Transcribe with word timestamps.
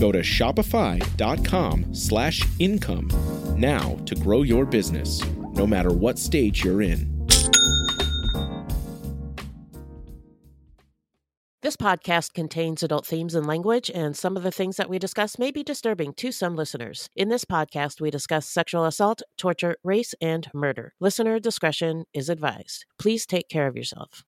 Go 0.00 0.10
to 0.10 0.20
shopify.com 0.20 1.94
slash 1.94 2.42
income 2.58 3.08
now 3.56 3.96
to 4.06 4.14
grow 4.14 4.42
your 4.42 4.64
business, 4.64 5.22
no 5.52 5.66
matter 5.66 5.92
what 5.92 6.18
stage 6.18 6.64
you're 6.64 6.80
in. 6.80 7.10
This 11.62 11.76
podcast 11.76 12.32
contains 12.32 12.82
adult 12.82 13.06
themes 13.06 13.34
and 13.34 13.46
language, 13.46 13.90
and 13.94 14.16
some 14.16 14.38
of 14.38 14.42
the 14.42 14.50
things 14.50 14.78
that 14.78 14.88
we 14.88 14.98
discuss 14.98 15.38
may 15.38 15.50
be 15.50 15.62
disturbing 15.62 16.14
to 16.14 16.32
some 16.32 16.56
listeners. 16.56 17.10
In 17.14 17.28
this 17.28 17.44
podcast, 17.44 18.00
we 18.00 18.10
discuss 18.10 18.48
sexual 18.48 18.86
assault, 18.86 19.20
torture, 19.36 19.76
race, 19.84 20.14
and 20.22 20.48
murder. 20.54 20.94
Listener 20.98 21.38
discretion 21.38 22.06
is 22.14 22.30
advised. 22.30 22.86
Please 22.98 23.26
take 23.26 23.50
care 23.50 23.66
of 23.66 23.76
yourself. 23.76 24.24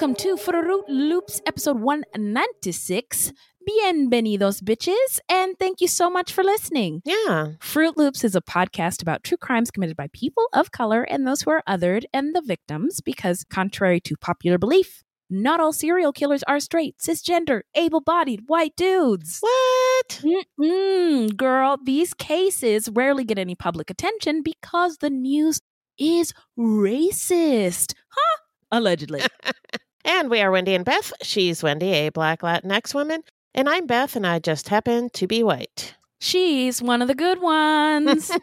Welcome 0.00 0.14
to 0.14 0.36
Fruit 0.36 0.84
Loops 0.88 1.40
episode 1.44 1.80
196. 1.80 3.32
Bienvenidos, 3.68 4.62
bitches, 4.62 5.18
and 5.28 5.58
thank 5.58 5.80
you 5.80 5.88
so 5.88 6.08
much 6.08 6.32
for 6.32 6.44
listening. 6.44 7.02
Yeah. 7.04 7.54
Fruit 7.58 7.96
Loops 7.96 8.22
is 8.22 8.36
a 8.36 8.40
podcast 8.40 9.02
about 9.02 9.24
true 9.24 9.36
crimes 9.36 9.72
committed 9.72 9.96
by 9.96 10.06
people 10.12 10.46
of 10.52 10.70
color 10.70 11.02
and 11.02 11.26
those 11.26 11.42
who 11.42 11.50
are 11.50 11.64
othered 11.68 12.04
and 12.14 12.32
the 12.32 12.40
victims, 12.40 13.00
because 13.00 13.42
contrary 13.50 13.98
to 14.02 14.16
popular 14.16 14.56
belief, 14.56 15.02
not 15.28 15.58
all 15.58 15.72
serial 15.72 16.12
killers 16.12 16.44
are 16.44 16.60
straight, 16.60 16.98
cisgender, 16.98 17.62
able 17.74 18.00
bodied 18.00 18.42
white 18.46 18.76
dudes. 18.76 19.38
What? 19.40 20.22
Mm-mm, 20.60 21.36
girl, 21.36 21.76
these 21.82 22.14
cases 22.14 22.88
rarely 22.88 23.24
get 23.24 23.36
any 23.36 23.56
public 23.56 23.90
attention 23.90 24.42
because 24.44 24.98
the 24.98 25.10
news 25.10 25.60
is 25.98 26.32
racist. 26.56 27.94
Huh? 28.10 28.38
Allegedly. 28.70 29.22
And 30.04 30.30
we 30.30 30.40
are 30.40 30.50
Wendy 30.50 30.74
and 30.74 30.84
Beth. 30.84 31.12
She's 31.22 31.62
Wendy, 31.62 31.92
a 31.92 32.08
black 32.10 32.40
Latinx 32.40 32.94
woman, 32.94 33.22
and 33.54 33.68
I'm 33.68 33.86
Beth, 33.86 34.16
and 34.16 34.26
I 34.26 34.38
just 34.38 34.68
happen 34.68 35.10
to 35.10 35.26
be 35.26 35.42
white. 35.42 35.94
She's 36.20 36.80
one 36.82 37.02
of 37.02 37.08
the 37.08 37.14
good 37.14 37.40
ones. 37.40 38.30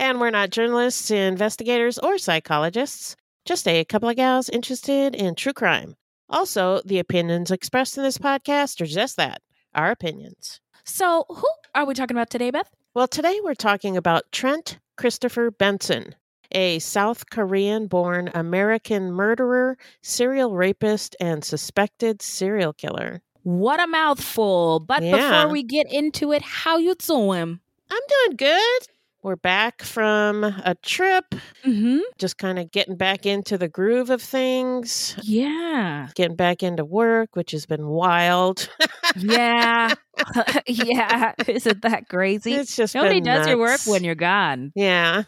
And 0.00 0.20
we're 0.20 0.30
not 0.30 0.50
journalists, 0.50 1.10
investigators, 1.10 1.98
or 1.98 2.18
psychologists, 2.18 3.16
just 3.44 3.66
a 3.66 3.84
couple 3.84 4.08
of 4.08 4.14
gals 4.14 4.48
interested 4.48 5.12
in 5.12 5.34
true 5.34 5.52
crime. 5.52 5.96
Also, 6.30 6.80
the 6.84 7.00
opinions 7.00 7.50
expressed 7.50 7.98
in 7.98 8.04
this 8.04 8.16
podcast 8.16 8.80
are 8.80 8.86
just 8.86 9.16
that 9.16 9.42
our 9.74 9.90
opinions. 9.90 10.60
so, 10.84 11.24
who 11.28 11.48
are 11.74 11.84
we 11.84 11.94
talking 11.94 12.16
about 12.16 12.30
today, 12.30 12.52
Beth? 12.52 12.70
Well, 12.94 13.08
today 13.08 13.40
we're 13.42 13.56
talking 13.56 13.96
about 13.96 14.30
Trent 14.30 14.78
Christopher 14.96 15.50
Benson, 15.50 16.14
a 16.52 16.78
South 16.78 17.30
Korean 17.30 17.86
born 17.86 18.30
American 18.34 19.12
murderer, 19.12 19.76
serial 20.02 20.54
rapist, 20.54 21.14
and 21.20 21.44
suspected 21.44 22.22
serial 22.22 22.72
killer. 22.72 23.22
What 23.42 23.80
a 23.80 23.86
mouthful. 23.86 24.80
But 24.80 25.02
Yeah. 25.02 25.16
before 25.16 25.52
we 25.52 25.62
get 25.62 25.90
into 25.92 26.32
it, 26.32 26.42
how 26.42 26.78
you 26.78 26.94
doing? 26.94 27.60
I'm 27.90 28.00
doing 28.26 28.36
good. 28.36 28.82
We're 29.28 29.36
back 29.36 29.82
from 29.82 30.42
a 30.42 30.74
trip, 30.82 31.26
Mm-hmm. 31.62 31.98
just 32.18 32.38
kind 32.38 32.58
of 32.58 32.70
getting 32.70 32.96
back 32.96 33.26
into 33.26 33.58
the 33.58 33.68
groove 33.68 34.08
of 34.08 34.22
things, 34.22 35.14
Yeah. 35.22 36.08
getting 36.14 36.34
back 36.34 36.62
into 36.62 36.82
work, 36.86 37.36
which 37.36 37.50
has 37.50 37.66
been 37.66 37.86
wild. 37.88 38.70
Yeah. 39.16 39.92
yeah. 40.66 41.34
Isn't 41.46 41.82
that 41.82 42.08
crazy? 42.08 42.54
it's 42.54 42.74
just 42.74 42.94
Nobody 42.94 43.20
does 43.20 43.46
your 43.46 43.58
work 43.58 43.80
when 43.86 44.02
you're 44.02 44.14
gone. 44.14 44.72
yeah, 44.74 45.24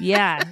Yeah. 0.00 0.42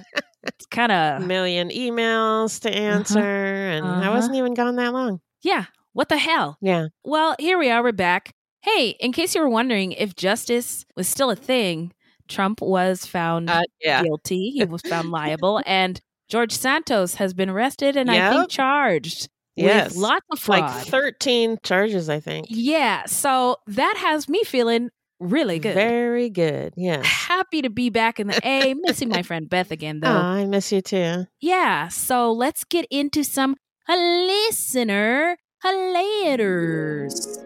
It's 0.43 0.65
kind 0.67 0.93
of 0.93 1.21
a 1.21 1.25
million 1.25 1.71
emails 1.71 2.61
to 2.61 2.69
answer, 2.73 3.19
and 3.19 3.85
I 3.85 3.89
Uh-huh. 4.07 4.11
wasn't 4.11 4.35
even 4.37 4.53
gone 4.53 4.77
that 4.77 4.93
long. 4.93 5.19
yeah. 5.41 5.65
What 5.91 6.07
the 6.07 6.17
hell? 6.17 6.57
Yeah, 6.61 6.87
Well, 7.03 7.35
here 7.37 7.59
we 7.59 7.69
are. 7.69 7.83
We're 7.83 7.91
back. 7.91 8.31
Hey, 8.61 8.91
in 9.01 9.11
case 9.11 9.35
you 9.35 9.41
were 9.41 9.49
wondering 9.49 9.91
if 9.91 10.15
justice 10.15 10.85
was 10.95 11.09
still 11.09 11.29
a 11.29 11.35
thing, 11.35 11.91
Trump 12.27 12.61
was 12.61 13.05
found 13.05 13.49
uh, 13.49 13.63
yeah, 13.81 14.03
guilty. 14.03 14.51
He 14.51 14.63
was 14.69 14.81
found 14.81 15.09
liable. 15.11 15.61
And 15.65 15.99
George 16.29 16.51
Santos 16.51 17.15
has 17.15 17.33
been 17.33 17.49
arrested 17.49 17.95
and 17.97 18.09
I 18.09 18.31
think 18.31 18.49
charged 18.49 19.29
yes, 19.55 19.89
with 19.89 19.97
lots 19.97 20.25
of 20.31 20.39
fraud. 20.39 20.61
like 20.61 20.87
thirteen 20.87 21.57
charges, 21.63 22.09
I 22.09 22.19
think. 22.19 22.47
yeah. 22.49 23.05
So 23.05 23.57
that 23.67 23.95
has 23.97 24.27
me 24.29 24.43
feeling 24.43 24.89
really 25.19 25.59
good. 25.59 25.75
Very 25.75 26.29
good. 26.29 26.73
Yeah. 26.75 27.01
Happy 27.03 27.61
to 27.61 27.69
be 27.69 27.89
back 27.89 28.19
in 28.19 28.27
the 28.27 28.39
A. 28.45 28.73
Missing 28.73 29.09
my 29.09 29.21
friend 29.21 29.49
Beth 29.49 29.71
again, 29.71 30.01
Oh, 30.03 30.07
though. 30.11 30.17
I 30.19 30.45
miss 30.45 30.71
you 30.71 30.81
too. 30.81 31.25
Yeah. 31.39 31.87
So 31.89 32.31
let's 32.31 32.63
get 32.63 32.85
into 32.89 33.23
some 33.23 33.55
listener 33.87 35.37
letters. 35.63 37.37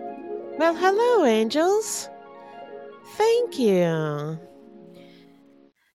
Well, 0.57 0.73
hello, 0.75 1.25
angels. 1.25 2.09
Thank 3.15 3.59
you. 3.59 4.39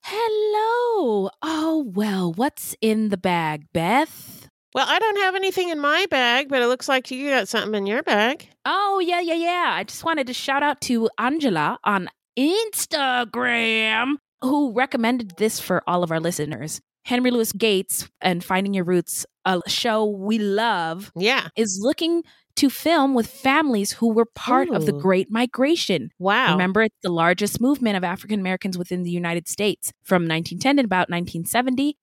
Hello. 0.04 1.30
Oh, 1.42 1.84
well, 1.94 2.32
what's 2.32 2.74
in 2.80 3.08
the 3.10 3.16
bag, 3.16 3.66
Beth? 3.72 4.48
Well, 4.74 4.86
I 4.88 4.98
don't 4.98 5.18
have 5.18 5.34
anything 5.36 5.68
in 5.68 5.78
my 5.78 6.06
bag, 6.10 6.48
but 6.48 6.60
it 6.62 6.66
looks 6.66 6.88
like 6.88 7.10
you 7.10 7.30
got 7.30 7.48
something 7.48 7.74
in 7.74 7.86
your 7.86 8.02
bag. 8.02 8.48
Oh, 8.64 9.00
yeah, 9.04 9.20
yeah, 9.20 9.34
yeah. 9.34 9.70
I 9.74 9.84
just 9.84 10.04
wanted 10.04 10.26
to 10.26 10.34
shout 10.34 10.62
out 10.62 10.80
to 10.82 11.08
Angela 11.18 11.78
on 11.84 12.08
Instagram 12.38 14.14
who 14.40 14.72
recommended 14.72 15.34
this 15.36 15.60
for 15.60 15.82
all 15.86 16.02
of 16.02 16.10
our 16.10 16.20
listeners. 16.20 16.80
Henry 17.04 17.30
Louis 17.30 17.52
Gates 17.52 18.08
and 18.20 18.42
Finding 18.42 18.74
Your 18.74 18.84
Roots, 18.84 19.26
a 19.44 19.60
show 19.66 20.04
we 20.06 20.38
love, 20.38 21.12
Yeah. 21.16 21.48
is 21.56 21.78
looking 21.82 22.22
to 22.56 22.70
film 22.70 23.14
with 23.14 23.26
families 23.26 23.92
who 23.92 24.12
were 24.12 24.26
part 24.26 24.68
of 24.70 24.86
the 24.86 24.92
Great 24.92 25.30
Migration. 25.30 26.10
Wow. 26.18 26.52
Remember, 26.52 26.82
it's 26.82 26.98
the 27.02 27.10
largest 27.10 27.60
movement 27.60 27.96
of 27.96 28.04
African 28.04 28.40
Americans 28.40 28.76
within 28.76 29.02
the 29.02 29.10
United 29.10 29.48
States 29.48 29.92
from 30.02 30.22
1910 30.22 30.76
to 30.76 30.84
about 30.84 31.08
1970. 31.10 31.96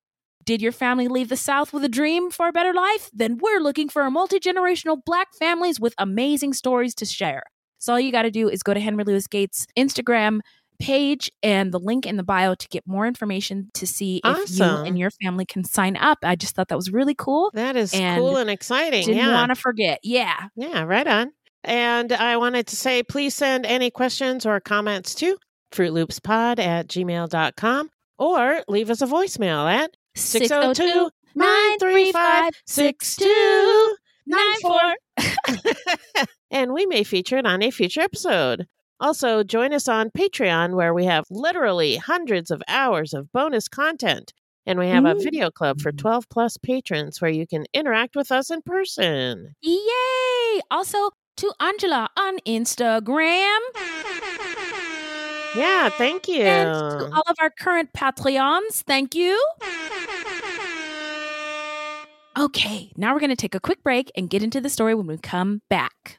Did 0.46 0.62
your 0.62 0.72
family 0.72 1.08
leave 1.08 1.30
the 1.30 1.38
South 1.38 1.74
with 1.74 1.84
a 1.84 1.90
dream 1.90 2.32
for 2.32 2.48
a 2.48 2.52
better 2.52 2.74
life? 2.74 3.10
Then 3.14 3.38
we're 3.40 3.60
looking 3.60 3.90
for 3.90 4.04
a 4.04 4.12
multi 4.12 4.40
generational 4.40 4.98
black 5.06 5.34
families 5.36 5.80
with 5.80 5.94
amazing 5.98 6.54
stories 6.54 6.96
to 6.96 7.06
share. 7.06 7.44
So 7.78 7.94
all 7.94 8.00
you 8.00 8.12
got 8.12 8.24
to 8.24 8.32
do 8.32 8.50
is 8.50 8.64
go 8.64 8.74
to 8.74 8.80
Henry 8.80 9.04
Louis 9.04 9.26
Gates' 9.28 9.68
Instagram, 9.78 10.40
page 10.80 11.32
and 11.44 11.72
the 11.72 11.80
link 11.80 12.06
in 12.06 12.18
the 12.18 12.24
bio 12.24 12.56
to 12.56 12.68
get 12.70 12.88
more 12.88 13.08
information 13.08 13.70
to 13.74 13.86
see 13.86 14.22
if 14.24 14.58
you 14.58 14.64
and 14.64 14.98
your 14.98 15.12
family 15.12 15.46
can 15.46 15.64
sign 15.64 15.98
up. 15.98 16.20
I 16.24 16.36
just 16.36 16.56
thought 16.56 16.70
that 16.70 16.76
was 16.76 16.92
really 16.92 17.16
cool. 17.16 17.52
That 17.54 17.76
is 17.76 17.94
And 17.94 18.20
cool 18.20 18.38
and 18.38 18.50
exciting. 18.50 19.06
Didn't 19.06 19.18
yeah. 19.18 19.34
want 19.34 19.50
to 19.50 19.56
forget. 19.56 20.00
Yeah. 20.04 20.48
Yeah, 20.56 20.84
right 20.84 21.08
on. 21.08 21.32
And 21.64 22.14
I 22.14 22.38
wanted 22.38 22.68
to 22.68 22.76
say 22.76 23.04
please 23.04 23.36
send 23.36 23.66
any 23.66 23.92
questions 23.92 24.46
or 24.46 24.60
comments 24.60 25.16
to 25.16 25.38
fruitloopspod 25.72 26.60
at 26.60 26.88
gmail.com 26.88 27.90
or 28.18 28.64
leave 28.68 28.90
us 28.90 29.02
a 29.02 29.08
voicemail 29.08 29.72
at 29.72 29.96
602 30.16 31.10
935 31.36 32.54
6294. 32.66 34.96
And 36.52 36.74
we 36.74 36.86
may 36.86 37.04
feature 37.04 37.38
it 37.38 37.46
on 37.46 37.62
a 37.62 37.72
future 37.72 38.02
episode. 38.02 38.68
Also, 39.00 39.44
join 39.44 39.74
us 39.74 39.88
on 39.88 40.10
Patreon, 40.10 40.76
where 40.76 40.94
we 40.94 41.06
have 41.06 41.26
literally 41.30 41.96
hundreds 41.98 42.52
of 42.52 42.62
hours 42.68 43.14
of 43.14 43.32
bonus 43.32 43.68
content. 43.68 44.34
And 44.66 44.78
we 44.78 44.88
have 44.90 45.06
a 45.06 45.16
video 45.16 45.50
club 45.50 45.82
for 45.82 45.92
mm-hmm. 45.92 45.98
12 45.98 46.30
plus 46.30 46.58
patrons 46.58 47.20
where 47.20 47.32
you 47.32 47.48
can 47.48 47.66
interact 47.74 48.16
with 48.16 48.32
us 48.32 48.52
in 48.52 48.62
person. 48.62 49.56
Yay! 49.64 50.62
Also 50.70 51.10
to 51.38 51.54
Angela 51.60 52.10
on 52.18 52.38
Instagram. 52.46 53.58
Yeah, 55.56 55.90
thank 55.90 56.28
you. 56.28 56.44
And 56.44 56.70
to 57.00 57.06
all 57.06 57.24
of 57.28 57.36
our 57.42 57.50
current 57.50 57.94
Patreons, 57.94 58.84
thank 58.84 59.16
you. 59.16 59.42
Okay, 62.38 62.92
now 62.96 63.14
we're 63.14 63.20
going 63.20 63.32
to 63.32 63.36
take 63.36 63.56
a 63.56 63.60
quick 63.60 63.82
break 63.84 64.12
and 64.16 64.30
get 64.30 64.44
into 64.44 64.62
the 64.62 64.70
story 64.70 64.94
when 64.94 65.08
we 65.08 65.18
come 65.18 65.62
back. 65.70 66.19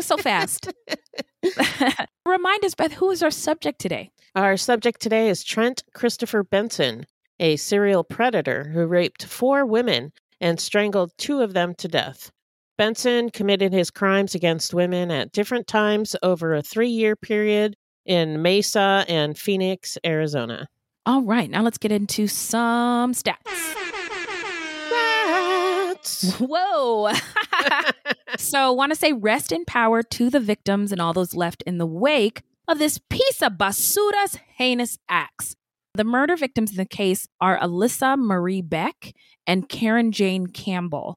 Was 0.00 0.06
so 0.06 0.16
fast. 0.16 0.72
Remind 2.26 2.64
us, 2.64 2.74
Beth, 2.74 2.94
who 2.94 3.10
is 3.10 3.22
our 3.22 3.30
subject 3.30 3.78
today? 3.78 4.10
Our 4.34 4.56
subject 4.56 5.02
today 5.02 5.28
is 5.28 5.44
Trent 5.44 5.82
Christopher 5.92 6.42
Benson, 6.42 7.04
a 7.38 7.56
serial 7.56 8.02
predator 8.02 8.70
who 8.72 8.86
raped 8.86 9.26
four 9.26 9.66
women 9.66 10.12
and 10.40 10.58
strangled 10.58 11.12
two 11.18 11.42
of 11.42 11.52
them 11.52 11.74
to 11.74 11.88
death. 11.88 12.30
Benson 12.78 13.28
committed 13.28 13.74
his 13.74 13.90
crimes 13.90 14.34
against 14.34 14.72
women 14.72 15.10
at 15.10 15.32
different 15.32 15.66
times 15.66 16.16
over 16.22 16.54
a 16.54 16.62
three 16.62 16.88
year 16.88 17.14
period 17.14 17.76
in 18.06 18.40
Mesa 18.40 19.04
and 19.06 19.36
Phoenix, 19.36 19.98
Arizona. 20.06 20.66
All 21.04 21.22
right, 21.22 21.50
now 21.50 21.62
let's 21.62 21.76
get 21.76 21.92
into 21.92 22.26
some 22.26 23.12
stats. 23.12 23.36
Whoa. 26.38 27.12
so, 28.38 28.72
want 28.72 28.92
to 28.92 28.96
say 28.96 29.12
rest 29.12 29.52
in 29.52 29.64
power 29.64 30.02
to 30.02 30.30
the 30.30 30.40
victims 30.40 30.92
and 30.92 31.00
all 31.00 31.12
those 31.12 31.34
left 31.34 31.62
in 31.66 31.78
the 31.78 31.86
wake 31.86 32.42
of 32.68 32.78
this 32.78 32.98
piece 33.10 33.42
of 33.42 33.58
basura's 33.58 34.38
heinous 34.56 34.98
acts. 35.08 35.56
The 35.94 36.04
murder 36.04 36.36
victims 36.36 36.70
in 36.70 36.76
the 36.76 36.84
case 36.84 37.26
are 37.40 37.58
Alyssa 37.58 38.16
Marie 38.16 38.62
Beck 38.62 39.12
and 39.46 39.68
Karen 39.68 40.12
Jane 40.12 40.46
Campbell. 40.46 41.16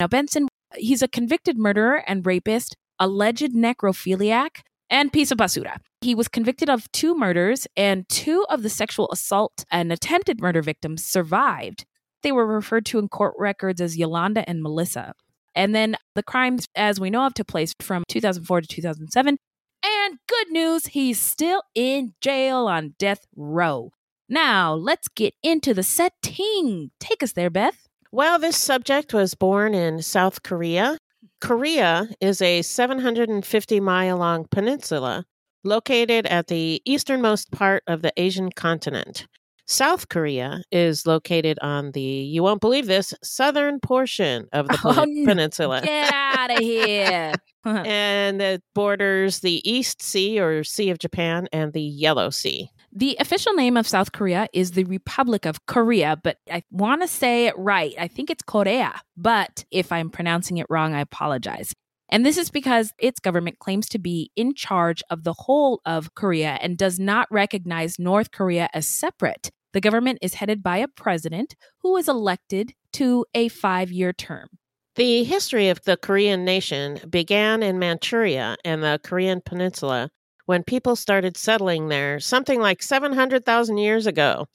Now, 0.00 0.08
Benson, 0.08 0.48
he's 0.74 1.02
a 1.02 1.08
convicted 1.08 1.58
murderer 1.58 2.02
and 2.06 2.24
rapist, 2.24 2.76
alleged 2.98 3.52
necrophiliac, 3.54 4.60
and 4.88 5.12
piece 5.12 5.30
of 5.30 5.38
basura. 5.38 5.76
He 6.00 6.14
was 6.14 6.28
convicted 6.28 6.68
of 6.68 6.90
two 6.92 7.14
murders, 7.14 7.66
and 7.76 8.08
two 8.08 8.44
of 8.48 8.62
the 8.62 8.70
sexual 8.70 9.10
assault 9.10 9.64
and 9.70 9.92
attempted 9.92 10.40
murder 10.40 10.62
victims 10.62 11.04
survived. 11.04 11.84
They 12.24 12.32
were 12.32 12.46
referred 12.46 12.86
to 12.86 12.98
in 12.98 13.08
court 13.08 13.34
records 13.38 13.80
as 13.82 13.98
Yolanda 13.98 14.48
and 14.48 14.62
Melissa. 14.62 15.14
And 15.54 15.74
then 15.74 15.94
the 16.14 16.22
crimes, 16.22 16.66
as 16.74 16.98
we 16.98 17.10
know 17.10 17.26
of, 17.26 17.34
took 17.34 17.46
place 17.46 17.74
from 17.80 18.02
2004 18.08 18.62
to 18.62 18.66
2007. 18.66 19.36
And 19.84 20.18
good 20.26 20.50
news, 20.50 20.86
he's 20.86 21.20
still 21.20 21.62
in 21.74 22.14
jail 22.22 22.66
on 22.66 22.94
death 22.98 23.26
row. 23.36 23.92
Now, 24.28 24.72
let's 24.72 25.06
get 25.08 25.34
into 25.42 25.74
the 25.74 25.82
setting. 25.82 26.90
Take 26.98 27.22
us 27.22 27.32
there, 27.32 27.50
Beth. 27.50 27.86
Well, 28.10 28.38
this 28.38 28.56
subject 28.56 29.12
was 29.12 29.34
born 29.34 29.74
in 29.74 30.00
South 30.00 30.42
Korea. 30.42 30.96
Korea 31.42 32.08
is 32.22 32.40
a 32.40 32.62
750 32.62 33.80
mile 33.80 34.16
long 34.16 34.46
peninsula 34.50 35.26
located 35.62 36.26
at 36.26 36.46
the 36.46 36.80
easternmost 36.86 37.50
part 37.50 37.82
of 37.86 38.00
the 38.00 38.12
Asian 38.16 38.50
continent. 38.50 39.26
South 39.66 40.08
Korea 40.08 40.62
is 40.70 41.06
located 41.06 41.58
on 41.62 41.92
the, 41.92 42.00
you 42.00 42.42
won't 42.42 42.60
believe 42.60 42.86
this, 42.86 43.14
southern 43.22 43.80
portion 43.80 44.46
of 44.52 44.68
the 44.68 44.78
Oh, 44.84 45.06
peninsula. 45.24 45.80
Get 45.82 46.12
out 46.12 46.50
of 46.50 46.58
here. 46.58 47.32
and 47.64 48.42
it 48.42 48.62
borders 48.74 49.40
the 49.40 49.68
East 49.68 50.02
Sea 50.02 50.38
or 50.38 50.64
Sea 50.64 50.90
of 50.90 50.98
Japan 50.98 51.48
and 51.52 51.72
the 51.72 51.82
Yellow 51.82 52.30
Sea. 52.30 52.68
The 52.92 53.16
official 53.18 53.54
name 53.54 53.76
of 53.76 53.88
South 53.88 54.12
Korea 54.12 54.46
is 54.52 54.72
the 54.72 54.84
Republic 54.84 55.46
of 55.46 55.66
Korea, 55.66 56.16
but 56.22 56.36
I 56.50 56.62
want 56.70 57.02
to 57.02 57.08
say 57.08 57.46
it 57.46 57.58
right. 57.58 57.94
I 57.98 58.06
think 58.06 58.30
it's 58.30 58.42
Korea, 58.42 59.00
but 59.16 59.64
if 59.70 59.90
I'm 59.90 60.10
pronouncing 60.10 60.58
it 60.58 60.66
wrong, 60.68 60.94
I 60.94 61.00
apologize. 61.00 61.72
And 62.08 62.24
this 62.24 62.36
is 62.36 62.50
because 62.50 62.92
its 62.98 63.20
government 63.20 63.58
claims 63.58 63.88
to 63.90 63.98
be 63.98 64.30
in 64.36 64.54
charge 64.54 65.02
of 65.10 65.24
the 65.24 65.32
whole 65.32 65.80
of 65.84 66.14
Korea 66.14 66.58
and 66.60 66.76
does 66.76 66.98
not 66.98 67.26
recognize 67.30 67.98
North 67.98 68.30
Korea 68.30 68.68
as 68.74 68.86
separate. 68.86 69.50
The 69.72 69.80
government 69.80 70.18
is 70.22 70.34
headed 70.34 70.62
by 70.62 70.78
a 70.78 70.88
president 70.88 71.56
who 71.78 71.96
is 71.96 72.08
elected 72.08 72.74
to 72.94 73.24
a 73.34 73.48
five 73.48 73.90
year 73.90 74.12
term. 74.12 74.48
The 74.96 75.24
history 75.24 75.70
of 75.70 75.82
the 75.82 75.96
Korean 75.96 76.44
nation 76.44 77.00
began 77.10 77.64
in 77.64 77.80
Manchuria 77.80 78.56
and 78.64 78.82
the 78.82 79.00
Korean 79.02 79.40
peninsula 79.44 80.10
when 80.46 80.62
people 80.62 80.94
started 80.94 81.36
settling 81.36 81.88
there 81.88 82.20
something 82.20 82.60
like 82.60 82.82
700,000 82.82 83.78
years 83.78 84.06
ago. 84.06 84.46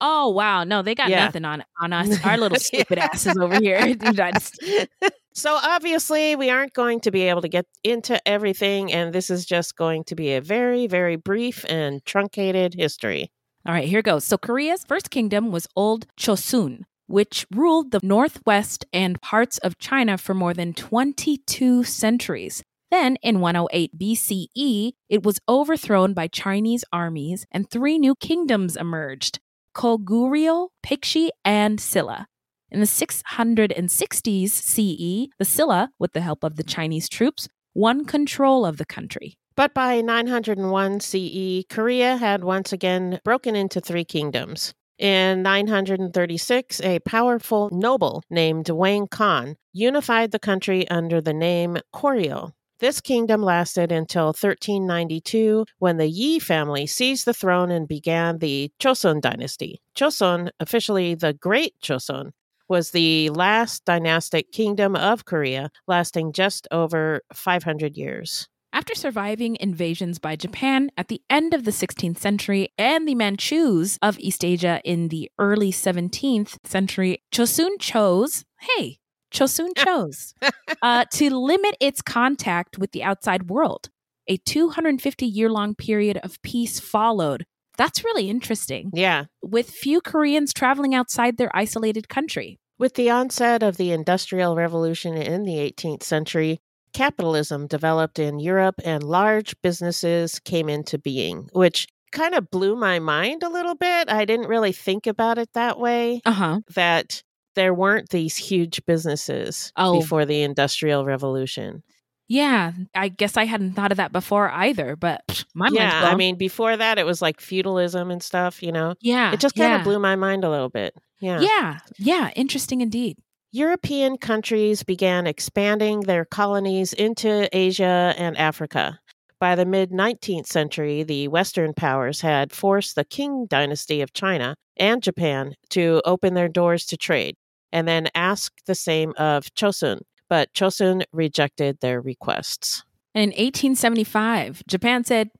Oh 0.00 0.28
wow, 0.30 0.64
no, 0.64 0.82
they 0.82 0.94
got 0.94 1.08
Yeah. 1.08 1.24
nothing 1.26 1.44
on 1.44 1.64
on 1.80 1.92
us. 2.00 2.24
Our 2.24 2.36
little 2.36 2.58
stupid 2.58 2.98
asses 2.98 3.36
over 3.36 3.58
here. 3.60 3.76
in 3.78 3.98
the 3.98 4.06
United 4.10 4.42
States. 4.42 4.92
So 5.36 5.58
obviously, 5.60 6.36
we 6.36 6.48
aren't 6.50 6.74
going 6.74 7.00
to 7.00 7.10
be 7.10 7.22
able 7.22 7.42
to 7.42 7.48
get 7.48 7.66
into 7.82 8.20
everything, 8.28 8.92
and 8.92 9.12
this 9.12 9.30
is 9.30 9.44
just 9.44 9.74
going 9.76 10.04
to 10.04 10.14
be 10.14 10.32
a 10.34 10.40
very, 10.40 10.86
very 10.86 11.16
brief 11.16 11.64
and 11.68 12.04
truncated 12.04 12.74
history. 12.74 13.30
All 13.66 13.74
right, 13.74 13.88
here 13.88 14.02
goes. 14.02 14.24
So 14.24 14.38
Korea's 14.38 14.84
first 14.84 15.10
kingdom 15.10 15.50
was 15.50 15.66
Old 15.74 16.06
Chosun, 16.16 16.82
which 17.08 17.46
ruled 17.50 17.90
the 17.90 18.00
northwest 18.02 18.84
and 18.92 19.20
parts 19.20 19.58
of 19.58 19.78
China 19.78 20.18
for 20.18 20.34
more 20.34 20.54
than 20.54 20.72
22 20.72 21.82
centuries. 21.84 22.62
Then, 22.90 23.16
in 23.22 23.40
108 23.40 23.98
BCE, 23.98 24.92
it 25.08 25.24
was 25.24 25.40
overthrown 25.48 26.12
by 26.14 26.28
Chinese 26.28 26.84
armies, 26.92 27.44
and 27.50 27.68
three 27.68 27.98
new 27.98 28.14
kingdoms 28.14 28.76
emerged 28.76 29.40
Koguryo, 29.74 30.68
Pixi, 30.84 31.30
and 31.44 31.80
Silla. 31.80 32.26
In 32.70 32.80
the 32.80 32.86
660s 32.86 34.50
CE, 34.50 35.28
the 35.38 35.44
Silla, 35.44 35.90
with 35.98 36.12
the 36.12 36.20
help 36.20 36.42
of 36.42 36.56
the 36.56 36.62
Chinese 36.62 37.08
troops, 37.08 37.48
won 37.74 38.04
control 38.04 38.64
of 38.64 38.78
the 38.78 38.84
country. 38.84 39.36
But 39.56 39.74
by 39.74 40.00
901 40.00 41.00
CE, 41.00 41.64
Korea 41.68 42.16
had 42.16 42.42
once 42.42 42.72
again 42.72 43.20
broken 43.24 43.54
into 43.54 43.80
three 43.80 44.04
kingdoms. 44.04 44.74
In 44.98 45.42
936, 45.42 46.80
a 46.80 47.00
powerful 47.00 47.68
noble 47.72 48.22
named 48.30 48.70
Wang 48.70 49.06
Khan 49.08 49.56
unified 49.72 50.30
the 50.30 50.38
country 50.38 50.88
under 50.88 51.20
the 51.20 51.34
name 51.34 51.78
Koryo. 51.94 52.52
This 52.80 53.00
kingdom 53.00 53.40
lasted 53.42 53.92
until 53.92 54.26
1392 54.26 55.64
when 55.78 55.96
the 55.96 56.08
Yi 56.08 56.40
family 56.40 56.86
seized 56.86 57.24
the 57.24 57.32
throne 57.32 57.70
and 57.70 57.86
began 57.86 58.38
the 58.38 58.70
Chosun 58.80 59.20
dynasty. 59.20 59.80
Chosun, 59.96 60.50
officially 60.58 61.14
the 61.14 61.32
Great 61.32 61.74
Chosun, 61.80 62.32
was 62.68 62.90
the 62.90 63.30
last 63.30 63.84
dynastic 63.84 64.50
kingdom 64.50 64.96
of 64.96 65.24
Korea, 65.24 65.70
lasting 65.86 66.32
just 66.32 66.66
over 66.72 67.22
500 67.32 67.96
years. 67.96 68.48
After 68.72 68.96
surviving 68.96 69.56
invasions 69.60 70.18
by 70.18 70.34
Japan 70.34 70.90
at 70.96 71.06
the 71.06 71.22
end 71.30 71.54
of 71.54 71.62
the 71.62 71.70
16th 71.70 72.18
century 72.18 72.70
and 72.76 73.06
the 73.06 73.14
Manchus 73.14 74.00
of 74.02 74.18
East 74.18 74.44
Asia 74.44 74.80
in 74.84 75.08
the 75.08 75.30
early 75.38 75.70
17th 75.70 76.56
century, 76.64 77.22
Chosun 77.32 77.78
chose, 77.78 78.44
hey, 78.58 78.98
Chosun 79.34 79.70
chose 79.76 80.32
uh, 80.80 81.04
to 81.12 81.36
limit 81.36 81.76
its 81.80 82.00
contact 82.00 82.78
with 82.78 82.92
the 82.92 83.02
outside 83.02 83.50
world. 83.50 83.90
A 84.28 84.38
250 84.38 85.26
year 85.26 85.50
long 85.50 85.74
period 85.74 86.18
of 86.22 86.40
peace 86.42 86.80
followed. 86.80 87.44
That's 87.76 88.04
really 88.04 88.30
interesting, 88.30 88.90
Yeah. 88.94 89.24
with 89.42 89.68
few 89.68 90.00
Koreans 90.00 90.52
traveling 90.54 90.94
outside 90.94 91.36
their 91.36 91.50
isolated 91.54 92.08
country. 92.08 92.58
With 92.78 92.94
the 92.94 93.10
onset 93.10 93.62
of 93.62 93.76
the 93.76 93.90
Industrial 93.92 94.54
Revolution 94.56 95.14
in 95.16 95.44
the 95.44 95.58
18th 95.58 96.02
century, 96.04 96.60
capitalism 96.92 97.66
developed 97.66 98.18
in 98.20 98.38
Europe 98.38 98.76
and 98.84 99.02
large 99.02 99.60
businesses 99.62 100.38
came 100.40 100.68
into 100.68 100.98
being, 100.98 101.48
which 101.52 101.86
kind 102.12 102.34
of 102.34 102.48
blew 102.50 102.76
my 102.76 103.00
mind 103.00 103.42
a 103.42 103.48
little 103.48 103.74
bit. 103.74 104.08
I 104.08 104.24
didn't 104.24 104.46
really 104.48 104.72
think 104.72 105.06
about 105.08 105.36
it 105.38 105.50
that 105.54 105.78
way, 105.80 106.22
Uh 106.24 106.32
huh. 106.32 106.60
that 106.74 107.22
there 107.54 107.74
weren't 107.74 108.10
these 108.10 108.36
huge 108.36 108.84
businesses 108.86 109.72
Oh. 109.76 110.00
before 110.00 110.24
the 110.24 110.42
Industrial 110.42 111.04
Revolution. 111.04 111.82
Yeah, 112.26 112.72
I 112.94 113.08
guess 113.08 113.36
I 113.36 113.44
hadn't 113.44 113.74
thought 113.74 113.90
of 113.92 113.96
that 113.98 114.10
before 114.12 114.50
either, 114.50 114.96
but 114.96 115.44
my 115.54 115.68
yeah, 115.70 116.08
I 116.10 116.14
mean, 116.16 116.36
before 116.36 116.74
that, 116.76 116.98
it 116.98 117.04
was 117.04 117.20
like 117.20 117.40
feudalism 117.40 118.10
and 118.10 118.22
stuff, 118.22 118.62
you 118.62 118.72
know? 118.72 118.94
yeah, 119.00 119.32
It 119.32 119.40
just 119.40 119.54
kind 119.54 119.70
yeah. 119.72 119.78
of 119.78 119.84
blew 119.84 119.98
my 119.98 120.16
mind 120.16 120.42
a 120.42 120.50
little 120.50 120.70
bit. 120.70 120.94
Yeah. 121.20 121.40
Yeah, 121.40 121.78
yeah, 121.98 122.30
interesting 122.34 122.80
indeed. 122.80 123.18
European 123.52 124.16
countries 124.16 124.82
began 124.82 125.26
expanding 125.26 126.00
their 126.00 126.24
colonies 126.24 126.92
into 126.92 127.48
Asia 127.56 128.14
and 128.18 128.36
Africa. 128.36 128.98
By 129.38 129.54
the 129.54 129.66
mid 129.66 129.90
19th 129.90 130.46
century, 130.46 131.02
the 131.02 131.28
Western 131.28 131.74
powers 131.74 132.20
had 132.22 132.52
forced 132.52 132.94
the 132.96 133.04
Qing 133.04 133.48
dynasty 133.48 134.00
of 134.00 134.12
China 134.14 134.56
and 134.78 135.02
Japan 135.02 135.54
to 135.70 136.00
open 136.04 136.34
their 136.34 136.48
doors 136.48 136.86
to 136.86 136.96
trade, 136.96 137.36
and 137.74 137.86
then 137.88 138.08
asked 138.14 138.62
the 138.66 138.74
same 138.74 139.12
of 139.18 139.52
Chosun. 139.54 140.00
But 140.30 140.54
Chosun 140.54 141.02
rejected 141.12 141.80
their 141.80 142.00
requests. 142.00 142.84
And 143.14 143.32
in 143.32 143.44
1875, 143.44 144.62
Japan 144.66 145.04
said, 145.04 145.30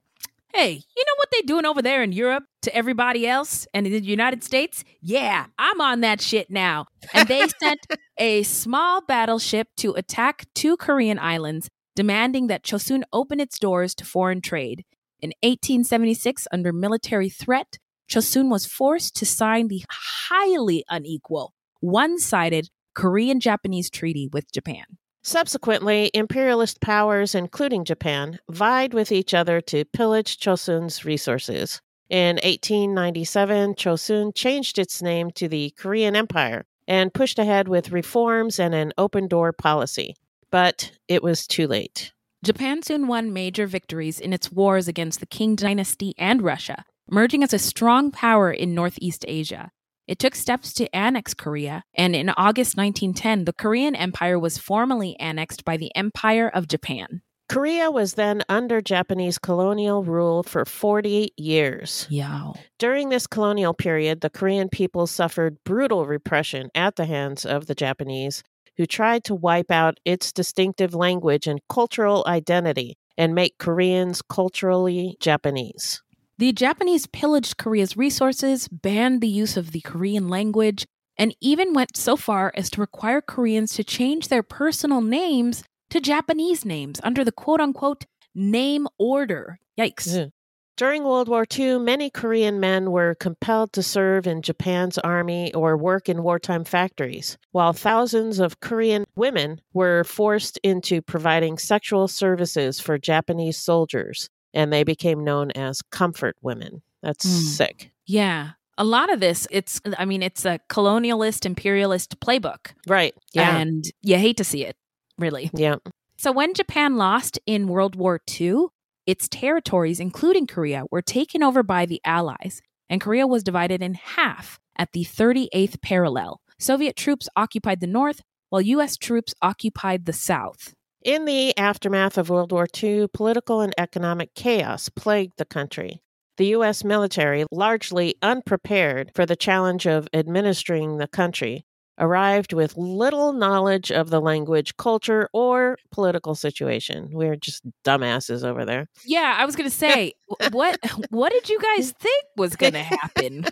Hey, 0.53 0.71
you 0.73 1.05
know 1.05 1.14
what 1.17 1.29
they're 1.33 1.43
doing 1.47 1.64
over 1.64 1.83
there 1.83 2.03
in 2.03 2.12
Europe 2.12 2.45
to 2.62 2.75
everybody 2.75 3.26
else 3.26 3.67
and 3.75 3.87
in 3.87 3.93
the 3.93 4.00
United 4.00 4.45
States? 4.45 4.85
Yeah, 5.00 5.47
I'm 5.59 5.81
on 5.81 6.00
that 6.03 6.21
shit 6.21 6.50
now. 6.50 6.87
And 7.12 7.26
they 7.26 7.49
sent 7.61 7.81
a 8.19 8.43
small 8.45 9.00
battleship 9.05 9.69
to 9.79 9.95
attack 9.95 10.47
two 10.55 10.76
Korean 10.76 11.19
islands, 11.19 11.71
demanding 11.97 12.49
that 12.49 12.62
Chosun 12.62 13.03
open 13.12 13.41
its 13.41 13.59
doors 13.59 13.95
to 13.97 14.05
foreign 14.05 14.41
trade. 14.41 14.85
In 15.21 15.31
1876, 15.43 16.47
under 16.53 16.73
military 16.73 17.31
threat, 17.31 17.79
Chosun 18.09 18.50
was 18.50 18.67
forced 18.67 19.17
to 19.17 19.26
sign 19.26 19.69
the 19.69 19.83
highly 19.91 20.85
unequal, 20.88 21.53
one 21.85 22.19
sided 22.19 22.71
Korean 22.95 23.41
Japanese 23.41 23.91
treaty 23.91 24.26
with 24.33 24.50
Japan. 24.50 24.85
Subsequently, 25.23 26.11
imperialist 26.14 26.81
powers, 26.81 27.35
including 27.35 27.85
Japan, 27.85 28.38
vied 28.50 28.95
with 28.95 29.12
each 29.12 29.35
other 29.35 29.61
to 29.61 29.85
pillage 29.85 30.38
Chosun's 30.38 31.05
resources. 31.05 31.83
In 32.09 32.37
1897, 32.37 33.75
Chosun 33.75 34.35
changed 34.35 34.79
its 34.79 35.03
name 35.03 35.31
to 35.33 35.47
the 35.47 35.75
Korean 35.76 36.17
Empire 36.17 36.64
and 36.88 37.12
pushed 37.12 37.38
ahead 37.38 37.69
with 37.69 37.93
reforms 37.93 38.59
and 38.59 38.75
an 38.75 38.93
open 38.97 39.29
door 39.29 39.53
policy. 39.53 40.14
But 40.50 40.93
it 41.07 41.23
was 41.23 41.47
too 41.47 41.67
late. 41.67 42.12
Japan 42.43 42.83
soon 42.83 43.09
won 43.09 43.33
major 43.33 43.67
victories 43.67 44.21
in 44.21 44.33
its 44.33 44.50
wars 44.50 44.88
against 44.88 45.21
the 45.21 45.26
Qing 45.26 45.57
dynasty 45.57 46.14
and 46.17 46.41
Russia, 46.41 46.85
emerging 47.11 47.43
as 47.43 47.53
a 47.53 47.59
strong 47.59 48.11
power 48.11 48.50
in 48.50 48.75
Northeast 48.75 49.25
Asia. 49.29 49.71
It 50.06 50.18
took 50.18 50.34
steps 50.34 50.75
to 50.75 50.94
annex 50.94 51.32
Korea, 51.32 51.82
and 51.94 52.14
in 52.14 52.28
August 52.30 52.76
1910, 52.76 53.46
the 53.46 53.54
Korean 53.54 53.94
Empire 53.94 54.38
was 54.38 54.58
formally 54.58 55.16
annexed 55.18 55.64
by 55.64 55.78
the 55.78 55.94
Empire 55.96 56.50
of 56.52 56.68
Japan. 56.68 57.23
Korea 57.49 57.90
was 57.90 58.14
then 58.14 58.42
under 58.49 58.80
Japanese 58.80 59.38
colonial 59.38 60.02
rule 60.02 60.42
for 60.42 60.64
40 60.64 61.32
years. 61.37 62.06
Yeah. 62.11 62.52
During 62.78 63.08
this 63.08 63.26
colonial 63.26 63.75
period, 63.75 64.20
the 64.20 64.30
Korean 64.30 64.68
people 64.68 65.06
suffered 65.06 65.56
brutal 65.64 66.06
repression 66.06 66.70
at 66.75 66.96
the 66.96 67.06
hands 67.06 67.46
of 67.46 67.66
the 67.66 67.75
Japanese, 67.75 68.42
who 68.76 68.87
tried 68.87 69.25
to 69.25 69.34
wipe 69.34 69.70
out 69.70 70.00
its 70.04 70.32
distinctive 70.32 70.94
language 70.94 71.46
and 71.46 71.61
cultural 71.68 72.25
identity 72.26 72.99
and 73.16 73.34
make 73.34 73.58
Koreans 73.58 74.20
culturally 74.23 75.16
Japanese. 75.20 76.02
The 76.37 76.53
Japanese 76.53 77.07
pillaged 77.07 77.59
Korea's 77.59 77.97
resources, 77.97 78.67
banned 78.67 79.21
the 79.21 79.29
use 79.29 79.57
of 79.57 79.71
the 79.71 79.81
Korean 79.83 80.29
language, 80.29 80.85
and 81.17 81.33
even 81.41 81.73
went 81.73 81.97
so 81.97 82.17
far 82.17 82.53
as 82.57 82.69
to 82.71 82.81
require 82.81 83.21
Koreans 83.21 83.75
to 83.75 83.85
change 83.85 84.26
their 84.26 84.43
personal 84.43 85.00
names 85.00 85.62
to 85.91 86.00
Japanese 86.00 86.64
names 86.64 87.00
under 87.05 87.25
the 87.25 87.31
quote 87.31 87.61
unquote 87.61 88.07
name 88.35 88.88
order. 88.99 89.61
Yikes. 89.79 90.25
Ugh. 90.25 90.31
During 90.76 91.05
World 91.05 91.29
War 91.29 91.47
II, 91.57 91.79
many 91.79 92.11
Korean 92.11 92.59
men 92.59 92.91
were 92.91 93.14
compelled 93.14 93.73
to 93.75 93.83
serve 93.85 94.26
in 94.26 94.43
Japan's 94.43 94.99
army 94.99 95.55
or 95.55 95.76
work 95.76 96.09
in 96.09 96.25
wartime 96.25 96.64
factories, 96.64 97.38
while 97.53 97.73
thousands 97.73 98.41
of 98.41 98.59
Korean 98.59 99.05
women 99.14 99.61
were 99.73 100.03
forced 100.03 100.59
into 100.64 101.00
providing 101.00 101.59
sexual 101.59 102.09
services 102.09 102.81
for 102.81 102.99
Japanese 102.99 103.57
soldiers, 103.57 104.29
and 104.54 104.73
they 104.73 104.84
became 104.84 105.23
known 105.25 105.50
as 105.50 105.82
comfort 105.82 106.37
women. 106.40 106.82
That's 107.02 107.26
Mm. 107.26 107.42
sick. 107.56 107.90
Yeah. 108.06 108.52
A 108.78 108.84
lot 108.84 109.12
of 109.12 109.20
this, 109.20 109.46
it's, 109.50 109.80
I 109.99 110.04
mean, 110.04 110.23
it's 110.23 110.44
a 110.44 110.58
colonialist, 110.70 111.44
imperialist 111.46 112.18
playbook. 112.20 112.73
Right. 112.88 113.14
Yeah. 113.32 113.56
And 113.58 113.84
you 114.02 114.16
hate 114.16 114.37
to 114.38 114.44
see 114.44 114.64
it, 114.64 114.76
really. 115.18 115.50
yeah. 115.54 115.76
So 116.16 116.32
when 116.32 116.54
Japan 116.54 116.96
lost 116.96 117.38
in 117.46 117.68
World 117.68 117.94
War 117.96 118.20
II, 118.40 118.66
its 119.06 119.28
territories, 119.28 120.00
including 120.00 120.46
Korea, 120.46 120.84
were 120.90 121.02
taken 121.02 121.42
over 121.42 121.62
by 121.62 121.84
the 121.87 122.00
Allies, 122.04 122.62
and 122.88 123.00
Korea 123.00 123.26
was 123.26 123.42
divided 123.44 123.82
in 123.82 123.94
half 123.94 124.58
at 124.76 124.92
the 124.92 125.04
38th 125.04 125.80
parallel. 125.82 126.40
Soviet 126.58 126.96
troops 126.96 127.28
occupied 127.37 127.80
the 127.80 127.87
north, 127.87 128.23
while 128.49 128.62
U.S. 128.62 128.96
troops 128.96 129.34
occupied 129.42 130.06
the 130.06 130.12
south. 130.12 130.73
In 131.04 131.26
the 131.26 131.56
aftermath 131.58 132.16
of 132.16 132.30
World 132.30 132.50
War 132.50 132.66
II, 132.82 133.08
political 133.08 133.61
and 133.61 133.75
economic 133.76 134.34
chaos 134.34 134.88
plagued 134.88 135.34
the 135.37 135.44
country. 135.44 136.00
The 136.38 136.46
U.S. 136.46 136.82
military, 136.82 137.44
largely 137.52 138.14
unprepared 138.23 139.12
for 139.14 139.26
the 139.26 139.37
challenge 139.37 139.87
of 139.87 140.08
administering 140.14 140.96
the 140.96 141.06
country, 141.06 141.66
arrived 141.99 142.54
with 142.54 142.78
little 142.78 143.34
knowledge 143.34 143.92
of 143.92 144.08
the 144.08 144.20
language, 144.20 144.78
culture, 144.78 145.28
or 145.34 145.76
political 145.92 146.34
situation. 146.34 147.11
We're 147.12 147.37
just 147.37 147.62
dumbasses 147.84 148.42
over 148.42 148.64
there. 148.64 148.88
Yeah, 149.04 149.37
I 149.38 149.44
was 149.44 149.56
going 149.56 149.68
to 149.70 149.76
say, 149.76 150.14
what 150.52 150.78
what 151.11 151.32
did 151.32 151.50
you 151.50 151.61
guys 151.61 151.92
think 151.92 152.25
was 152.38 152.56
going 152.56 152.73
to 152.73 152.82
happen? 152.82 153.44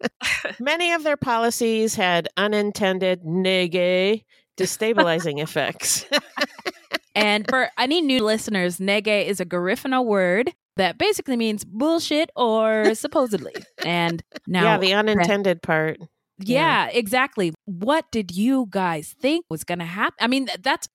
Many 0.58 0.92
of 0.92 1.04
their 1.04 1.16
policies 1.16 1.94
had 1.94 2.28
unintended 2.36 3.22
nege 3.22 4.24
destabilizing 4.56 5.40
effects. 5.40 6.06
and 7.16 7.46
for 7.48 7.70
any 7.78 8.00
new 8.00 8.22
listeners, 8.22 8.78
nege 8.78 9.26
is 9.26 9.40
a 9.40 9.46
Garifuna 9.46 10.04
word 10.04 10.52
that 10.76 10.98
basically 10.98 11.36
means 11.36 11.64
bullshit 11.64 12.30
or 12.36 12.94
supposedly. 12.94 13.54
And 13.84 14.22
now 14.46 14.64
yeah, 14.64 14.78
the 14.78 14.94
unintended 14.94 15.62
part. 15.62 15.98
Yeah, 16.38 16.84
yeah, 16.84 16.90
exactly. 16.92 17.54
What 17.64 18.04
did 18.12 18.30
you 18.30 18.66
guys 18.68 19.14
think 19.20 19.46
was 19.48 19.64
going 19.64 19.78
to 19.78 19.86
happen? 19.86 20.16
I 20.20 20.26
mean, 20.26 20.48
that's 20.62 20.88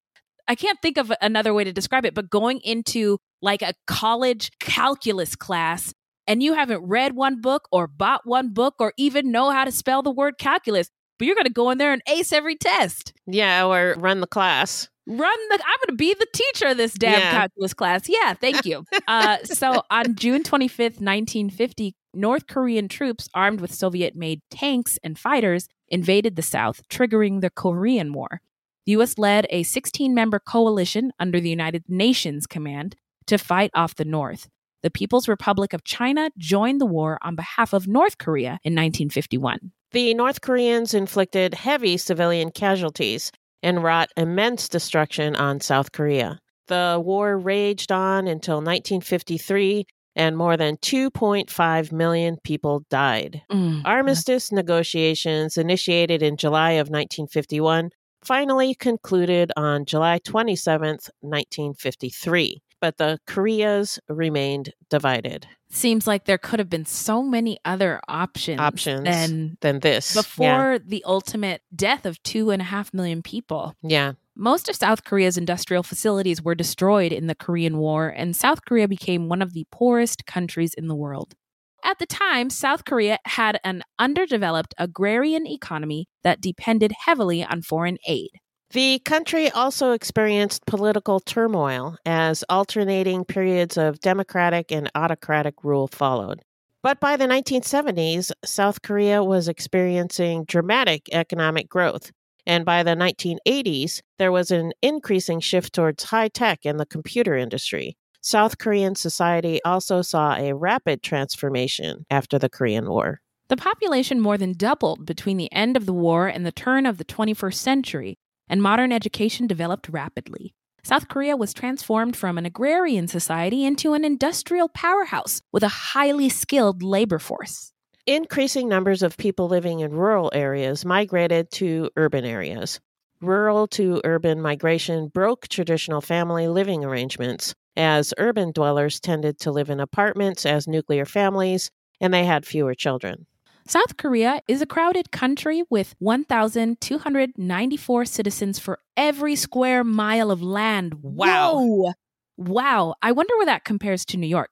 I 0.47 0.55
can't 0.55 0.77
think 0.81 0.97
of 0.97 1.11
another 1.21 1.53
way 1.53 1.63
to 1.63 1.71
describe 1.71 2.05
it, 2.05 2.13
but 2.13 2.29
going 2.29 2.59
into 2.59 3.17
like 3.41 3.61
a 3.61 3.73
college 3.87 4.51
calculus 4.59 5.35
class 5.35 5.93
and 6.27 6.43
you 6.43 6.53
haven't 6.53 6.83
read 6.85 7.15
one 7.15 7.41
book 7.41 7.67
or 7.71 7.87
bought 7.87 8.21
one 8.25 8.53
book 8.53 8.75
or 8.79 8.93
even 8.97 9.31
know 9.31 9.49
how 9.49 9.65
to 9.65 9.71
spell 9.71 10.03
the 10.03 10.11
word 10.11 10.37
calculus, 10.37 10.89
but 11.17 11.25
you're 11.25 11.35
going 11.35 11.45
to 11.45 11.53
go 11.53 11.69
in 11.69 11.77
there 11.77 11.93
and 11.93 12.01
ace 12.07 12.31
every 12.31 12.55
test. 12.55 13.13
Yeah, 13.25 13.65
or 13.65 13.95
run 13.97 14.21
the 14.21 14.27
class. 14.27 14.89
Run 15.08 15.17
the, 15.50 15.55
I'm 15.55 15.77
going 15.86 15.88
to 15.89 15.96
be 15.96 16.13
the 16.13 16.27
teacher 16.31 16.67
of 16.67 16.77
this 16.77 16.93
damn 16.93 17.20
yeah. 17.20 17.31
calculus 17.31 17.74
class. 17.74 18.08
Yeah, 18.08 18.34
thank 18.34 18.65
you. 18.65 18.86
uh, 19.08 19.38
so 19.43 19.84
on 19.89 20.15
June 20.15 20.43
25th, 20.43 21.01
1950, 21.01 21.96
North 22.13 22.48
Korean 22.48 22.88
troops 22.88 23.27
armed 23.34 23.62
with 23.62 23.74
Soviet 23.74 24.15
made 24.15 24.41
tanks 24.51 25.00
and 25.03 25.17
fighters 25.17 25.67
invaded 25.88 26.36
the 26.36 26.41
South, 26.41 26.88
triggering 26.89 27.41
the 27.41 27.50
Korean 27.50 28.13
War. 28.13 28.41
The 28.86 28.93
U.S. 28.93 29.17
led 29.17 29.48
a 29.50 29.63
16 29.63 30.13
member 30.13 30.39
coalition 30.39 31.12
under 31.20 31.39
the 31.39 31.50
United 31.50 31.84
Nations 31.88 32.48
command 32.48 32.96
to 33.27 33.38
fight 33.38 33.72
off 33.74 33.96
the 33.96 34.05
North. 34.05 34.50
The 34.84 34.89
People's 34.89 35.27
Republic 35.27 35.74
of 35.74 35.84
China 35.84 36.31
joined 36.38 36.81
the 36.81 36.88
war 36.88 37.20
on 37.22 37.36
behalf 37.36 37.74
of 37.74 37.88
North 37.88 38.17
Korea 38.17 38.60
in 38.63 38.74
1951. 38.74 39.72
The 39.91 40.13
North 40.13 40.41
Koreans 40.41 40.93
inflicted 40.93 41.53
heavy 41.53 41.98
civilian 41.98 42.50
casualties 42.50 43.31
and 43.63 43.83
wrought 43.83 44.09
immense 44.17 44.67
destruction 44.69 45.35
on 45.35 45.59
South 45.59 45.91
Korea. 45.91 46.39
The 46.67 47.01
war 47.03 47.37
raged 47.37 47.91
on 47.91 48.27
until 48.27 48.57
1953, 48.57 49.85
and 50.15 50.37
more 50.37 50.57
than 50.57 50.77
2.5 50.77 51.91
million 51.91 52.37
people 52.43 52.85
died. 52.89 53.41
Mm. 53.51 53.81
Armistice 53.85 54.51
negotiations, 54.51 55.57
initiated 55.57 56.21
in 56.21 56.37
July 56.37 56.71
of 56.71 56.87
1951, 56.87 57.89
finally 58.23 58.75
concluded 58.75 59.51
on 59.55 59.85
July 59.85 60.19
27, 60.23 60.99
1953 61.21 62.61
but 62.81 62.97
the 62.97 63.19
Koreas 63.27 63.99
remained 64.09 64.73
divided. 64.89 65.47
Seems 65.73 66.05
like 66.05 66.25
there 66.25 66.37
could 66.37 66.59
have 66.59 66.69
been 66.69 66.85
so 66.85 67.23
many 67.23 67.57
other 67.63 68.01
options, 68.07 68.59
options 68.59 69.03
than, 69.05 69.57
than 69.61 69.79
this 69.79 70.13
before 70.13 70.73
yeah. 70.73 70.77
the 70.85 71.03
ultimate 71.05 71.61
death 71.73 72.05
of 72.05 72.21
two 72.23 72.51
and 72.51 72.61
a 72.61 72.65
half 72.65 72.93
million 72.93 73.21
people. 73.21 73.75
Yeah. 73.81 74.13
Most 74.35 74.69
of 74.69 74.75
South 74.75 75.03
Korea's 75.03 75.37
industrial 75.37 75.83
facilities 75.83 76.41
were 76.41 76.55
destroyed 76.55 77.11
in 77.11 77.27
the 77.27 77.35
Korean 77.35 77.77
War, 77.77 78.09
and 78.09 78.35
South 78.35 78.65
Korea 78.65 78.87
became 78.87 79.29
one 79.29 79.41
of 79.41 79.53
the 79.53 79.65
poorest 79.71 80.25
countries 80.25 80.73
in 80.73 80.87
the 80.87 80.95
world. 80.95 81.35
At 81.83 81.99
the 81.99 82.05
time, 82.05 82.49
South 82.49 82.85
Korea 82.85 83.17
had 83.25 83.59
an 83.63 83.83
underdeveloped 83.97 84.73
agrarian 84.77 85.47
economy 85.47 86.07
that 86.23 86.41
depended 86.41 86.93
heavily 87.05 87.43
on 87.43 87.61
foreign 87.61 87.97
aid. 88.07 88.29
The 88.73 88.99
country 88.99 89.51
also 89.51 89.91
experienced 89.91 90.65
political 90.65 91.19
turmoil 91.19 91.97
as 92.05 92.45
alternating 92.47 93.25
periods 93.25 93.77
of 93.77 93.99
democratic 93.99 94.71
and 94.71 94.89
autocratic 94.95 95.55
rule 95.63 95.89
followed. 95.89 96.41
But 96.81 97.01
by 97.01 97.17
the 97.17 97.25
1970s, 97.25 98.31
South 98.46 98.81
Korea 98.81 99.25
was 99.25 99.50
experiencing 99.50 100.46
dramatic 100.46 101.09
economic 101.11 101.67
growth. 101.67 102.11
And 102.48 102.63
by 102.63 102.83
the 102.83 102.96
1980s, 102.96 104.00
there 104.17 104.31
was 104.31 104.51
an 104.51 104.72
increasing 104.81 105.41
shift 105.41 105.74
towards 105.74 106.05
high 106.05 106.29
tech 106.29 106.59
and 106.63 106.79
the 106.79 106.85
computer 106.85 107.35
industry. 107.35 107.98
South 108.22 108.57
Korean 108.57 108.96
society 108.96 109.59
also 109.65 110.01
saw 110.01 110.35
a 110.37 110.53
rapid 110.53 111.03
transformation 111.03 112.05
after 112.09 112.39
the 112.39 112.50
Korean 112.50 112.89
War. 112.89 113.19
The 113.50 113.57
population 113.57 114.22
more 114.22 114.37
than 114.37 114.53
doubled 114.53 115.05
between 115.05 115.35
the 115.35 115.51
end 115.51 115.75
of 115.75 115.85
the 115.85 115.93
war 115.93 116.27
and 116.27 116.46
the 116.46 116.53
turn 116.53 116.85
of 116.85 116.98
the 116.98 117.03
21st 117.03 117.55
century, 117.55 118.17
and 118.51 118.61
modern 118.61 118.92
education 118.92 119.48
developed 119.48 119.90
rapidly. 119.90 120.53
South 120.83 121.07
Korea 121.07 121.37
was 121.37 121.53
transformed 121.53 122.16
from 122.16 122.37
an 122.37 122.46
agrarian 122.46 123.07
society 123.07 123.66
into 123.66 123.94
an 123.94 124.03
industrial 124.03 124.68
powerhouse 124.68 125.42
with 125.51 125.64
a 125.64 125.70
highly 125.70 126.27
skilled 126.27 126.83
labor 126.83 127.18
force. 127.18 127.72
Increasing 128.05 128.68
numbers 128.68 129.01
of 129.01 129.16
people 129.16 129.48
living 129.48 129.79
in 129.79 129.92
rural 129.92 130.29
areas 130.33 130.83
migrated 130.83 131.50
to 131.51 131.90
urban 131.96 132.25
areas. 132.25 132.79
Rural 133.22 133.68
to 133.68 134.01
urban 134.03 134.42
migration 134.42 135.07
broke 135.07 135.48
traditional 135.48 136.01
family 136.01 136.48
living 136.48 136.83
arrangements, 136.83 137.53
as 137.77 138.14
urban 138.18 138.51
dwellers 138.51 139.00
tended 139.00 139.40
to 139.40 139.51
live 139.51 139.70
in 139.70 139.79
apartments 139.79 140.46
as 140.46 140.68
nuclear 140.68 141.05
families 141.05 141.72
and 142.01 142.14
they 142.14 142.25
had 142.25 142.46
fewer 142.46 142.74
children. 142.74 143.27
South 143.67 143.97
Korea 143.97 144.41
is 144.47 144.61
a 144.61 144.65
crowded 144.65 145.11
country 145.11 145.63
with 145.69 145.93
1,294 146.00 148.05
citizens 148.05 148.59
for 148.59 148.79
every 148.97 149.35
square 149.35 149.83
mile 149.83 150.31
of 150.31 150.41
land. 150.41 150.95
Wow. 151.01 151.53
Whoa. 151.53 151.93
Wow. 152.37 152.95
I 153.01 153.11
wonder 153.11 153.35
where 153.37 153.45
that 153.45 153.65
compares 153.65 154.05
to 154.05 154.17
New 154.17 154.27
York. 154.27 154.51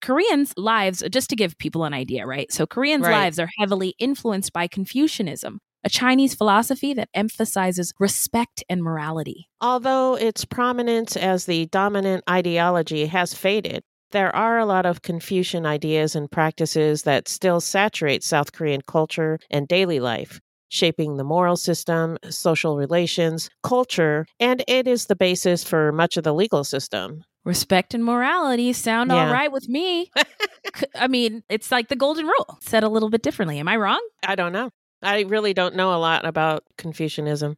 Koreans' 0.00 0.54
lives, 0.56 1.02
just 1.10 1.30
to 1.30 1.36
give 1.36 1.58
people 1.58 1.84
an 1.84 1.94
idea, 1.94 2.26
right? 2.26 2.52
So, 2.52 2.66
Koreans' 2.66 3.02
right. 3.02 3.12
lives 3.12 3.38
are 3.38 3.48
heavily 3.58 3.94
influenced 3.98 4.52
by 4.52 4.68
Confucianism, 4.68 5.58
a 5.82 5.88
Chinese 5.88 6.34
philosophy 6.34 6.94
that 6.94 7.08
emphasizes 7.14 7.92
respect 7.98 8.62
and 8.68 8.82
morality. 8.82 9.48
Although 9.60 10.14
its 10.14 10.44
prominence 10.44 11.16
as 11.16 11.46
the 11.46 11.66
dominant 11.66 12.22
ideology 12.30 13.06
has 13.06 13.34
faded, 13.34 13.82
there 14.10 14.34
are 14.34 14.58
a 14.58 14.66
lot 14.66 14.86
of 14.86 15.02
Confucian 15.02 15.66
ideas 15.66 16.14
and 16.14 16.30
practices 16.30 17.02
that 17.02 17.28
still 17.28 17.60
saturate 17.60 18.24
South 18.24 18.52
Korean 18.52 18.80
culture 18.86 19.38
and 19.50 19.68
daily 19.68 20.00
life, 20.00 20.40
shaping 20.68 21.16
the 21.16 21.24
moral 21.24 21.56
system, 21.56 22.18
social 22.30 22.76
relations, 22.76 23.50
culture, 23.62 24.26
and 24.40 24.64
it 24.66 24.86
is 24.86 25.06
the 25.06 25.16
basis 25.16 25.62
for 25.64 25.92
much 25.92 26.16
of 26.16 26.24
the 26.24 26.34
legal 26.34 26.64
system. 26.64 27.24
Respect 27.44 27.94
and 27.94 28.04
morality 28.04 28.72
sound 28.72 29.10
yeah. 29.10 29.26
all 29.26 29.32
right 29.32 29.52
with 29.52 29.68
me. 29.68 30.10
I 30.94 31.08
mean, 31.08 31.42
it's 31.48 31.70
like 31.70 31.88
the 31.88 31.96
golden 31.96 32.26
rule, 32.26 32.58
said 32.60 32.84
a 32.84 32.88
little 32.88 33.10
bit 33.10 33.22
differently. 33.22 33.58
Am 33.58 33.68
I 33.68 33.76
wrong? 33.76 34.06
I 34.26 34.34
don't 34.34 34.52
know. 34.52 34.70
I 35.02 35.20
really 35.22 35.54
don't 35.54 35.76
know 35.76 35.94
a 35.94 35.96
lot 35.96 36.24
about 36.26 36.64
Confucianism. 36.76 37.56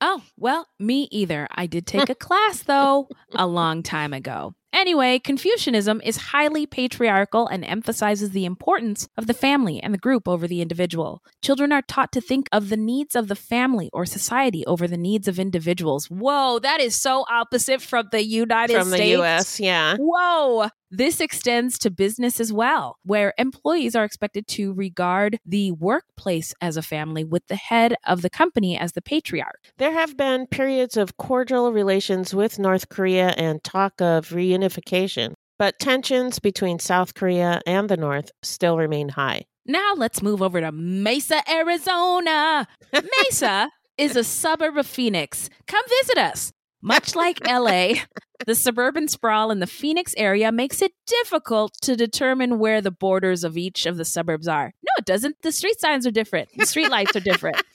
Oh, 0.00 0.22
well, 0.36 0.66
me 0.78 1.08
either. 1.10 1.46
I 1.50 1.66
did 1.66 1.86
take 1.86 2.08
a 2.10 2.14
class, 2.14 2.62
though, 2.62 3.08
a 3.34 3.46
long 3.46 3.82
time 3.82 4.12
ago. 4.12 4.54
Anyway, 4.72 5.18
Confucianism 5.18 6.00
is 6.02 6.16
highly 6.16 6.66
patriarchal 6.66 7.46
and 7.46 7.64
emphasizes 7.64 8.30
the 8.30 8.44
importance 8.44 9.08
of 9.16 9.26
the 9.26 9.34
family 9.34 9.82
and 9.82 9.92
the 9.92 9.98
group 9.98 10.26
over 10.26 10.48
the 10.48 10.62
individual. 10.62 11.22
Children 11.42 11.72
are 11.72 11.82
taught 11.82 12.12
to 12.12 12.20
think 12.20 12.48
of 12.52 12.68
the 12.68 12.76
needs 12.76 13.14
of 13.14 13.28
the 13.28 13.36
family 13.36 13.90
or 13.92 14.06
society 14.06 14.64
over 14.66 14.88
the 14.88 14.96
needs 14.96 15.28
of 15.28 15.38
individuals. 15.38 16.06
Whoa, 16.06 16.58
that 16.60 16.80
is 16.80 16.96
so 17.00 17.24
opposite 17.30 17.82
from 17.82 18.08
the 18.10 18.24
United 18.24 18.74
from 18.74 18.88
States. 18.88 19.12
From 19.12 19.20
the 19.20 19.22
US, 19.22 19.60
yeah. 19.60 19.96
Whoa. 19.98 20.68
This 20.94 21.22
extends 21.22 21.78
to 21.78 21.90
business 21.90 22.38
as 22.38 22.52
well, 22.52 22.98
where 23.02 23.32
employees 23.38 23.96
are 23.96 24.04
expected 24.04 24.46
to 24.48 24.74
regard 24.74 25.38
the 25.46 25.72
workplace 25.72 26.52
as 26.60 26.76
a 26.76 26.82
family 26.82 27.24
with 27.24 27.46
the 27.46 27.56
head 27.56 27.94
of 28.06 28.20
the 28.20 28.28
company 28.28 28.76
as 28.76 28.92
the 28.92 29.00
patriarch. 29.00 29.72
There 29.78 29.94
have 29.94 30.18
been 30.18 30.46
periods 30.48 30.98
of 30.98 31.16
cordial 31.16 31.72
relations 31.72 32.34
with 32.34 32.58
North 32.58 32.90
Korea 32.90 33.28
and 33.38 33.64
talk 33.64 34.02
of 34.02 34.32
reunification, 34.62 35.34
but 35.58 35.78
tensions 35.78 36.38
between 36.38 36.78
South 36.78 37.14
Korea 37.14 37.60
and 37.66 37.88
the 37.88 37.96
North 37.96 38.30
still 38.42 38.76
remain 38.76 39.10
high. 39.10 39.42
Now 39.66 39.92
let's 39.96 40.22
move 40.22 40.42
over 40.42 40.60
to 40.60 40.72
Mesa, 40.72 41.42
Arizona. 41.48 42.66
Mesa 42.92 43.70
is 43.96 44.16
a 44.16 44.24
suburb 44.24 44.76
of 44.76 44.86
Phoenix. 44.86 45.48
Come 45.66 45.84
visit 46.00 46.18
us. 46.18 46.52
Much 46.84 47.14
like 47.14 47.46
LA, 47.46 47.92
the 48.46 48.56
suburban 48.56 49.06
sprawl 49.06 49.52
in 49.52 49.60
the 49.60 49.68
Phoenix 49.68 50.14
area 50.16 50.50
makes 50.50 50.82
it 50.82 50.90
difficult 51.06 51.72
to 51.82 51.94
determine 51.94 52.58
where 52.58 52.80
the 52.80 52.90
borders 52.90 53.44
of 53.44 53.56
each 53.56 53.86
of 53.86 53.96
the 53.96 54.04
suburbs 54.04 54.48
are. 54.48 54.72
No, 54.82 54.90
it 54.98 55.04
doesn't. 55.04 55.36
The 55.42 55.52
street 55.52 55.78
signs 55.78 56.06
are 56.08 56.10
different, 56.10 56.48
the 56.56 56.66
street 56.66 56.90
lights 56.90 57.16
are 57.16 57.20
different. 57.20 57.62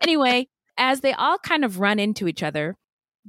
Anyway, 0.00 0.46
as 0.76 1.00
they 1.00 1.12
all 1.12 1.38
kind 1.38 1.64
of 1.64 1.80
run 1.80 1.98
into 1.98 2.28
each 2.28 2.42
other, 2.42 2.76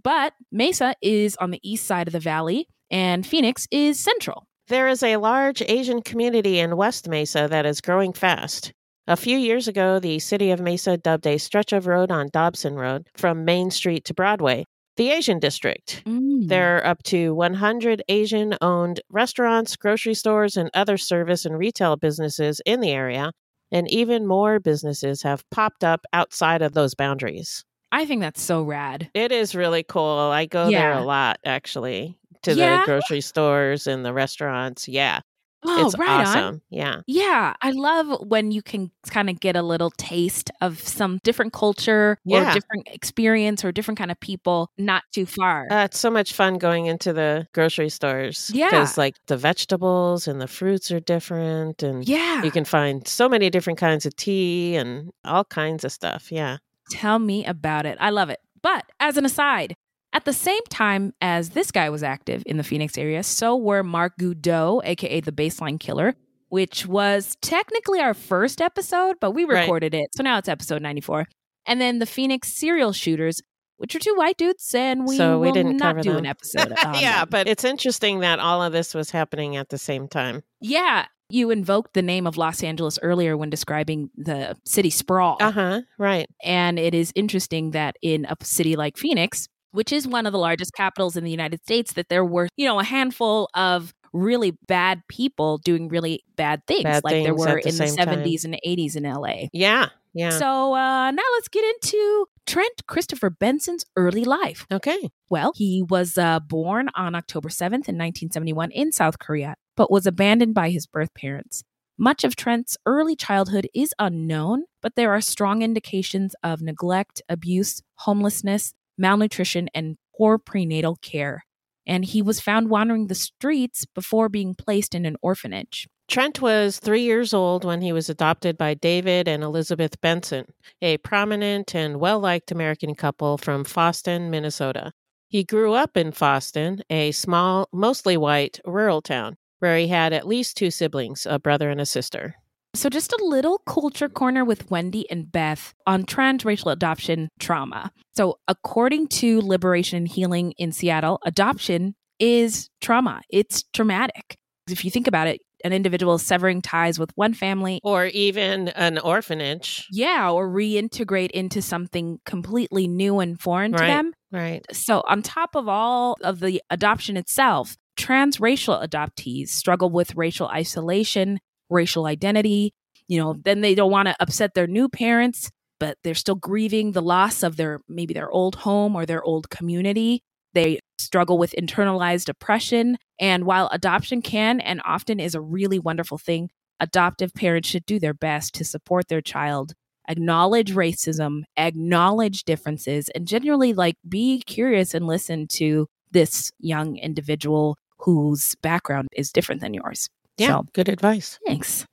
but 0.01 0.33
Mesa 0.51 0.93
is 1.01 1.35
on 1.37 1.51
the 1.51 1.59
east 1.63 1.85
side 1.85 2.07
of 2.07 2.13
the 2.13 2.19
valley 2.19 2.67
and 2.91 3.25
Phoenix 3.25 3.67
is 3.71 3.99
central. 3.99 4.45
There 4.67 4.87
is 4.87 5.01
a 5.01 5.17
large 5.17 5.61
Asian 5.63 6.01
community 6.01 6.59
in 6.59 6.77
West 6.77 7.07
Mesa 7.07 7.47
that 7.49 7.65
is 7.65 7.81
growing 7.81 8.13
fast. 8.13 8.71
A 9.07 9.15
few 9.15 9.37
years 9.37 9.67
ago, 9.67 9.99
the 9.99 10.19
city 10.19 10.51
of 10.51 10.59
Mesa 10.59 10.97
dubbed 10.97 11.25
a 11.25 11.39
stretch 11.39 11.73
of 11.73 11.87
road 11.87 12.11
on 12.11 12.29
Dobson 12.31 12.75
Road 12.75 13.07
from 13.15 13.45
Main 13.45 13.71
Street 13.71 14.05
to 14.05 14.13
Broadway 14.13 14.65
the 14.99 15.11
Asian 15.11 15.39
District. 15.39 16.03
Mm. 16.05 16.49
There 16.49 16.75
are 16.75 16.85
up 16.85 17.01
to 17.03 17.33
100 17.33 18.03
Asian 18.09 18.53
owned 18.59 18.99
restaurants, 19.09 19.77
grocery 19.77 20.13
stores, 20.13 20.57
and 20.57 20.69
other 20.73 20.97
service 20.97 21.45
and 21.45 21.57
retail 21.57 21.95
businesses 21.95 22.61
in 22.65 22.81
the 22.81 22.91
area. 22.91 23.31
And 23.71 23.89
even 23.89 24.27
more 24.27 24.59
businesses 24.59 25.21
have 25.21 25.49
popped 25.51 25.85
up 25.85 26.05
outside 26.11 26.61
of 26.61 26.73
those 26.73 26.95
boundaries. 26.95 27.63
I 27.93 28.05
think 28.05 28.19
that's 28.19 28.41
so 28.41 28.61
rad. 28.61 29.09
It 29.13 29.31
is 29.31 29.55
really 29.55 29.83
cool. 29.83 30.03
I 30.03 30.45
go 30.45 30.69
there 30.69 30.91
a 30.91 31.01
lot, 31.01 31.39
actually, 31.45 32.18
to 32.43 32.53
Yeah? 32.53 32.79
the 32.81 32.85
grocery 32.85 33.21
stores 33.21 33.87
and 33.87 34.05
the 34.05 34.13
restaurants. 34.13 34.87
Yeah. 34.87 35.21
Oh, 35.65 35.85
it's 35.87 35.97
right 35.97 36.09
on. 36.09 36.21
awesome. 36.21 36.61
Yeah. 36.69 37.01
Yeah, 37.05 37.53
I 37.61 37.71
love 37.71 38.21
when 38.25 38.51
you 38.51 38.61
can 38.61 38.91
kind 39.09 39.29
of 39.29 39.41
get 39.41 39.57
a 39.57 39.61
little 39.61 39.91
taste 39.97 40.49
of 40.61 40.79
some 40.79 41.19
different 41.25 41.51
culture 41.51 42.17
Yeah. 42.23 42.51
or 42.51 42.53
different 42.53 42.87
experience 42.87 43.65
or 43.65 43.73
different 43.73 43.97
kind 43.97 44.09
of 44.09 44.17
people 44.21 44.71
not 44.77 45.03
too 45.11 45.25
far. 45.25 45.67
Uh, 45.69 45.83
it's 45.83 45.99
so 45.99 46.09
much 46.09 46.31
fun 46.31 46.59
going 46.59 46.85
into 46.85 47.11
the 47.11 47.45
grocery 47.53 47.89
stores. 47.89 48.49
Yeah. 48.53 48.67
Because, 48.67 48.97
like, 48.97 49.15
the 49.27 49.35
vegetables 49.35 50.29
and 50.29 50.39
the 50.39 50.47
fruits 50.47 50.91
are 50.91 51.01
different. 51.01 51.83
And 51.83 52.07
yeah. 52.07 52.41
you 52.41 52.51
can 52.51 52.63
find 52.63 53.05
so 53.05 53.27
many 53.27 53.49
different 53.49 53.79
kinds 53.79 54.05
of 54.05 54.15
tea 54.15 54.77
and 54.77 55.11
all 55.25 55.43
kinds 55.43 55.83
of 55.83 55.91
stuff. 55.91 56.31
Yeah. 56.31 56.59
Tell 56.91 57.19
me 57.19 57.45
about 57.45 57.85
it. 57.85 57.97
I 57.99 58.11
love 58.11 58.29
it. 58.29 58.39
But 58.61 58.85
as 59.01 59.17
an 59.17 59.25
aside, 59.25 59.75
at 60.13 60.25
the 60.25 60.33
same 60.33 60.61
time 60.69 61.13
as 61.21 61.49
this 61.51 61.71
guy 61.71 61.89
was 61.89 62.03
active 62.03 62.43
in 62.45 62.57
the 62.57 62.63
Phoenix 62.63 62.97
area, 62.97 63.23
so 63.23 63.55
were 63.55 63.83
Mark 63.83 64.17
Goudeau, 64.19 64.81
aka 64.83 65.21
the 65.21 65.31
Baseline 65.31 65.79
Killer, 65.79 66.15
which 66.49 66.85
was 66.87 67.35
technically 67.41 67.99
our 67.99 68.13
first 68.13 68.61
episode, 68.61 69.17
but 69.21 69.31
we 69.31 69.43
Right. 69.45 69.61
recorded 69.61 69.93
it. 69.93 70.07
So 70.15 70.23
now 70.23 70.37
it's 70.39 70.49
episode 70.49 70.81
94. 70.81 71.25
And 71.67 71.79
then 71.79 71.99
the 71.99 72.05
Phoenix 72.07 72.53
serial 72.59 72.91
shooters, 72.93 73.41
which 73.77 73.95
are 73.95 73.99
two 73.99 74.15
white 74.15 74.37
dudes, 74.37 74.73
and 74.73 75.05
we 75.07 75.15
so 75.17 75.39
we 75.39 75.51
didn't 75.51 75.77
not 75.77 76.01
do 76.01 76.09
them. 76.09 76.17
an 76.19 76.25
episode. 76.25 76.73
yeah, 76.95 77.19
them. 77.19 77.27
but 77.29 77.47
it's 77.47 77.63
interesting 77.63 78.19
that 78.21 78.39
all 78.39 78.63
of 78.63 78.73
this 78.73 78.95
was 78.95 79.11
happening 79.11 79.55
at 79.57 79.69
the 79.69 79.77
same 79.77 80.07
time. 80.07 80.41
Yeah, 80.59 81.05
you 81.29 81.51
invoked 81.51 81.93
the 81.93 82.01
name 82.01 82.25
of 82.25 82.35
Los 82.37 82.63
Angeles 82.63 82.97
earlier 83.03 83.37
when 83.37 83.51
describing 83.51 84.09
the 84.17 84.57
city 84.65 84.89
sprawl. 84.89 85.37
Uh 85.39 85.51
huh. 85.51 85.81
Right. 85.99 86.27
And 86.43 86.79
it 86.79 86.95
is 86.95 87.11
interesting 87.13 87.71
that 87.71 87.95
in 88.01 88.25
a 88.25 88.35
city 88.41 88.75
like 88.75 88.97
Phoenix, 88.97 89.47
which 89.71 89.91
is 89.91 90.07
one 90.07 90.25
of 90.25 90.31
the 90.31 90.39
largest 90.39 90.73
capitals 90.73 91.15
in 91.15 91.23
the 91.23 91.31
United 91.31 91.61
States, 91.63 91.93
that 91.93 92.09
there 92.09 92.25
were, 92.25 92.47
you 92.57 92.65
know, 92.65 92.79
a 92.79 92.83
handful 92.83 93.49
of 93.53 93.93
really 94.13 94.57
bad 94.67 95.01
people 95.07 95.59
doing 95.59 95.87
really 95.87 96.23
bad 96.35 96.65
things, 96.65 96.83
Bad 96.83 97.03
like 97.03 97.23
there 97.23 97.35
were 97.35 97.61
the 97.61 97.69
in 97.69 97.77
the 97.77 97.87
same 97.87 97.95
time. 97.95 98.19
70s 98.19 98.43
and 98.45 98.59
80s 98.65 98.95
in 98.95 99.03
LA. 99.03 99.47
Yeah. 99.53 99.89
Yeah. 100.13 100.31
So 100.31 100.73
uh, 100.73 101.11
now 101.11 101.23
let's 101.33 101.47
get 101.49 101.63
into 101.63 102.25
Trent 102.47 102.87
Christopher 102.87 103.29
Benson's 103.29 103.85
early 103.95 104.25
life. 104.25 104.65
okay. 104.71 105.09
Well, 105.29 105.51
he 105.55 105.83
was 105.87 106.17
uh, 106.17 106.39
born 106.39 106.89
on 106.95 107.13
October 107.13 107.49
7th 107.49 107.87
in 107.87 107.95
1971 107.95 108.71
in 108.71 108.91
South 108.91 109.19
Korea, 109.19 109.53
but 109.77 109.91
was 109.91 110.07
abandoned 110.07 110.55
by 110.55 110.71
his 110.71 110.87
birth 110.87 111.13
parents. 111.13 111.63
Much 112.01 112.23
of 112.23 112.35
Trent's 112.35 112.77
early 112.85 113.15
childhood 113.15 113.67
is 113.75 113.93
unknown, 113.99 114.63
but 114.81 114.95
there 114.95 115.11
are 115.11 115.21
strong 115.21 115.61
indications 115.61 116.33
of 116.41 116.61
neglect, 116.61 117.21
abuse, 117.29 117.83
homelessness, 117.97 118.73
malnutrition, 118.99 119.69
and 119.73 119.97
poor 120.15 120.37
prenatal 120.37 120.97
care. 120.97 121.45
And 121.87 122.05
he 122.05 122.21
was 122.21 122.39
found 122.39 122.69
wandering 122.69 123.07
the 123.07 123.15
streets 123.15 123.85
before 123.95 124.29
being 124.29 124.53
placed 124.53 124.93
in 124.93 125.05
an 125.05 125.15
orphanage. 125.21 125.87
Trent 126.09 126.41
was 126.41 126.79
three 126.79 127.03
years 127.03 127.33
old 127.35 127.63
when 127.63 127.81
he 127.81 127.93
was 127.93 128.09
adopted 128.09 128.57
by 128.57 128.73
David 128.73 129.27
and 129.27 129.43
Elizabeth 129.43 130.01
Benson, 130.01 130.45
a 130.81 130.97
prominent 130.97 131.75
and 131.75 131.99
well 131.99 132.19
liked 132.19 132.51
American 132.51 132.95
couple 132.95 133.37
from 133.37 133.63
Fosston, 133.63 134.29
Minnesota. 134.29 134.91
He 135.27 135.43
grew 135.43 135.73
up 135.73 135.95
in 135.95 136.11
Fosston, 136.11 136.81
a 136.89 137.11
small, 137.11 137.69
mostly 137.71 138.17
white, 138.17 138.59
rural 138.65 139.03
town, 139.03 139.37
where 139.59 139.77
he 139.77 139.87
had 139.87 140.11
at 140.11 140.27
least 140.27 140.57
two 140.57 140.71
siblings, 140.71 141.27
a 141.29 141.37
brother 141.37 141.69
and 141.69 141.79
a 141.79 141.85
sister. 141.85 142.35
So, 142.75 142.87
just 142.89 143.11
a 143.13 143.23
little 143.23 143.57
culture 143.65 144.07
corner 144.09 144.45
with 144.45 144.69
Wendy 144.69 145.09
and 145.09 145.31
Beth 145.31 145.73
on 145.87 146.03
transracial 146.03 146.71
adoption 146.71 147.29
trauma. 147.39 147.91
So, 148.15 148.37
according 148.47 149.07
to 149.19 149.41
Liberation 149.41 149.97
and 149.97 150.07
Healing 150.07 150.53
in 150.57 150.71
Seattle, 150.71 151.19
adoption 151.25 151.95
is 152.19 152.69
trauma. 152.79 153.21
It's 153.29 153.63
traumatic. 153.73 154.37
If 154.69 154.85
you 154.85 154.91
think 154.91 155.07
about 155.07 155.27
it, 155.27 155.41
an 155.65 155.73
individual 155.73 156.17
severing 156.19 156.61
ties 156.61 156.99
with 156.99 157.11
one 157.15 157.33
family, 157.33 157.79
Or 157.83 158.05
even 158.05 158.69
an 158.69 158.99
orphanage. 158.99 159.87
yeah, 159.91 160.29
or 160.31 160.47
reintegrate 160.47 161.31
into 161.31 161.61
something 161.61 162.19
completely 162.25 162.87
new 162.87 163.19
and 163.19 163.41
foreign 163.41 163.71
to 163.71 163.77
them. 163.79 164.13
Right. 164.31 164.63
So, 164.71 165.01
on 165.07 165.23
top 165.23 165.55
of 165.55 165.67
all 165.67 166.17
of 166.21 166.39
the 166.39 166.61
adoption 166.69 167.17
itself, 167.17 167.77
transracial 167.97 168.81
adoptees 168.87 169.49
struggle 169.49 169.89
with 169.89 170.15
racial 170.15 170.47
isolation, 170.47 171.39
racial 171.69 172.05
identity. 172.05 172.73
You 173.07 173.19
know, 173.19 173.35
then 173.43 173.61
they 173.61 173.75
don't 173.75 173.91
want 173.91 174.07
to 174.07 174.15
upset 174.19 174.53
their 174.53 174.67
new 174.67 174.87
parents, 174.89 175.49
but 175.79 175.97
they're 176.03 176.15
still 176.15 176.35
grieving 176.35 176.91
the 176.91 177.01
loss 177.01 177.43
of 177.43 177.57
their 177.57 177.81
maybe 177.87 178.13
their 178.13 178.29
old 178.29 178.55
home 178.55 178.95
or 178.95 179.05
their 179.05 179.23
old 179.23 179.49
community. 179.49 180.21
They 180.53 180.79
struggle 180.97 181.37
with 181.37 181.55
internalized 181.57 182.29
oppression. 182.29 182.97
And 183.19 183.45
while 183.45 183.69
adoption 183.71 184.21
can 184.21 184.59
and 184.59 184.81
often 184.85 185.19
is 185.19 185.35
a 185.35 185.41
really 185.41 185.79
wonderful 185.79 186.17
thing, 186.17 186.49
adoptive 186.79 187.33
parents 187.33 187.69
should 187.69 187.85
do 187.85 187.99
their 187.99 188.13
best 188.13 188.53
to 188.55 188.65
support 188.65 189.07
their 189.07 189.21
child 189.21 189.73
acknowledge 190.09 190.73
racism, 190.73 191.43
acknowledge 191.55 192.43
differences, 192.43 193.09
and 193.09 193.27
generally 193.27 193.73
like 193.73 193.95
be 194.07 194.41
curious 194.45 194.93
and 194.93 195.07
listen 195.07 195.47
to 195.47 195.87
this 196.11 196.51
young 196.59 196.97
individual 196.97 197.77
whose 197.99 198.55
background 198.61 199.07
is 199.15 199.31
different 199.31 199.61
than 199.61 199.73
yours. 199.73 200.09
Yeah. 200.39 200.47
So, 200.47 200.65
Good 200.73 200.89
advice. 200.89 201.37
thanks. 201.45 201.85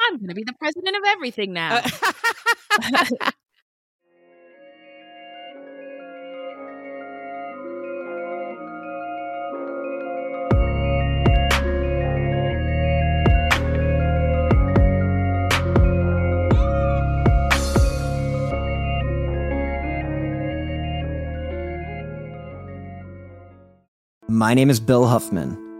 I'm 0.00 0.16
going 0.18 0.28
to 0.28 0.34
be 0.34 0.44
the 0.44 0.52
president 0.60 0.96
of 0.96 1.02
everything 1.06 1.52
now. 1.52 1.82
Uh, 1.82 3.30
My 24.28 24.54
name 24.54 24.70
is 24.70 24.78
Bill 24.78 25.06
Huffman, 25.06 25.56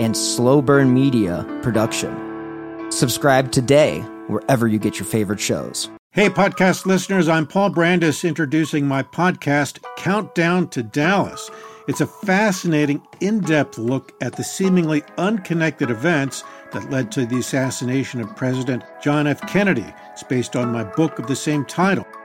and 0.00 0.16
slow 0.16 0.60
burn 0.60 0.92
media 0.92 1.44
production. 1.62 2.90
Subscribe 2.90 3.52
today 3.52 4.00
wherever 4.26 4.66
you 4.66 4.78
get 4.78 4.98
your 4.98 5.06
favorite 5.06 5.38
shows. 5.38 5.88
Hey, 6.12 6.28
podcast 6.28 6.86
listeners, 6.86 7.28
I'm 7.28 7.46
Paul 7.46 7.70
Brandus 7.70 8.28
introducing 8.28 8.84
my 8.84 9.04
podcast, 9.04 9.78
Countdown 9.96 10.66
to 10.70 10.82
Dallas. 10.82 11.48
It's 11.86 12.00
a 12.00 12.06
fascinating, 12.06 13.00
in 13.20 13.40
depth 13.40 13.78
look 13.78 14.12
at 14.20 14.34
the 14.34 14.42
seemingly 14.42 15.02
unconnected 15.18 15.90
events 15.90 16.42
that 16.72 16.90
led 16.90 17.12
to 17.12 17.26
the 17.26 17.38
assassination 17.38 18.20
of 18.20 18.34
President 18.34 18.82
John 19.02 19.26
F. 19.26 19.40
Kennedy. 19.42 19.86
It's 20.12 20.22
based 20.22 20.56
on 20.56 20.72
my 20.72 20.82
book 20.82 21.18
of 21.18 21.26
the 21.26 21.36
same 21.36 21.64
title. 21.64 22.06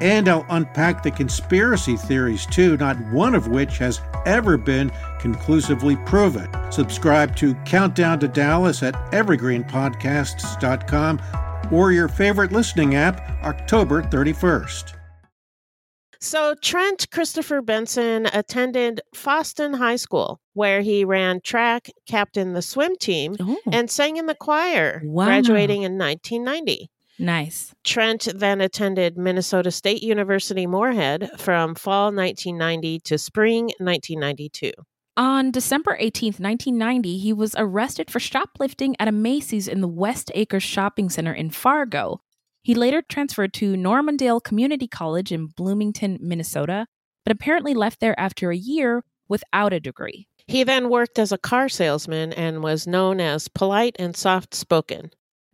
And 0.00 0.28
I'll 0.28 0.46
unpack 0.48 1.02
the 1.02 1.10
conspiracy 1.10 1.96
theories 1.96 2.46
too, 2.46 2.76
not 2.78 2.96
one 3.12 3.34
of 3.34 3.48
which 3.48 3.76
has 3.78 4.00
ever 4.26 4.56
been 4.56 4.90
conclusively 5.18 5.96
proven. 6.06 6.48
Subscribe 6.72 7.36
to 7.36 7.54
Countdown 7.66 8.18
to 8.20 8.28
Dallas 8.28 8.82
at 8.82 8.94
evergreenpodcasts.com 9.12 11.20
or 11.70 11.92
your 11.92 12.08
favorite 12.08 12.52
listening 12.52 12.94
app 12.94 13.20
October 13.44 14.02
31st. 14.02 14.94
So, 16.22 16.54
Trent 16.60 17.10
Christopher 17.10 17.62
Benson 17.62 18.26
attended 18.34 19.00
Fosston 19.14 19.74
High 19.78 19.96
School, 19.96 20.38
where 20.52 20.82
he 20.82 21.02
ran 21.02 21.40
track, 21.40 21.88
captained 22.06 22.54
the 22.54 22.60
swim 22.60 22.94
team, 23.00 23.36
Ooh. 23.40 23.56
and 23.72 23.90
sang 23.90 24.18
in 24.18 24.26
the 24.26 24.34
choir, 24.34 25.00
Wow. 25.02 25.24
graduating 25.24 25.80
in 25.82 25.96
1990. 25.96 26.90
Nice. 27.20 27.74
Trent 27.84 28.28
then 28.34 28.62
attended 28.62 29.18
Minnesota 29.18 29.70
State 29.70 30.02
University 30.02 30.66
Moorhead 30.66 31.30
from 31.36 31.74
fall 31.74 32.06
1990 32.06 33.00
to 33.00 33.18
spring 33.18 33.64
1992. 33.78 34.72
On 35.18 35.50
December 35.50 35.98
18th, 36.00 36.40
1990, 36.40 37.18
he 37.18 37.34
was 37.34 37.54
arrested 37.58 38.10
for 38.10 38.20
shoplifting 38.20 38.96
at 38.98 39.06
a 39.06 39.12
Macy's 39.12 39.68
in 39.68 39.82
the 39.82 39.88
West 39.88 40.32
Acres 40.34 40.62
Shopping 40.62 41.10
Center 41.10 41.34
in 41.34 41.50
Fargo. 41.50 42.22
He 42.62 42.74
later 42.74 43.02
transferred 43.02 43.52
to 43.54 43.76
Normandale 43.76 44.40
Community 44.40 44.88
College 44.88 45.30
in 45.30 45.48
Bloomington, 45.48 46.18
Minnesota, 46.22 46.86
but 47.26 47.32
apparently 47.32 47.74
left 47.74 48.00
there 48.00 48.18
after 48.18 48.50
a 48.50 48.56
year 48.56 49.04
without 49.28 49.74
a 49.74 49.80
degree. 49.80 50.26
He 50.46 50.64
then 50.64 50.88
worked 50.88 51.18
as 51.18 51.32
a 51.32 51.38
car 51.38 51.68
salesman 51.68 52.32
and 52.32 52.62
was 52.62 52.86
known 52.86 53.20
as 53.20 53.46
polite 53.48 53.96
and 53.98 54.16
soft 54.16 54.54
spoken. 54.54 55.10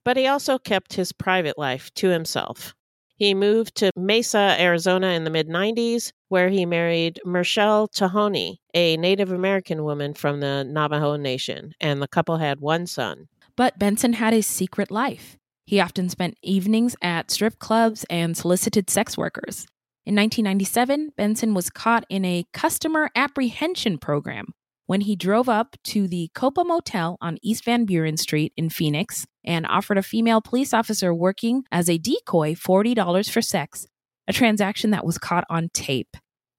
But 0.07 0.17
he 0.17 0.29
also 0.29 0.57
kept 0.57 0.93
his 0.93 1.11
private 1.11 1.59
life 1.59 1.93
to 1.95 2.11
himself. 2.11 2.77
He 3.17 3.35
moved 3.35 3.75
to 3.79 3.91
Mesa, 3.97 4.55
Arizona 4.57 5.09
in 5.09 5.25
the 5.25 5.31
mid 5.31 5.49
90s, 5.49 6.13
where 6.29 6.49
he 6.49 6.65
married 6.65 7.19
Mershel 7.27 7.89
Tahoney, 7.91 8.59
a 8.73 8.97
Native 8.99 9.33
American 9.33 9.83
woman 9.83 10.15
from 10.15 10.39
the 10.39 10.63
Navajo 10.63 11.17
Nation, 11.17 11.73
and 11.81 12.01
the 12.01 12.07
couple 12.07 12.37
had 12.37 12.61
one 12.61 12.87
son. 12.87 13.27
But 13.57 13.81
Benson 13.81 14.13
had 14.13 14.33
a 14.33 14.43
secret 14.43 14.93
life. 14.93 15.39
He 15.65 15.81
often 15.81 16.09
spent 16.09 16.39
evenings 16.41 16.95
at 17.03 17.33
strip 17.33 17.59
clubs 17.59 18.07
and 18.09 18.37
solicited 18.37 18.89
sex 18.89 19.19
workers. 19.19 19.67
In 20.05 20.15
1997, 20.15 21.15
Benson 21.17 21.53
was 21.53 21.69
caught 21.69 22.05
in 22.09 22.25
a 22.25 22.47
customer 22.53 23.11
apprehension 23.17 23.99
program 23.99 24.55
when 24.87 25.01
he 25.01 25.17
drove 25.17 25.49
up 25.49 25.75
to 25.83 26.07
the 26.07 26.31
Copa 26.33 26.63
Motel 26.63 27.17
on 27.21 27.39
East 27.43 27.65
Van 27.65 27.85
Buren 27.85 28.17
Street 28.17 28.53
in 28.57 28.71
Phoenix 28.71 29.27
and 29.47 29.67
offered 29.67 29.99
a 29.99 30.03
female 30.03 30.41
police 30.41 30.75
officer 30.75 31.15
working 31.15 31.65
as 31.71 31.89
a 31.89 31.99
decoy 31.99 32.55
$40 32.55 33.31
for 33.31 33.41
sex, 33.41 33.87
a 34.27 34.33
transaction 34.33 34.91
that 34.91 35.07
was 35.07 35.19
caught 35.19 35.45
on 35.49 35.69
tape. 35.73 36.17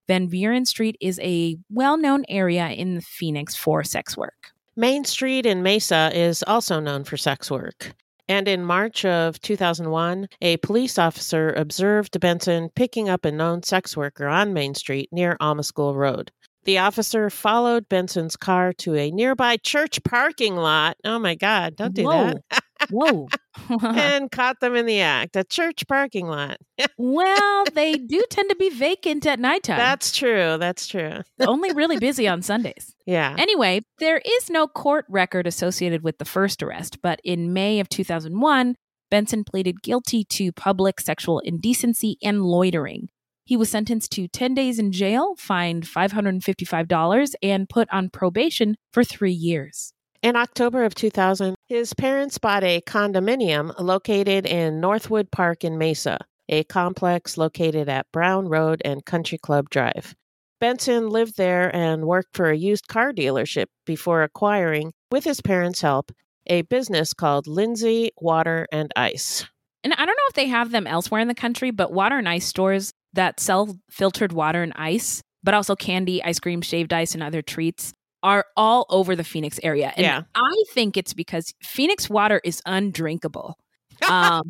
Van 0.08 0.28
Buren 0.28 0.66
Street 0.66 0.96
is 1.02 1.20
a 1.22 1.58
well 1.70 1.98
known 1.98 2.24
area 2.30 2.70
in 2.70 3.02
Phoenix 3.02 3.56
for 3.56 3.84
sex 3.84 4.16
work. 4.16 4.52
Main 4.76 5.04
Street 5.04 5.46
in 5.46 5.64
Mesa 5.64 6.12
is 6.14 6.44
also 6.48 6.80
known 6.80 7.04
for 7.04 7.18
sex 7.18 7.52
work. 7.52 7.94
And 8.30 8.48
in 8.48 8.64
March 8.64 9.06
of 9.06 9.40
2001, 9.42 10.28
a 10.42 10.58
police 10.58 10.98
officer 11.00 11.54
observed 11.54 12.20
Benson 12.20 12.70
picking 12.76 13.10
up 13.10 13.26
a 13.26 13.32
known 13.32 13.64
sex 13.64 13.96
worker 13.96 14.28
on 14.28 14.54
Main 14.54 14.76
Street 14.76 15.10
near 15.12 15.38
Alma 15.40 15.64
School 15.64 15.96
Road. 15.96 16.32
The 16.66 16.80
officer 16.80 17.30
followed 17.30 17.88
Benson's 17.88 18.36
car 18.36 18.74
to 18.74 18.96
a 18.96 19.10
nearby 19.12 19.56
church 19.56 20.04
parking 20.04 20.58
lot. 20.58 20.98
Oh 21.06 21.18
my 21.18 21.36
God, 21.36 21.78
don't 21.78 21.94
do 21.94 22.04
Whoa. 22.04 22.34
that. 22.52 22.64
Whoa. 22.90 23.28
and 23.84 24.32
caught 24.32 24.60
them 24.60 24.76
in 24.76 24.86
the 24.86 25.02
act. 25.02 25.36
A 25.36 25.44
church 25.44 25.88
parking 25.88 26.28
lot. 26.28 26.58
well, 26.98 27.66
they 27.74 27.94
do 27.94 28.24
tend 28.30 28.50
to 28.50 28.56
be 28.56 28.70
vacant 28.70 29.26
at 29.26 29.40
nighttime. 29.40 29.78
That's 29.78 30.12
true. 30.12 30.58
That's 30.60 30.88
true. 30.88 31.22
only 31.40 31.74
really 31.74 31.98
busy 31.98 32.28
on 32.28 32.42
Sundays. 32.42 32.96
Yeah. 33.06 33.36
Anyway, 33.38 33.82
there 34.00 34.22
is 34.24 34.50
no 34.50 34.68
court 34.68 35.06
record 35.10 35.48
associated 35.48 36.04
with 36.04 36.18
the 36.18 36.26
first 36.26 36.62
arrest, 36.62 37.02
but 37.02 37.20
in 37.24 37.54
May 37.54 37.80
of 37.80 37.90
2001, 37.90 38.76
Benson 39.10 39.44
pleaded 39.44 39.82
guilty 39.82 40.24
to 40.26 40.52
public 40.52 41.00
sexual 41.00 41.40
indecency 41.40 42.18
and 42.22 42.44
loitering. 42.44 43.10
He 43.46 43.56
was 43.56 43.70
sentenced 43.70 44.12
to 44.12 44.28
10 44.28 44.54
days 44.56 44.78
in 44.78 44.92
jail, 44.92 45.36
fined 45.38 45.84
$555, 45.84 47.34
and 47.42 47.70
put 47.70 47.88
on 47.94 48.10
probation 48.10 48.76
for 48.92 49.06
three 49.06 49.32
years. 49.32 49.94
In 50.24 50.36
October 50.36 50.84
of 50.84 50.96
2000, 50.96 51.56
his 51.68 51.94
parents 51.94 52.40
bought 52.40 52.64
a 52.64 52.82
condominium 52.82 53.74
located 53.80 54.48
in 54.48 54.80
Northwood 54.80 55.30
Park 55.32 55.64
in 55.64 55.78
Mesa, 55.78 56.18
a 56.50 56.64
complex 56.64 57.38
located 57.38 57.88
at 57.88 58.12
Brown 58.12 58.48
Road 58.48 58.82
and 58.84 59.06
Country 59.06 59.38
Club 59.38 59.70
Drive. 59.70 60.16
Benson 60.60 61.10
lived 61.10 61.38
there 61.38 61.74
and 61.76 62.06
worked 62.06 62.36
for 62.36 62.50
a 62.50 62.58
used 62.58 62.88
car 62.88 63.14
dealership 63.14 63.68
before 63.86 64.24
acquiring, 64.24 64.92
with 65.12 65.24
his 65.24 65.40
parents' 65.40 65.82
help, 65.82 66.12
a 66.48 66.64
business 66.64 67.14
called 67.14 67.46
Lindsay 67.46 68.10
Water 68.20 68.66
and 68.72 68.92
Ice. 68.96 69.46
And 69.84 69.94
I 69.94 69.98
don't 69.98 70.08
know 70.08 70.30
if 70.30 70.34
they 70.34 70.48
have 70.48 70.72
them 70.72 70.88
elsewhere 70.88 71.22
in 71.22 71.28
the 71.28 71.36
country, 71.36 71.70
but 71.70 71.94
water 71.94 72.18
and 72.18 72.28
ice 72.28 72.46
stores 72.46 72.92
that 73.14 73.40
sell 73.40 73.78
filtered 73.92 74.34
water 74.34 74.64
and 74.64 74.74
ice, 74.76 75.22
but 75.44 75.54
also 75.54 75.76
candy, 75.76 76.24
ice 76.24 76.40
cream, 76.40 76.62
shaved 76.62 76.92
ice, 76.92 77.14
and 77.14 77.22
other 77.22 77.44
treats 77.44 77.94
are 78.28 78.46
all 78.58 78.86
over 78.90 79.16
the 79.16 79.24
Phoenix 79.24 79.58
area. 79.64 79.94
And 79.96 80.04
Yeah. 80.04 80.22
I 80.36 80.64
think 80.74 80.98
it's 80.98 81.14
because 81.14 81.54
Phoenix 81.64 82.10
water 82.10 82.42
is 82.44 82.62
undrinkable. 82.66 83.58
Um, 84.08 84.44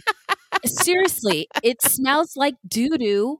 seriously, 0.66 1.48
it 1.64 1.82
smells 1.82 2.34
like 2.36 2.56
doo 2.68 2.98
doo, 2.98 3.38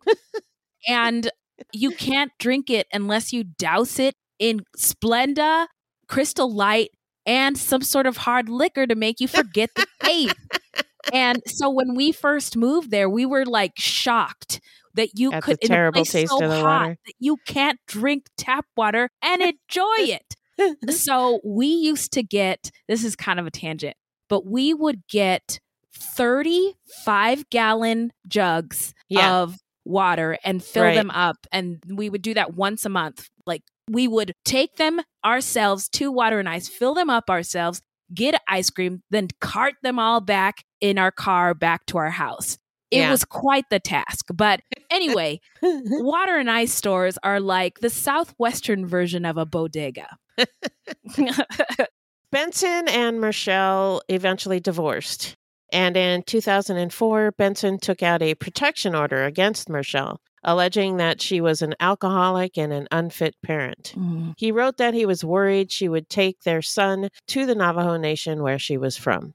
and 0.88 1.30
you 1.74 1.92
can't 1.92 2.32
drink 2.40 2.70
it 2.70 2.88
unless 2.94 3.34
you 3.34 3.44
douse 3.44 4.00
it 4.00 4.16
in 4.40 4.62
Splenda, 4.78 5.68
Crystal 6.08 6.50
Light, 6.50 6.92
and 7.26 7.58
some 7.58 7.82
sort 7.82 8.08
of 8.08 8.16
hard 8.16 8.48
liquor 8.48 8.88
to 8.88 8.96
make 8.96 9.20
you 9.20 9.28
forget 9.28 9.70
the 9.76 9.86
taste. 10.02 10.36
And 11.14 11.42
so 11.46 11.70
when 11.70 11.96
we 11.96 12.12
first 12.14 12.58
moved 12.58 12.92
there, 12.92 13.10
we 13.10 13.26
were 13.26 13.46
like 13.46 13.74
shocked 13.78 14.60
that 14.98 15.18
you 15.18 15.32
At 15.32 15.44
could 15.44 15.58
a 15.64 15.68
terrible 15.68 16.00
place 16.00 16.12
taste 16.12 16.32
so 16.38 16.44
of 16.44 16.50
the 16.50 16.56
hot 16.58 16.82
water. 16.82 16.98
that 17.06 17.14
you 17.20 17.38
can't 17.48 17.80
drink 17.88 18.26
tap 18.38 18.66
water 18.76 19.10
and 19.22 19.42
enjoy 19.42 19.96
it. 20.20 20.36
so 20.94 21.40
we 21.46 21.68
used 21.68 22.12
to 22.14 22.24
get 22.24 22.70
this 22.88 23.04
is 23.04 23.16
kind 23.16 23.40
of 23.40 23.48
a 23.48 23.52
tangent, 23.52 23.96
but 24.30 24.46
we 24.46 24.74
would 24.74 25.08
get 25.08 25.60
35 25.94 27.50
gallon 27.50 28.12
jugs 28.28 28.94
Yeah. 29.10 29.36
of 29.38 29.56
water 29.86 30.38
and 30.44 30.64
fill 30.64 30.84
Right. 30.84 30.96
them 30.96 31.12
up. 31.12 31.38
And 31.52 31.82
we 31.88 32.10
would 32.10 32.22
do 32.22 32.34
that 32.34 32.54
once 32.56 32.86
a 32.86 32.90
month. 32.90 33.30
Like 33.46 33.64
we 33.90 34.08
would 34.08 34.34
take 34.44 34.76
them 34.76 35.02
ourselves 35.24 35.88
to 35.90 36.12
water 36.12 36.40
and 36.40 36.50
ice, 36.50 36.68
fill 36.68 36.94
them 36.94 37.10
up 37.10 37.30
ourselves, 37.30 37.82
get 38.14 38.40
ice 38.48 38.70
cream, 38.70 39.02
then 39.12 39.30
cart 39.40 39.76
them 39.84 39.98
all 40.00 40.20
back 40.22 40.64
in 40.82 40.98
our 40.98 41.12
car 41.12 41.54
back 41.54 41.86
to 41.88 41.98
our 41.98 42.10
house. 42.12 42.58
It 42.92 43.00
Yeah. 43.00 43.12
was 43.12 43.26
quite 43.26 43.66
the 43.70 43.80
task. 43.80 44.28
But 44.34 44.62
anyway, 44.90 45.40
water 45.62 46.38
and 46.38 46.50
ice 46.50 46.74
stores 46.74 47.18
are 47.24 47.40
like 47.40 47.80
the 47.80 47.90
southwestern 47.90 48.86
version 48.86 49.26
of 49.26 49.38
a 49.38 49.46
bodega. 49.46 50.18
Benson 52.32 52.88
and 52.90 53.22
Michelle 53.22 54.02
eventually 54.10 54.60
divorced. 54.60 55.36
And 55.72 55.98
in 55.98 56.24
2004, 56.24 57.32
Benson 57.34 57.78
took 57.80 58.02
out 58.02 58.22
a 58.22 58.36
protection 58.36 58.96
order 58.96 59.26
against 59.26 59.70
Michelle, 59.70 60.22
alleging 60.44 60.98
that 60.98 61.22
she 61.22 61.42
was 61.42 61.62
an 61.62 61.76
alcoholic 61.80 62.58
and 62.58 62.72
an 62.72 62.88
unfit 62.92 63.36
parent. 63.44 63.94
He 64.38 64.52
wrote 64.52 64.78
that 64.78 64.94
he 64.94 65.06
was 65.06 65.26
worried 65.26 65.72
she 65.72 65.90
would 65.90 66.10
take 66.10 66.42
their 66.44 66.62
son 66.62 67.10
to 67.30 67.46
the 67.46 67.56
Navajo 67.56 67.98
Nation 67.98 68.44
where 68.44 68.60
she 68.60 68.78
was 68.78 68.96
from. 68.96 69.34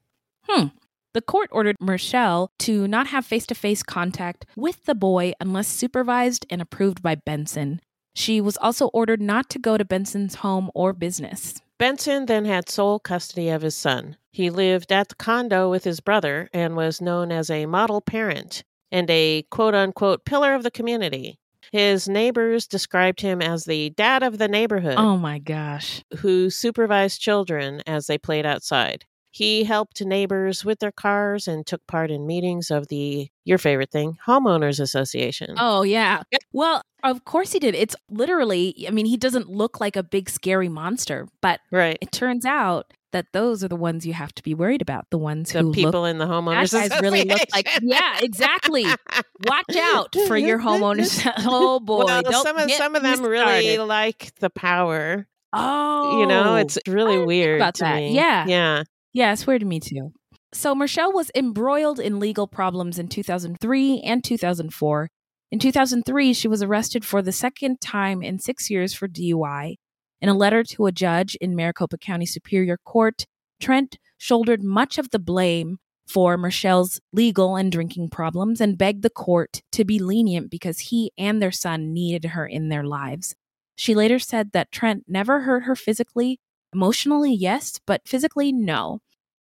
Hmm. 0.49 0.69
The 1.14 1.20
court 1.20 1.51
ordered 1.53 1.77
Michelle 1.81 2.51
to 2.61 2.88
not 2.88 3.09
have 3.09 3.27
face 3.27 3.46
to 3.46 3.55
face 3.55 3.83
contact 3.83 4.46
with 4.57 4.85
the 4.87 4.94
boy 4.94 5.33
unless 5.40 5.68
supervised 5.68 6.46
and 6.48 6.62
approved 6.62 7.03
by 7.03 7.16
Benson. 7.16 7.81
She 8.14 8.40
was 8.40 8.57
also 8.59 8.87
ordered 8.88 9.20
not 9.20 9.51
to 9.51 9.59
go 9.59 9.77
to 9.77 9.85
Benson's 9.85 10.37
home 10.37 10.70
or 10.75 10.92
business. 10.92 11.61
Benson 11.79 12.27
then 12.27 12.44
had 12.46 12.68
sole 12.68 12.98
custody 12.98 13.48
of 13.51 13.62
his 13.62 13.77
son. 13.77 14.16
He 14.33 14.48
lived 14.48 14.90
at 14.92 15.09
the 15.11 15.14
condo 15.16 15.68
with 15.70 15.85
his 15.85 16.01
brother 16.01 16.48
and 16.55 16.77
was 16.77 17.01
known 17.01 17.31
as 17.31 17.51
a 17.51 17.66
model 17.66 18.01
parent 18.01 18.64
and 18.90 19.11
a 19.11 19.42
quote 19.51 19.75
unquote 19.75 20.25
pillar 20.25 20.55
of 20.55 20.62
the 20.62 20.70
community. 20.70 21.38
His 21.72 22.09
neighbors 22.09 22.66
described 22.66 23.20
him 23.20 23.40
as 23.42 23.64
the 23.64 23.90
dad 23.90 24.22
of 24.22 24.38
the 24.38 24.48
neighborhood 24.48 24.96
Oh 24.98 25.16
my 25.16 25.38
gosh. 25.38 26.03
who 26.18 26.48
supervised 26.51 27.20
children 27.20 27.83
as 27.87 28.07
they 28.07 28.18
played 28.18 28.44
outside. 28.46 29.05
He 29.35 29.64
helped 29.64 30.01
neighbors 30.05 30.62
with 30.64 30.79
their 30.79 30.92
cars 30.92 31.49
and 31.49 31.66
took 31.66 31.87
part 31.87 32.11
in 32.11 32.27
meetings 32.27 32.71
of 32.71 32.88
the, 32.88 33.29
your 33.45 33.57
favorite 33.59 33.90
thing, 33.90 34.18
Homeowners 34.27 34.79
Association. 34.79 35.55
Oh, 35.59 35.83
yeah. 35.83 36.23
Well, 36.53 36.83
of 37.03 37.25
course 37.25 37.53
he 37.53 37.59
did. 37.59 37.75
It's 37.75 37.97
literally, 38.11 38.85
I 38.87 38.90
mean, 38.90 39.07
he 39.07 39.16
doesn't 39.16 39.49
look 39.49 39.81
like 39.81 39.97
a 39.97 40.03
big 40.03 40.29
scary 40.29 40.68
monster, 40.68 41.27
but 41.40 41.61
Right. 41.71 41.97
it 42.03 42.12
turns 42.12 42.45
out 42.45 42.92
that 43.12 43.27
those 43.33 43.64
are 43.64 43.68
the 43.68 43.77
ones 43.77 44.07
you 44.07 44.12
have 44.12 44.35
to 44.35 44.42
be 44.42 44.55
worried 44.55 44.83
about. 44.83 45.07
The 45.11 45.18
ones 45.18 45.53
The 45.53 45.61
who 45.61 45.73
people 45.73 46.03
look, 46.03 46.11
in 46.11 46.18
the 46.18 46.27
homeowners 46.27 46.73
guys 46.73 46.90
really 47.01 47.25
look 47.25 47.40
like. 47.55 47.68
Yeah, 47.83 48.18
exactly. 48.21 48.85
Watch 48.85 49.77
out 49.77 50.14
for 50.27 50.37
your 50.37 50.59
homeowners. 50.59 51.27
oh 51.47 51.81
boy, 51.81 52.05
well, 52.05 52.23
don't 52.23 52.42
some 52.42 52.57
of 52.59 52.71
some 52.73 52.95
of 52.97 53.03
them 53.03 53.23
really 53.23 53.75
started. 53.75 53.85
like 53.85 54.35
the 54.40 54.51
power. 54.51 55.27
Oh, 55.55 56.21
you 56.21 56.27
know, 56.27 56.55
oh, 56.55 56.57
it's 56.57 56.79
really 56.87 57.18
weird 57.23 57.61
about 57.61 57.75
to 57.75 57.81
that. 57.85 57.97
me. 57.97 58.14
Yeah. 58.14 58.47
yeah. 58.47 58.85
Yeah, 59.12 59.33
it's 59.33 59.46
weird 59.46 59.61
to 59.61 59.66
me 59.66 59.81
too. 59.81 60.12
So 60.55 60.75
Michelle 60.75 61.12
was 61.12 61.31
embroiled 61.35 61.98
in 61.98 62.18
legal 62.18 62.46
problems 62.46 62.98
in 62.98 63.09
2003 63.09 64.01
and 64.01 64.22
2004. 64.22 65.09
In 65.51 65.59
2003, 65.59 66.33
she 66.33 66.48
was 66.48 66.62
arrested 66.62 67.05
for 67.05 67.22
the 67.22 67.33
second 67.33 67.81
time 67.81 68.22
in 68.22 68.38
six 68.38 68.70
years 68.70 68.94
for 68.94 69.09
DUI. 69.09 69.77
In 70.20 70.29
a 70.29 70.35
letter 70.35 70.62
to 70.64 70.87
a 70.87 70.92
judge 70.92 71.35
in 71.40 71.57
Maricopa 71.57 71.98
County 71.98 72.27
Superior 72.27 72.79
Court, 72.85 73.27
Trent 73.61 73.98
shouldered 74.18 74.62
much 74.62 74.98
of 74.98 75.11
the 75.11 75.18
blame 75.18 75.79
for 76.09 76.37
Michelle's 76.37 77.01
legal 77.12 77.57
and 77.57 77.72
drinking 77.72 78.11
problems 78.11 78.61
and 78.61 78.79
begged 78.79 79.03
the 79.03 79.11
court 79.11 79.62
to 79.72 79.85
be 79.85 79.98
lenient 79.98 80.51
because 80.51 80.79
he 80.79 81.11
and 81.16 81.40
their 81.40 81.53
son 81.53 81.92
needed 81.92 82.31
her 82.31 82.46
in 82.46 82.68
their 82.68 82.85
lives. 82.85 83.35
She 83.77 83.94
later 83.94 84.18
said 84.18 84.53
that 84.53 84.72
Trent 84.72 85.05
never 85.09 85.40
hurt 85.40 85.64
her 85.64 85.75
physically. 85.77 86.40
Emotionally, 86.75 87.35
yes, 87.35 87.79
but 87.87 88.07
physically, 88.07 88.53
no. 88.53 89.01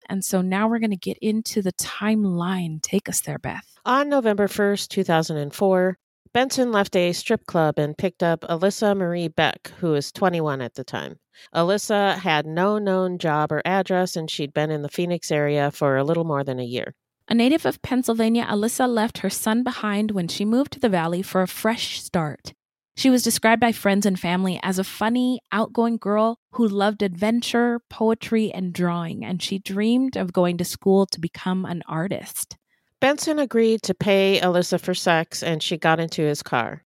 And 0.10 0.26
so 0.26 0.42
now 0.42 0.68
we're 0.68 0.80
going 0.80 0.89
to 0.89 0.98
get 0.98 1.20
into 1.22 1.62
the 1.62 1.74
timeline. 1.74 2.82
Take 2.82 3.08
us 3.08 3.22
there, 3.22 3.38
Beth. 3.38 3.78
On 3.86 4.10
November 4.10 4.48
1st, 4.48 4.88
2004, 4.88 5.98
Benson 6.34 6.72
left 6.72 6.96
a 6.96 7.13
strip 7.13 7.46
club 7.46 7.78
and 7.78 7.98
picked 7.98 8.24
up 8.24 8.42
Alyssa 8.42 8.96
Marie 8.98 9.28
Beck, 9.28 9.72
who 9.80 9.92
was 9.92 10.12
21 10.12 10.62
at 10.62 10.74
the 10.74 10.84
time. 10.84 11.20
Alyssa 11.56 12.18
had 12.18 12.46
no 12.46 12.78
known 12.78 13.18
job 13.18 13.52
or 13.52 13.62
address, 13.65 14.15
and 14.15 14.30
she'd 14.30 14.54
been 14.54 14.72
in 14.72 14.82
the 14.82 14.89
Phoenix 14.89 15.32
area 15.32 15.72
for 15.72 15.98
a 15.98 16.04
little 16.04 16.24
more 16.26 16.44
than 16.44 16.60
a 16.60 16.65
year. 16.65 16.94
A 17.28 17.36
native 17.36 17.65
of 17.65 17.82
Pennsylvania, 17.84 18.46
Alyssa 18.46 18.88
left 18.88 19.20
her 19.20 19.30
son 19.30 19.63
behind 19.63 20.12
when 20.12 20.28
she 20.28 20.46
moved 20.46 20.74
to 20.74 20.80
the 20.80 20.89
valley 20.89 21.22
for 21.22 21.42
a 21.44 21.48
fresh 21.48 22.02
start. 22.02 22.54
She 22.95 23.10
was 23.10 23.23
described 23.23 23.62
by 23.62 23.71
friends 23.71 24.06
and 24.06 24.19
family 24.19 24.60
as 24.62 24.78
a 24.78 24.84
funny, 24.84 25.39
outgoing 25.52 25.97
girl 25.97 26.39
who 26.52 26.67
loved 26.67 27.02
adventure, 27.02 27.80
poetry, 27.89 28.52
and 28.52 28.73
drawing, 28.73 29.23
and 29.23 29.41
she 29.41 29.60
dreamed 29.60 30.17
of 30.17 30.34
going 30.34 30.58
to 30.58 30.65
school 30.65 31.06
to 31.08 31.19
become 31.19 31.65
an 31.65 31.82
artist. 31.88 32.58
Benson 32.99 33.39
agreed 33.39 33.82
to 33.84 33.93
pay 33.93 34.41
Alyssa 34.41 34.82
for 34.82 34.93
sex, 34.93 35.41
and 35.41 35.63
she 35.63 35.78
got 35.78 36.02
into 36.02 36.21
his 36.21 36.43
car. 36.43 36.84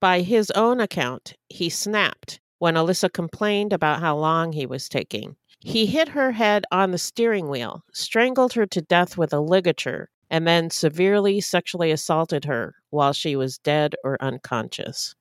By 0.00 0.20
his 0.20 0.52
own 0.52 0.78
account, 0.78 1.34
he 1.48 1.68
snapped 1.68 2.38
when 2.58 2.74
Alyssa 2.74 3.12
complained 3.12 3.72
about 3.72 4.00
how 4.00 4.16
long 4.16 4.52
he 4.52 4.66
was 4.66 4.88
taking. 4.88 5.36
He 5.60 5.86
hit 5.86 6.08
her 6.10 6.30
head 6.32 6.64
on 6.70 6.92
the 6.92 6.98
steering 6.98 7.48
wheel, 7.48 7.82
strangled 7.92 8.52
her 8.52 8.66
to 8.66 8.80
death 8.80 9.18
with 9.18 9.32
a 9.32 9.40
ligature, 9.40 10.10
and 10.30 10.46
then 10.46 10.70
severely 10.70 11.40
sexually 11.40 11.90
assaulted 11.90 12.44
her 12.44 12.76
while 12.90 13.12
she 13.12 13.34
was 13.34 13.58
dead 13.58 13.94
or 14.04 14.16
unconscious. 14.22 15.16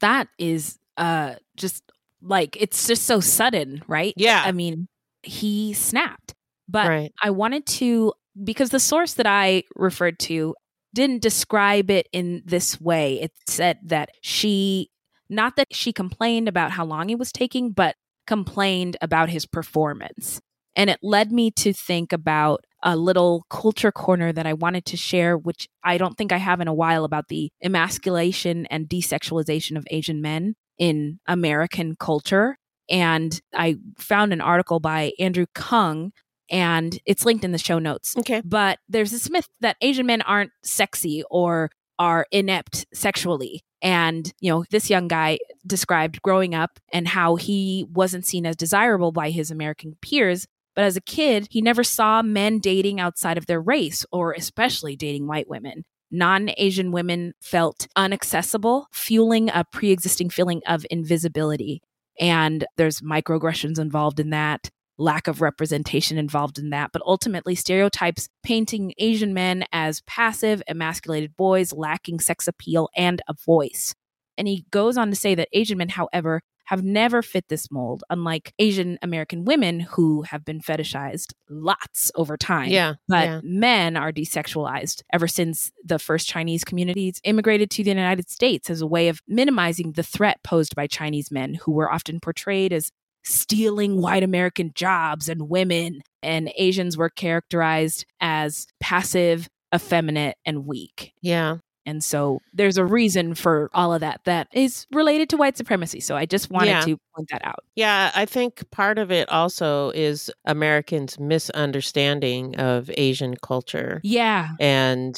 That 0.00 0.28
is 0.38 0.78
uh 0.96 1.36
just 1.56 1.82
like 2.22 2.56
it's 2.60 2.86
just 2.86 3.04
so 3.04 3.20
sudden, 3.20 3.82
right? 3.86 4.14
Yeah. 4.16 4.42
I 4.44 4.52
mean, 4.52 4.88
he 5.22 5.72
snapped. 5.72 6.34
But 6.68 6.88
Right. 6.88 7.12
I 7.22 7.30
wanted 7.30 7.66
to 7.66 8.12
because 8.44 8.70
the 8.70 8.80
source 8.80 9.14
that 9.14 9.26
I 9.26 9.64
referred 9.76 10.18
to 10.20 10.54
didn't 10.94 11.22
describe 11.22 11.90
it 11.90 12.08
in 12.12 12.42
this 12.44 12.80
way. 12.80 13.20
It 13.20 13.32
said 13.46 13.78
that 13.84 14.10
she 14.22 14.90
not 15.28 15.56
that 15.56 15.68
she 15.72 15.92
complained 15.92 16.48
about 16.48 16.70
how 16.72 16.84
long 16.84 17.08
he 17.08 17.14
was 17.14 17.32
taking, 17.32 17.72
but 17.72 17.96
complained 18.26 18.96
about 19.00 19.28
his 19.28 19.46
performance. 19.46 20.40
And 20.74 20.88
it 20.90 21.00
led 21.02 21.32
me 21.32 21.50
to 21.52 21.72
think 21.72 22.12
about 22.12 22.64
a 22.82 22.96
little 22.96 23.44
culture 23.50 23.92
corner 23.92 24.32
that 24.32 24.46
I 24.46 24.52
wanted 24.52 24.84
to 24.86 24.96
share, 24.96 25.36
which 25.36 25.68
I 25.82 25.98
don't 25.98 26.16
think 26.16 26.32
I 26.32 26.36
have 26.36 26.60
in 26.60 26.68
a 26.68 26.74
while 26.74 27.04
about 27.04 27.28
the 27.28 27.50
emasculation 27.62 28.66
and 28.66 28.88
desexualization 28.88 29.76
of 29.76 29.86
Asian 29.90 30.22
men 30.22 30.54
in 30.78 31.18
American 31.26 31.96
culture. 31.96 32.56
And 32.88 33.38
I 33.54 33.76
found 33.98 34.32
an 34.32 34.40
article 34.40 34.80
by 34.80 35.12
Andrew 35.18 35.46
Kung, 35.54 36.12
and 36.50 36.98
it's 37.04 37.26
linked 37.26 37.44
in 37.44 37.52
the 37.52 37.58
show 37.58 37.78
notes. 37.78 38.16
Okay. 38.16 38.40
But 38.44 38.78
there's 38.88 39.10
this 39.10 39.28
myth 39.28 39.48
that 39.60 39.76
Asian 39.80 40.06
men 40.06 40.22
aren't 40.22 40.52
sexy 40.62 41.22
or 41.30 41.70
are 41.98 42.26
inept 42.30 42.86
sexually. 42.94 43.62
And, 43.82 44.32
you 44.40 44.50
know, 44.50 44.64
this 44.70 44.90
young 44.90 45.08
guy 45.08 45.38
described 45.66 46.22
growing 46.22 46.54
up 46.54 46.78
and 46.92 47.06
how 47.06 47.36
he 47.36 47.86
wasn't 47.92 48.24
seen 48.24 48.46
as 48.46 48.56
desirable 48.56 49.12
by 49.12 49.30
his 49.30 49.50
American 49.50 49.96
peers. 50.00 50.46
But 50.78 50.84
as 50.84 50.96
a 50.96 51.00
kid, 51.00 51.48
he 51.50 51.60
never 51.60 51.82
saw 51.82 52.22
men 52.22 52.60
dating 52.60 53.00
outside 53.00 53.36
of 53.36 53.46
their 53.46 53.60
race 53.60 54.06
or 54.12 54.32
especially 54.32 54.94
dating 54.94 55.26
white 55.26 55.48
women. 55.48 55.82
Non 56.12 56.50
Asian 56.56 56.92
women 56.92 57.32
felt 57.42 57.88
unaccessible, 57.96 58.84
fueling 58.92 59.48
a 59.48 59.64
pre 59.72 59.90
existing 59.90 60.30
feeling 60.30 60.62
of 60.68 60.86
invisibility. 60.88 61.82
And 62.20 62.64
there's 62.76 63.00
microaggressions 63.00 63.80
involved 63.80 64.20
in 64.20 64.30
that, 64.30 64.70
lack 64.98 65.26
of 65.26 65.40
representation 65.40 66.16
involved 66.16 66.60
in 66.60 66.70
that, 66.70 66.90
but 66.92 67.02
ultimately 67.04 67.56
stereotypes 67.56 68.28
painting 68.44 68.94
Asian 68.98 69.34
men 69.34 69.64
as 69.72 70.02
passive, 70.02 70.62
emasculated 70.68 71.36
boys 71.36 71.72
lacking 71.72 72.20
sex 72.20 72.46
appeal 72.46 72.88
and 72.94 73.20
a 73.28 73.34
voice. 73.44 73.96
And 74.36 74.46
he 74.46 74.64
goes 74.70 74.96
on 74.96 75.10
to 75.10 75.16
say 75.16 75.34
that 75.34 75.48
Asian 75.52 75.78
men, 75.78 75.88
however, 75.88 76.40
have 76.68 76.84
never 76.84 77.22
fit 77.22 77.48
this 77.48 77.70
mold, 77.70 78.04
unlike 78.10 78.52
Asian 78.58 78.98
American 79.00 79.46
women 79.46 79.80
who 79.80 80.20
have 80.20 80.44
been 80.44 80.60
fetishized 80.60 81.32
lots 81.48 82.12
over 82.14 82.36
time. 82.36 82.68
Yeah, 82.68 82.96
But 83.08 83.24
yeah. 83.26 83.40
men 83.42 83.96
are 83.96 84.12
desexualized 84.12 85.00
ever 85.10 85.26
since 85.26 85.72
the 85.82 85.98
first 85.98 86.28
Chinese 86.28 86.64
communities 86.64 87.22
immigrated 87.24 87.70
to 87.70 87.82
the 87.82 87.88
United 87.88 88.28
States 88.28 88.68
as 88.68 88.82
a 88.82 88.86
way 88.86 89.08
of 89.08 89.22
minimizing 89.26 89.92
the 89.92 90.02
threat 90.02 90.42
posed 90.44 90.76
by 90.76 90.86
Chinese 90.86 91.30
men 91.30 91.54
who 91.54 91.72
were 91.72 91.90
often 91.90 92.20
portrayed 92.20 92.74
as 92.74 92.92
stealing 93.24 94.02
white 94.02 94.22
American 94.22 94.72
jobs 94.74 95.26
and 95.30 95.48
women. 95.48 96.02
And 96.22 96.52
Asians 96.58 96.98
were 96.98 97.08
characterized 97.08 98.04
as 98.20 98.66
passive, 98.78 99.48
effeminate, 99.74 100.36
and 100.44 100.66
weak. 100.66 101.14
Yeah. 101.22 101.58
And 101.88 102.04
so 102.04 102.40
there's 102.52 102.76
a 102.78 102.84
reason 102.84 103.34
for 103.34 103.70
all 103.74 103.92
of 103.94 104.00
that 104.00 104.20
that 104.24 104.48
is 104.52 104.86
related 104.92 105.30
to 105.30 105.36
white 105.38 105.56
supremacy. 105.56 106.00
So 106.00 106.16
I 106.16 106.26
just 106.26 106.50
wanted 106.50 106.68
Yeah. 106.68 106.80
to 106.82 106.98
point 107.16 107.28
that 107.32 107.42
out. 107.44 107.64
Yeah, 107.76 108.10
I 108.14 108.26
think 108.26 108.70
part 108.70 108.98
of 108.98 109.10
it 109.10 109.28
also 109.30 109.90
is 109.90 110.30
Americans' 110.44 111.18
misunderstanding 111.18 112.56
of 112.56 112.90
Asian 112.96 113.36
culture 113.42 114.00
Yeah. 114.04 114.50
and, 114.60 115.16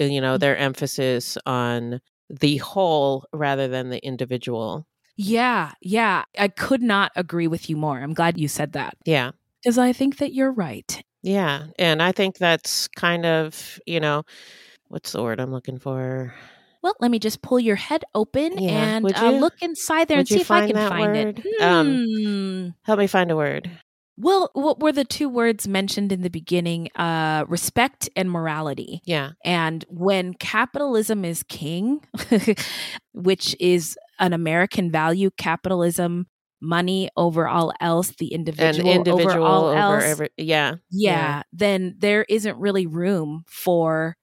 uh, 0.00 0.04
you 0.04 0.20
know, 0.20 0.38
their 0.38 0.56
emphasis 0.56 1.38
on 1.46 2.00
the 2.30 2.58
whole 2.58 3.24
rather 3.32 3.68
than 3.68 3.90
the 3.90 4.04
individual. 4.04 4.86
Yeah. 5.16 5.72
Yeah. 5.80 6.24
I 6.38 6.48
could 6.48 6.82
not 6.82 7.12
agree 7.16 7.48
with 7.48 7.68
you 7.68 7.76
more. 7.76 8.00
I'm 8.00 8.14
glad 8.14 8.38
you 8.38 8.48
said 8.48 8.72
that 8.72 8.96
Yeah. 9.04 9.32
because 9.62 9.78
I 9.78 9.92
think 9.92 10.18
that 10.18 10.32
you're 10.34 10.52
right. 10.52 11.02
Yeah. 11.22 11.66
And 11.78 12.02
I 12.02 12.12
think 12.12 12.38
that's 12.38 12.86
kind 12.88 13.26
of, 13.26 13.80
you 13.86 13.98
know, 14.00 14.22
what's 14.88 15.12
the 15.12 15.22
word 15.22 15.40
I'm 15.40 15.52
looking 15.52 15.78
for? 15.78 16.34
Well, 16.82 16.94
let 17.00 17.10
me 17.10 17.18
just 17.18 17.42
pull 17.42 17.58
your 17.58 17.76
head 17.76 18.04
open 18.14 18.58
Yeah, 18.58 18.70
and 18.98 19.16
uh, 19.16 19.30
look 19.32 19.54
inside 19.60 20.08
there 20.08 20.18
and 20.18 20.28
see 20.28 20.40
if 20.40 20.50
I 20.50 20.66
can 20.66 20.76
find 20.76 21.12
word? 21.12 21.42
it. 21.44 21.62
Um, 21.62 22.06
Hmm. 22.06 22.68
Help 22.84 22.98
me 23.00 23.06
find 23.06 23.30
a 23.30 23.36
word. 23.36 23.70
Well, 24.16 24.50
what 24.52 24.80
were 24.80 24.92
the 24.92 25.04
two 25.04 25.28
words 25.28 25.68
mentioned 25.68 26.10
in 26.12 26.22
the 26.22 26.30
beginning? 26.30 26.88
Uh, 26.96 27.44
respect 27.48 28.08
and 28.16 28.30
morality. 28.30 29.00
Yeah. 29.04 29.30
And 29.44 29.84
when 29.88 30.34
capitalism 30.34 31.24
is 31.24 31.44
king, 31.44 32.00
which 33.12 33.56
is 33.60 33.96
an 34.18 34.32
American 34.32 34.90
value, 34.90 35.30
capitalism, 35.36 36.26
money 36.60 37.08
over 37.16 37.46
all 37.46 37.72
else, 37.80 38.12
the 38.18 38.32
individual, 38.32 38.90
individual 38.90 39.30
over 39.30 39.40
all 39.40 39.64
over 39.66 39.76
else, 39.78 40.04
every 40.04 40.30
yeah. 40.36 40.74
yeah, 40.90 41.42
then 41.52 41.94
there 41.98 42.24
isn't 42.28 42.58
really 42.58 42.86
room 42.86 43.44
for 43.46 44.16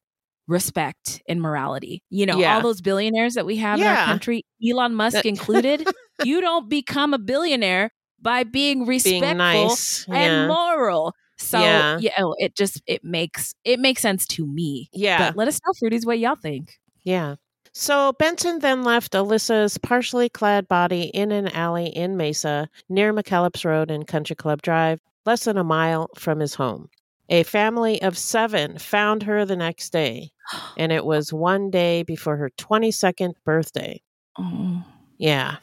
respect 0.47 1.21
and 1.27 1.41
morality. 1.41 2.03
You 2.09 2.25
know, 2.25 2.37
Yeah. 2.37 2.55
all 2.55 2.61
those 2.61 2.81
billionaires 2.81 3.33
that 3.35 3.45
we 3.45 3.57
have 3.57 3.79
in 3.79 3.85
our 3.87 4.05
country, 4.05 4.43
Elon 4.67 4.93
Musk 4.95 5.25
included, 5.25 5.87
you 6.23 6.41
don't 6.41 6.69
become 6.69 7.13
a 7.13 7.19
billionaire 7.19 7.91
by 8.21 8.43
being 8.43 8.85
respectful 8.85 9.21
Being 9.21 9.37
nice. 9.37 10.05
and 10.07 10.15
Yeah. 10.17 10.47
moral. 10.47 11.13
So 11.37 11.59
Yeah. 11.59 11.97
yeah, 11.99 12.11
oh, 12.19 12.35
it 12.37 12.55
just 12.55 12.81
it 12.87 13.03
makes 13.03 13.53
it 13.63 13.79
makes 13.79 14.01
sense 14.01 14.25
to 14.27 14.45
me. 14.47 14.89
Yeah. 14.93 15.17
But 15.17 15.35
let 15.37 15.47
us 15.47 15.59
know, 15.65 15.73
fruities, 15.73 16.05
what 16.05 16.17
y'all 16.19 16.35
think. 16.35 16.79
Yeah. 17.03 17.35
So 17.73 18.13
Benson 18.13 18.59
then 18.59 18.83
left 18.83 19.11
Alyssa's 19.11 19.77
partially 19.77 20.29
clad 20.29 20.67
body 20.69 21.03
in 21.13 21.33
an 21.33 21.49
alley 21.49 21.87
in 21.87 22.15
Mesa 22.15 22.69
near 22.87 23.13
McKellips 23.13 23.65
Road 23.65 23.91
and 23.91 24.07
Country 24.07 24.35
Club 24.35 24.61
Drive, 24.61 25.01
less 25.25 25.43
than 25.43 25.57
a 25.57 25.63
mile 25.63 26.09
from 26.15 26.39
his 26.39 26.53
home. 26.55 26.87
A 27.29 27.43
family 27.43 28.01
of 28.01 28.17
seven 28.17 28.77
found 28.77 29.23
her 29.23 29.45
the 29.45 29.55
next 29.55 29.91
day, 29.91 30.31
and 30.77 30.91
it 30.91 31.05
was 31.05 31.33
one 31.33 31.69
day 31.69 32.03
before 32.03 32.37
her 32.37 32.49
22nd 32.57 33.33
birthday. 33.43 34.01
Oh. 34.37 34.83
Yeah. 35.17 35.57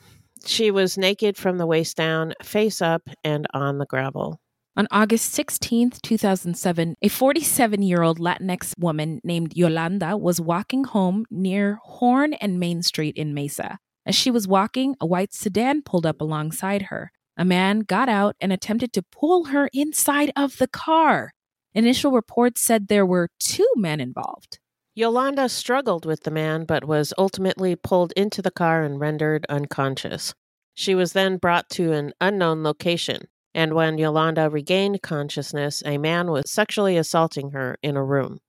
She 0.44 0.70
was 0.70 0.98
naked 0.98 1.36
from 1.36 1.58
the 1.58 1.66
waist 1.66 1.96
down, 1.96 2.34
face 2.42 2.82
up, 2.82 3.08
and 3.22 3.46
on 3.54 3.78
the 3.78 3.86
gravel. 3.86 4.40
On 4.74 4.88
August 4.90 5.32
16, 5.32 5.92
2007, 6.02 6.96
a 7.02 7.08
47 7.08 7.82
year 7.82 8.02
old 8.02 8.18
Latinx 8.18 8.72
woman 8.78 9.20
named 9.22 9.54
Yolanda 9.54 10.16
was 10.16 10.40
walking 10.40 10.84
home 10.84 11.26
near 11.30 11.78
Horne 11.84 12.32
and 12.34 12.58
Main 12.58 12.82
Street 12.82 13.16
in 13.16 13.34
Mesa. 13.34 13.78
As 14.06 14.14
she 14.14 14.30
was 14.30 14.48
walking, 14.48 14.96
a 14.98 15.06
white 15.06 15.34
sedan 15.34 15.82
pulled 15.82 16.06
up 16.06 16.20
alongside 16.20 16.82
her. 16.82 17.12
A 17.36 17.44
man 17.44 17.80
got 17.80 18.08
out 18.08 18.34
and 18.40 18.52
attempted 18.52 18.92
to 18.94 19.02
pull 19.02 19.44
her 19.44 19.68
inside 19.72 20.32
of 20.34 20.56
the 20.56 20.68
car. 20.68 21.32
Initial 21.74 22.12
reports 22.12 22.60
said 22.60 22.88
there 22.88 23.06
were 23.06 23.28
two 23.38 23.68
men 23.76 24.00
involved. 24.00 24.58
Yolanda 24.94 25.48
struggled 25.48 26.04
with 26.04 26.24
the 26.24 26.30
man, 26.30 26.64
but 26.64 26.84
was 26.84 27.14
ultimately 27.16 27.74
pulled 27.74 28.12
into 28.12 28.42
the 28.42 28.50
car 28.50 28.82
and 28.82 29.00
rendered 29.00 29.46
unconscious. 29.48 30.34
She 30.74 30.94
was 30.94 31.14
then 31.14 31.38
brought 31.38 31.70
to 31.70 31.92
an 31.92 32.12
unknown 32.20 32.62
location, 32.62 33.22
and 33.54 33.72
when 33.72 33.96
Yolanda 33.96 34.50
regained 34.50 35.00
consciousness, 35.02 35.82
a 35.86 35.96
man 35.96 36.30
was 36.30 36.50
sexually 36.50 36.98
assaulting 36.98 37.52
her 37.52 37.78
in 37.82 37.96
a 37.96 38.04
room. 38.04 38.40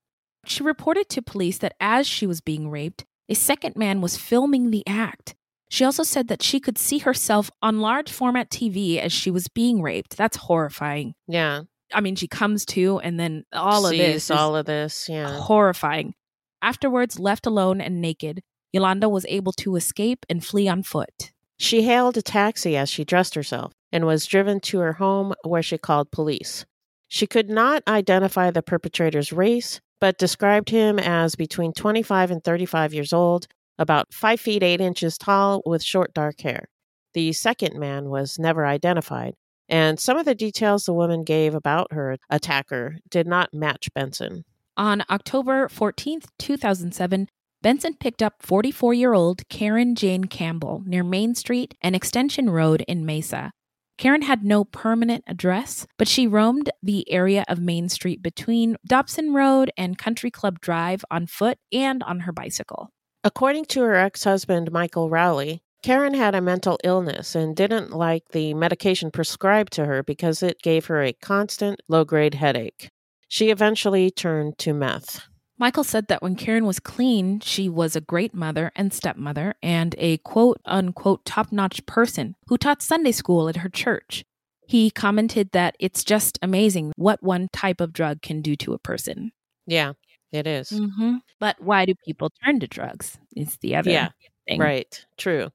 She 0.45 0.63
reported 0.63 1.07
to 1.09 1.21
police 1.21 1.57
that 1.59 1.75
as 1.79 2.05
she 2.05 2.27
was 2.27 2.41
being 2.41 2.69
raped, 2.69 3.05
a 3.29 3.35
second 3.35 3.77
man 3.77 4.01
was 4.01 4.17
filming 4.17 4.69
the 4.69 4.83
act. 4.85 5.35
She 5.69 5.85
also 5.85 6.03
said 6.03 6.27
that 6.27 6.43
she 6.43 6.59
could 6.59 6.77
see 6.77 6.99
herself 6.99 7.49
on 7.61 7.79
large 7.79 8.11
format 8.11 8.49
TV 8.51 8.99
as 8.99 9.11
she 9.11 9.31
was 9.31 9.47
being 9.47 9.81
raped. 9.81 10.17
That's 10.17 10.37
horrifying. 10.37 11.15
Yeah. 11.27 11.61
I 11.93 12.01
mean, 12.01 12.15
she 12.15 12.27
comes 12.27 12.65
to, 12.67 12.99
and 12.99 13.19
then 13.19 13.45
all 13.51 13.83
Sees 13.83 13.99
of 13.99 14.05
this. 14.05 14.31
all 14.31 14.55
of 14.55 14.65
this, 14.65 15.07
yeah. 15.09 15.39
Horrifying. 15.39 16.13
Afterwards, 16.61 17.19
left 17.19 17.45
alone 17.45 17.81
and 17.81 18.01
naked, 18.01 18.41
Yolanda 18.71 19.09
was 19.09 19.25
able 19.27 19.51
to 19.53 19.75
escape 19.75 20.25
and 20.29 20.43
flee 20.43 20.67
on 20.67 20.83
foot. 20.83 21.31
She 21.57 21.83
hailed 21.83 22.17
a 22.17 22.21
taxi 22.21 22.75
as 22.75 22.89
she 22.89 23.03
dressed 23.05 23.35
herself 23.35 23.73
and 23.91 24.05
was 24.05 24.25
driven 24.25 24.59
to 24.61 24.79
her 24.79 24.93
home 24.93 25.33
where 25.43 25.61
she 25.61 25.77
called 25.77 26.11
police. 26.11 26.65
She 27.07 27.27
could 27.27 27.49
not 27.49 27.83
identify 27.87 28.49
the 28.49 28.63
perpetrator's 28.63 29.31
race, 29.31 29.79
but 30.01 30.17
described 30.17 30.69
him 30.69 30.97
as 30.97 31.35
between 31.35 31.71
25 31.73 32.31
and 32.31 32.43
35 32.43 32.93
years 32.93 33.13
old, 33.13 33.47
about 33.77 34.11
5 34.13 34.39
feet 34.39 34.63
8 34.63 34.81
inches 34.81 35.17
tall, 35.17 35.61
with 35.65 35.83
short 35.83 36.13
dark 36.13 36.41
hair. 36.41 36.69
The 37.13 37.31
second 37.33 37.79
man 37.79 38.09
was 38.09 38.39
never 38.39 38.65
identified, 38.65 39.35
and 39.73 39.99
some 39.99 40.17
of 40.17 40.25
the 40.25 40.35
details 40.35 40.85
the 40.85 40.93
woman 40.93 41.23
gave 41.23 41.55
about 41.55 41.93
her 41.93 42.19
attacker 42.29 42.97
did 43.09 43.25
not 43.25 43.55
match 43.55 43.89
Benson. 43.95 44.45
On 44.77 45.03
October 45.09 45.67
14th, 45.67 46.25
2007, 46.37 47.27
Benson 47.63 47.95
picked 47.95 48.21
up 48.21 48.35
44 48.43 48.93
year 48.93 49.15
old 49.15 49.49
Karen 49.49 49.95
Jane 49.95 50.25
Campbell 50.25 50.83
near 50.85 51.03
Main 51.03 51.33
Street 51.33 51.73
and 51.81 51.95
Extension 51.95 52.51
Road 52.51 52.85
in 52.87 53.03
Mesa. 53.03 53.51
Karen 53.97 54.21
had 54.21 54.43
no 54.43 54.63
permanent 54.63 55.23
address, 55.25 55.87
but 55.97 56.07
she 56.07 56.27
roamed 56.27 56.69
the 56.83 57.11
area 57.11 57.43
of 57.47 57.57
Main 57.57 57.89
Street 57.89 58.21
between 58.21 58.75
Dobson 58.85 59.33
Road 59.33 59.71
and 59.75 59.97
Country 59.97 60.29
Club 60.29 60.59
Drive 60.59 61.03
on 61.09 61.25
foot 61.25 61.57
and 61.71 62.03
on 62.03 62.21
her 62.21 62.31
bicycle. 62.31 62.91
According 63.23 63.65
to 63.65 63.81
her 63.81 63.95
ex 63.95 64.23
husband, 64.23 64.71
Michael 64.71 65.09
Rowley, 65.09 65.63
Karen 65.83 66.13
had 66.13 66.33
a 66.33 66.39
mental 66.41 66.79
illness 66.85 67.35
and 67.35 67.57
didn't 67.57 67.91
like 67.91 68.29
the 68.29 68.53
medication 68.53 69.11
prescribed 69.11 69.73
to 69.73 69.85
her 69.85 70.01
because 70.01 70.41
it 70.41 70.61
gave 70.61 70.85
her 70.85 71.03
a 71.03 71.11
constant 71.11 71.81
low 71.89 72.05
grade 72.05 72.35
headache. 72.35 72.87
She 73.27 73.49
eventually 73.49 74.09
turned 74.09 74.57
to 74.59 74.73
meth. 74.73 75.27
Michael 75.57 75.83
said 75.83 76.07
that 76.07 76.21
when 76.21 76.37
Karen 76.37 76.65
was 76.65 76.79
clean, 76.79 77.41
she 77.41 77.67
was 77.67 77.95
a 77.97 78.01
great 78.01 78.33
mother 78.33 78.71
and 78.77 78.93
stepmother 78.93 79.55
and 79.61 79.93
a 79.97 80.17
quote 80.19 80.61
unquote 80.63 81.25
top 81.25 81.51
notch 81.51 81.85
person 81.85 82.35
who 82.47 82.57
taught 82.57 82.81
Sunday 82.81 83.11
school 83.11 83.49
at 83.49 83.57
her 83.57 83.69
church. 83.69 84.23
He 84.65 84.89
commented 84.89 85.51
that 85.51 85.75
it's 85.79 86.05
just 86.05 86.39
amazing 86.41 86.93
what 86.95 87.21
one 87.21 87.49
type 87.51 87.81
of 87.81 87.91
drug 87.91 88.21
can 88.21 88.41
do 88.41 88.55
to 88.55 88.73
a 88.73 88.79
person. 88.79 89.33
Yeah, 89.67 89.93
it 90.31 90.47
is. 90.47 90.69
Mm-hmm. 90.69 91.17
But 91.41 91.61
why 91.61 91.85
do 91.85 91.93
people 92.05 92.31
turn 92.43 92.61
to 92.61 92.67
drugs? 92.67 93.17
Is 93.35 93.57
the 93.57 93.75
other 93.75 93.91
Yeah, 93.91 94.09
thing. 94.47 94.61
Right, 94.61 95.05
true. 95.17 95.49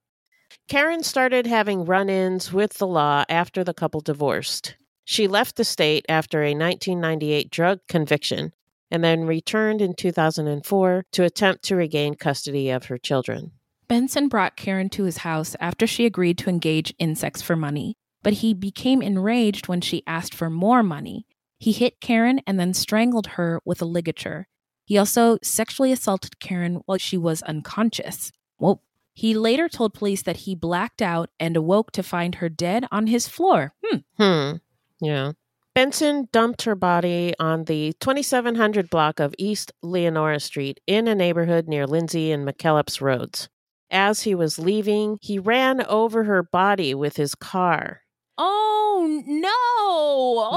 Karen 0.68 1.02
started 1.02 1.46
having 1.46 1.86
run 1.86 2.10
ins 2.10 2.52
with 2.52 2.74
the 2.74 2.86
law 2.86 3.24
after 3.30 3.64
the 3.64 3.72
couple 3.72 4.02
divorced. 4.02 4.76
She 5.02 5.26
left 5.26 5.56
the 5.56 5.64
state 5.64 6.04
after 6.10 6.42
a 6.42 6.52
1998 6.52 7.50
drug 7.50 7.80
conviction 7.88 8.52
and 8.90 9.02
then 9.02 9.24
returned 9.24 9.80
in 9.80 9.94
2004 9.94 11.06
to 11.10 11.24
attempt 11.24 11.64
to 11.64 11.76
regain 11.76 12.16
custody 12.16 12.68
of 12.68 12.84
her 12.86 12.98
children. 12.98 13.52
Benson 13.88 14.28
brought 14.28 14.58
Karen 14.58 14.90
to 14.90 15.04
his 15.04 15.18
house 15.18 15.56
after 15.58 15.86
she 15.86 16.04
agreed 16.04 16.36
to 16.36 16.50
engage 16.50 16.92
in 16.98 17.14
sex 17.14 17.40
for 17.40 17.56
money, 17.56 17.96
but 18.22 18.34
he 18.34 18.52
became 18.52 19.00
enraged 19.00 19.68
when 19.68 19.80
she 19.80 20.02
asked 20.06 20.34
for 20.34 20.50
more 20.50 20.82
money. 20.82 21.24
He 21.58 21.72
hit 21.72 22.02
Karen 22.02 22.42
and 22.46 22.60
then 22.60 22.74
strangled 22.74 23.28
her 23.28 23.62
with 23.64 23.80
a 23.80 23.86
ligature. 23.86 24.48
He 24.84 24.98
also 24.98 25.38
sexually 25.42 25.92
assaulted 25.92 26.40
Karen 26.40 26.82
while 26.84 26.98
she 26.98 27.16
was 27.16 27.40
unconscious. 27.42 28.32
Well, 28.58 28.82
he 29.18 29.34
later 29.34 29.68
told 29.68 29.94
police 29.94 30.22
that 30.22 30.38
he 30.38 30.54
blacked 30.54 31.02
out 31.02 31.28
and 31.40 31.56
awoke 31.56 31.90
to 31.92 32.02
find 32.04 32.36
her 32.36 32.48
dead 32.48 32.84
on 32.92 33.08
his 33.08 33.26
floor. 33.26 33.72
Hmm. 33.84 33.98
Hmm. 34.16 34.56
Yeah. 35.00 35.32
Benson 35.74 36.28
dumped 36.32 36.62
her 36.62 36.74
body 36.74 37.34
on 37.40 37.64
the 37.64 37.94
2700 38.00 38.88
block 38.90 39.18
of 39.20 39.34
East 39.38 39.72
Leonora 39.82 40.38
Street 40.40 40.80
in 40.86 41.08
a 41.08 41.14
neighborhood 41.14 41.66
near 41.66 41.86
Lindsay 41.86 42.30
and 42.32 42.46
McKellips 42.46 43.00
Roads. 43.00 43.48
As 43.90 44.22
he 44.22 44.34
was 44.34 44.58
leaving, 44.58 45.18
he 45.20 45.38
ran 45.38 45.84
over 45.86 46.24
her 46.24 46.42
body 46.42 46.94
with 46.94 47.16
his 47.16 47.34
car. 47.34 48.02
Oh 48.36 49.22
no! 49.26 49.48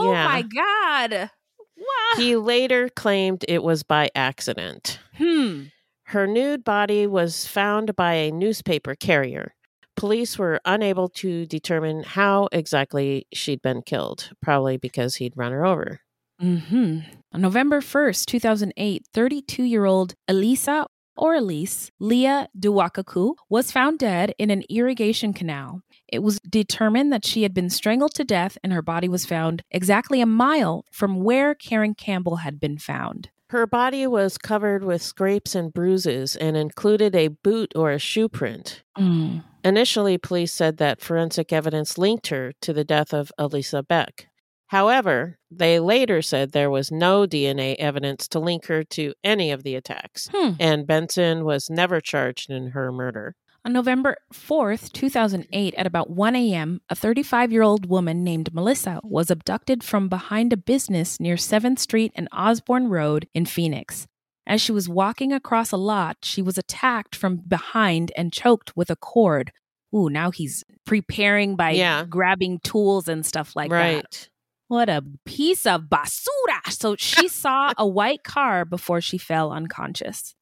Oh 0.03 0.11
Yeah. 0.11 0.27
my 0.27 0.41
god! 0.43 1.29
Wow. 1.77 2.17
He 2.17 2.35
later 2.35 2.89
claimed 2.89 3.43
it 3.47 3.63
was 3.63 3.81
by 3.83 4.09
accident. 4.15 4.99
Hmm. 5.17 5.63
Her 6.11 6.27
nude 6.27 6.65
body 6.65 7.07
was 7.07 7.47
found 7.47 7.95
by 7.95 8.15
a 8.15 8.31
newspaper 8.33 8.95
carrier. 8.95 9.55
Police 9.95 10.37
were 10.37 10.59
unable 10.65 11.07
to 11.07 11.45
determine 11.45 12.03
how 12.03 12.49
exactly 12.51 13.27
she'd 13.33 13.61
been 13.61 13.81
killed, 13.81 14.29
probably 14.41 14.75
because 14.75 15.15
he'd 15.15 15.37
run 15.37 15.53
her 15.53 15.65
over. 15.65 16.01
Mm-hmm. 16.41 16.99
On 17.31 17.41
November 17.41 17.79
1st, 17.79 18.25
2008, 18.25 19.05
32 19.13 19.63
year 19.63 19.85
old 19.85 20.15
Elisa 20.27 20.85
or 21.15 21.35
Elise 21.35 21.91
Leah 21.97 22.49
Duwakaku 22.59 23.35
was 23.47 23.71
found 23.71 23.97
dead 23.99 24.33
in 24.37 24.49
an 24.49 24.63
irrigation 24.69 25.31
canal. 25.31 25.81
It 26.09 26.21
was 26.21 26.41
determined 26.41 27.13
that 27.13 27.25
she 27.25 27.43
had 27.43 27.53
been 27.53 27.69
strangled 27.69 28.15
to 28.15 28.25
death 28.25 28.57
and 28.65 28.73
her 28.73 28.81
body 28.81 29.07
was 29.07 29.25
found 29.25 29.63
exactly 29.71 30.19
a 30.19 30.25
mile 30.25 30.83
from 30.91 31.23
where 31.23 31.55
Karen 31.55 31.95
Campbell 31.95 32.37
had 32.37 32.59
been 32.59 32.77
found. 32.77 33.29
Her 33.51 33.67
body 33.67 34.07
was 34.07 34.37
covered 34.37 34.81
with 34.81 35.01
scrapes 35.01 35.55
and 35.55 35.73
bruises 35.73 36.37
and 36.37 36.55
included 36.55 37.13
a 37.13 37.27
boot 37.27 37.73
or 37.75 37.91
a 37.91 37.99
shoe 37.99 38.29
print. 38.29 38.81
Mm. 38.97 39.43
Initially, 39.65 40.17
police 40.17 40.53
said 40.53 40.77
that 40.77 41.01
forensic 41.01 41.51
evidence 41.51 41.97
linked 41.97 42.27
her 42.27 42.53
to 42.61 42.71
the 42.71 42.85
death 42.85 43.13
of 43.13 43.29
Elisa 43.37 43.83
Beck. 43.83 44.27
However, 44.67 45.37
they 45.51 45.81
later 45.81 46.21
said 46.21 46.53
there 46.53 46.69
was 46.69 46.93
no 46.93 47.27
DNA 47.27 47.75
evidence 47.75 48.25
to 48.29 48.39
link 48.39 48.67
her 48.67 48.85
to 48.85 49.13
any 49.21 49.51
of 49.51 49.63
the 49.63 49.75
attacks, 49.75 50.29
Hmm. 50.33 50.51
and 50.57 50.87
Benson 50.87 51.43
was 51.43 51.69
never 51.69 51.99
charged 51.99 52.49
in 52.49 52.67
her 52.67 52.89
murder. 52.89 53.35
On 53.63 53.73
November 53.73 54.17
4th, 54.33 54.91
2008, 54.91 55.75
at 55.75 55.85
about 55.85 56.09
1 56.09 56.35
a.m., 56.35 56.81
a 56.89 56.95
35 56.95 57.51
year 57.51 57.61
old 57.61 57.85
woman 57.87 58.23
named 58.23 58.53
Melissa 58.55 58.99
was 59.03 59.29
abducted 59.29 59.83
from 59.83 60.09
behind 60.09 60.51
a 60.51 60.57
business 60.57 61.19
near 61.19 61.35
7th 61.35 61.77
Street 61.77 62.11
and 62.15 62.27
Osborne 62.31 62.87
Road 62.87 63.27
in 63.35 63.45
Phoenix. 63.45 64.07
As 64.47 64.61
she 64.61 64.71
was 64.71 64.89
walking 64.89 65.31
across 65.31 65.71
a 65.71 65.77
lot, 65.77 66.17
she 66.23 66.41
was 66.41 66.57
attacked 66.57 67.15
from 67.15 67.37
behind 67.37 68.11
and 68.17 68.33
choked 68.33 68.75
with 68.75 68.89
a 68.89 68.95
cord. 68.95 69.51
Ooh, 69.95 70.09
now 70.09 70.31
he's 70.31 70.63
preparing 70.85 71.55
by 71.55 71.71
Yeah. 71.71 72.05
grabbing 72.09 72.59
tools 72.63 73.07
and 73.07 73.23
stuff 73.23 73.55
like 73.55 73.69
that. 73.69 73.75
right. 73.75 74.29
What 74.69 74.89
a 74.89 75.03
piece 75.25 75.67
of 75.67 75.83
basura. 75.83 76.71
So 76.71 76.95
she 76.95 77.27
saw 77.27 77.73
a 77.77 77.85
white 77.85 78.23
car 78.23 78.65
before 78.65 79.01
she 79.01 79.19
fell 79.19 79.51
unconscious. 79.51 80.33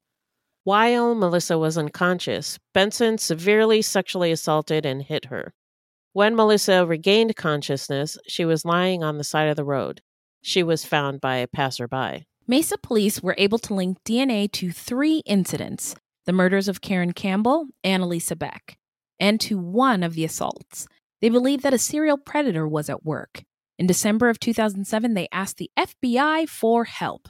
While 0.63 1.15
Melissa 1.15 1.57
was 1.57 1.77
unconscious, 1.77 2.59
Benson 2.73 3.17
severely 3.17 3.81
sexually 3.81 4.31
assaulted 4.31 4.85
and 4.85 5.01
hit 5.01 5.25
her. 5.25 5.53
When 6.13 6.35
Melissa 6.35 6.85
regained 6.85 7.35
consciousness, 7.35 8.17
she 8.27 8.43
was 8.45 8.65
lying 8.65 9.03
on 9.03 9.17
the 9.17 9.23
side 9.23 9.47
of 9.47 9.55
the 9.55 9.63
road. 9.63 10.01
She 10.41 10.63
was 10.63 10.85
found 10.85 11.21
by 11.21 11.37
a 11.37 11.47
passerby. 11.47 12.25
Mesa 12.47 12.77
police 12.77 13.21
were 13.21 13.35
able 13.37 13.59
to 13.59 13.73
link 13.73 13.99
DNA 14.03 14.51
to 14.53 14.71
three 14.71 15.21
incidents 15.25 15.95
the 16.25 16.33
murders 16.33 16.67
of 16.67 16.81
Karen 16.81 17.13
Campbell 17.13 17.67
and 17.83 18.03
Elisa 18.03 18.35
Beck, 18.35 18.77
and 19.19 19.39
to 19.41 19.57
one 19.57 20.03
of 20.03 20.13
the 20.13 20.25
assaults. 20.25 20.87
They 21.21 21.29
believed 21.29 21.63
that 21.63 21.73
a 21.73 21.79
serial 21.79 22.17
predator 22.17 22.67
was 22.67 22.89
at 22.89 23.03
work. 23.03 23.43
In 23.79 23.87
December 23.87 24.29
of 24.29 24.39
2007, 24.39 25.13
they 25.13 25.27
asked 25.31 25.57
the 25.57 25.71
FBI 25.77 26.47
for 26.47 26.83
help. 26.83 27.29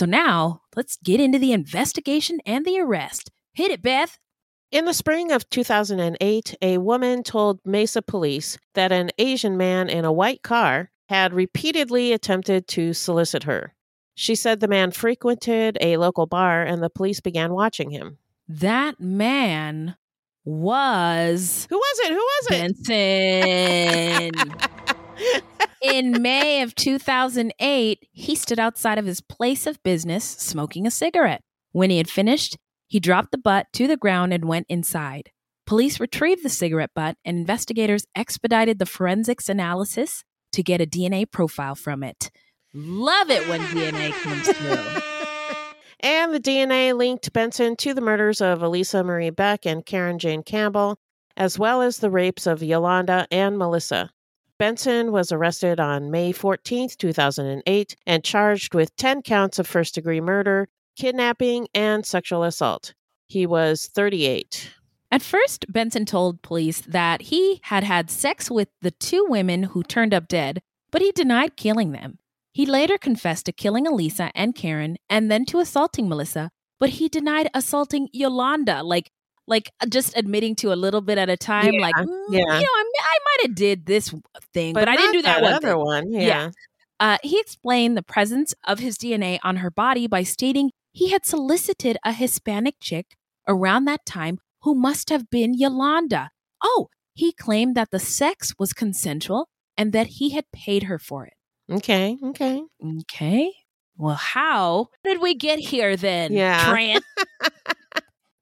So 0.00 0.06
now 0.06 0.62
let's 0.74 0.96
get 1.04 1.20
into 1.20 1.38
the 1.38 1.52
investigation 1.52 2.40
and 2.46 2.64
the 2.64 2.80
arrest. 2.80 3.30
Hit 3.52 3.70
it, 3.70 3.82
Beth. 3.82 4.18
In 4.72 4.86
the 4.86 4.94
spring 4.94 5.30
of 5.30 5.50
2008, 5.50 6.56
a 6.62 6.78
woman 6.78 7.22
told 7.22 7.60
Mesa 7.66 8.00
police 8.00 8.56
that 8.72 8.92
an 8.92 9.10
Asian 9.18 9.58
man 9.58 9.90
in 9.90 10.06
a 10.06 10.12
white 10.12 10.42
car 10.42 10.90
had 11.10 11.34
repeatedly 11.34 12.14
attempted 12.14 12.66
to 12.68 12.94
solicit 12.94 13.42
her. 13.42 13.74
She 14.14 14.34
said 14.34 14.60
the 14.60 14.68
man 14.68 14.90
frequented 14.90 15.76
a 15.82 15.98
local 15.98 16.24
bar 16.24 16.62
and 16.62 16.82
the 16.82 16.88
police 16.88 17.20
began 17.20 17.52
watching 17.52 17.90
him. 17.90 18.16
That 18.48 19.00
man 19.00 19.96
was. 20.46 21.66
Who 21.68 21.76
was 21.76 21.98
it? 22.04 22.08
Who 22.08 22.16
was 22.16 22.46
it? 22.48 24.32
Benson. 24.32 24.96
In 25.82 26.20
May 26.20 26.62
of 26.62 26.74
2008, 26.74 28.06
he 28.12 28.34
stood 28.34 28.58
outside 28.58 28.98
of 28.98 29.06
his 29.06 29.20
place 29.20 29.66
of 29.66 29.82
business 29.82 30.24
smoking 30.24 30.86
a 30.86 30.90
cigarette. 30.90 31.42
When 31.72 31.90
he 31.90 31.96
had 31.96 32.10
finished, 32.10 32.58
he 32.86 33.00
dropped 33.00 33.30
the 33.30 33.38
butt 33.38 33.66
to 33.74 33.86
the 33.86 33.96
ground 33.96 34.32
and 34.32 34.44
went 34.44 34.66
inside. 34.68 35.30
Police 35.66 36.00
retrieved 36.00 36.44
the 36.44 36.48
cigarette 36.48 36.90
butt, 36.94 37.16
and 37.24 37.38
investigators 37.38 38.04
expedited 38.14 38.78
the 38.78 38.86
forensics 38.86 39.48
analysis 39.48 40.24
to 40.52 40.62
get 40.62 40.80
a 40.80 40.86
DNA 40.86 41.30
profile 41.30 41.76
from 41.76 42.02
it. 42.02 42.30
Love 42.74 43.30
it 43.30 43.48
when 43.48 43.60
DNA 43.60 44.12
comes 44.22 44.48
through. 44.48 45.02
and 46.00 46.34
the 46.34 46.40
DNA 46.40 46.96
linked 46.96 47.32
Benson 47.32 47.76
to 47.76 47.94
the 47.94 48.00
murders 48.00 48.40
of 48.40 48.62
Elisa 48.62 49.02
Marie 49.04 49.30
Beck 49.30 49.64
and 49.64 49.86
Karen 49.86 50.18
Jane 50.18 50.42
Campbell, 50.42 50.98
as 51.36 51.58
well 51.58 51.82
as 51.82 51.98
the 51.98 52.10
rapes 52.10 52.46
of 52.46 52.62
Yolanda 52.62 53.26
and 53.30 53.56
Melissa. 53.56 54.10
Benson 54.60 55.10
was 55.10 55.32
arrested 55.32 55.80
on 55.80 56.10
May 56.10 56.32
14, 56.32 56.90
2008, 56.98 57.96
and 58.06 58.22
charged 58.22 58.74
with 58.74 58.94
10 58.96 59.22
counts 59.22 59.58
of 59.58 59.66
first 59.66 59.94
degree 59.94 60.20
murder, 60.20 60.68
kidnapping, 60.96 61.66
and 61.72 62.04
sexual 62.04 62.44
assault. 62.44 62.92
He 63.26 63.46
was 63.46 63.86
38. 63.86 64.70
At 65.10 65.22
first, 65.22 65.64
Benson 65.72 66.04
told 66.04 66.42
police 66.42 66.82
that 66.82 67.22
he 67.22 67.60
had 67.62 67.84
had 67.84 68.10
sex 68.10 68.50
with 68.50 68.68
the 68.82 68.90
two 68.90 69.24
women 69.30 69.62
who 69.62 69.82
turned 69.82 70.12
up 70.12 70.28
dead, 70.28 70.60
but 70.90 71.00
he 71.00 71.10
denied 71.10 71.56
killing 71.56 71.92
them. 71.92 72.18
He 72.52 72.66
later 72.66 72.98
confessed 72.98 73.46
to 73.46 73.52
killing 73.52 73.86
Elisa 73.86 74.30
and 74.34 74.54
Karen 74.54 74.98
and 75.08 75.30
then 75.30 75.46
to 75.46 75.60
assaulting 75.60 76.06
Melissa, 76.06 76.50
but 76.78 76.90
he 76.90 77.08
denied 77.08 77.48
assaulting 77.54 78.10
Yolanda. 78.12 78.82
Like, 78.82 79.10
like 79.50 79.70
uh, 79.82 79.86
just 79.86 80.16
admitting 80.16 80.54
to 80.56 80.72
a 80.72 80.76
little 80.76 81.02
bit 81.02 81.18
at 81.18 81.28
a 81.28 81.36
time. 81.36 81.74
Yeah, 81.74 81.80
like, 81.82 81.96
mm, 81.96 82.24
yeah. 82.30 82.38
you 82.38 82.46
know, 82.46 82.54
I, 82.56 82.84
I 82.98 83.18
might 83.24 83.48
have 83.48 83.54
did 83.54 83.84
this 83.84 84.14
thing, 84.54 84.72
but, 84.72 84.82
But 84.82 84.88
I 84.88 84.96
didn't 84.96 85.12
do 85.12 85.22
that, 85.22 85.40
that 85.40 85.42
one 85.42 85.52
other 85.52 85.68
thing. 85.68 85.78
one, 85.78 86.12
yeah. 86.12 86.50
Uh, 86.98 87.18
he 87.22 87.40
explained 87.40 87.96
the 87.96 88.02
presence 88.02 88.54
of 88.66 88.78
his 88.78 88.96
DNA 88.96 89.38
on 89.42 89.56
her 89.56 89.70
body 89.70 90.06
by 90.06 90.22
stating 90.22 90.70
he 90.92 91.10
had 91.10 91.26
solicited 91.26 91.98
a 92.04 92.12
Hispanic 92.12 92.76
chick 92.80 93.16
around 93.48 93.84
that 93.86 94.06
time 94.06 94.38
who 94.62 94.74
must 94.74 95.08
have 95.10 95.30
been 95.30 95.54
Yolanda. 95.54 96.30
Oh, 96.62 96.88
he 97.14 97.32
claimed 97.32 97.74
that 97.74 97.90
the 97.90 97.98
sex 97.98 98.52
was 98.58 98.72
consensual 98.72 99.48
and 99.76 99.92
that 99.92 100.08
he 100.18 100.30
had 100.30 100.44
paid 100.52 100.84
her 100.84 100.98
for 100.98 101.26
it. 101.26 101.32
Okay, 101.70 102.18
okay. 102.22 102.62
Okay. 103.00 103.52
Well, 103.96 104.14
how 104.14 104.88
did 105.04 105.20
we 105.20 105.34
get 105.34 105.58
here 105.58 105.96
then? 105.96 106.32
Yeah. 106.32 106.70
Trent? 106.70 107.04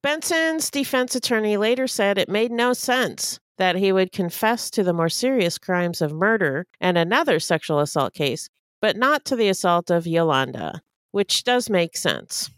Benson's 0.03 0.71
defense 0.71 1.15
attorney 1.15 1.57
later 1.57 1.87
said 1.87 2.19
it 2.19 2.29
made 2.29 2.51
no 2.53 2.73
sense 2.73 3.39
that 3.59 3.77
he 3.77 3.91
would 3.93 4.13
confess 4.13 4.71
to 4.71 4.85
the 4.85 4.93
more 4.93 5.09
serious 5.09 5.59
crimes 5.59 6.01
of 6.01 6.13
murder 6.13 6.67
and 6.81 6.97
another 6.97 7.41
sexual 7.41 7.81
assault 7.81 8.15
case, 8.15 8.49
but 8.81 8.97
not 8.97 9.25
to 9.25 9.35
the 9.37 9.49
assault 9.49 9.91
of 9.91 10.07
Yolanda, 10.07 10.81
which 11.11 11.43
does 11.43 11.69
make 11.69 11.97
sense. 11.97 12.49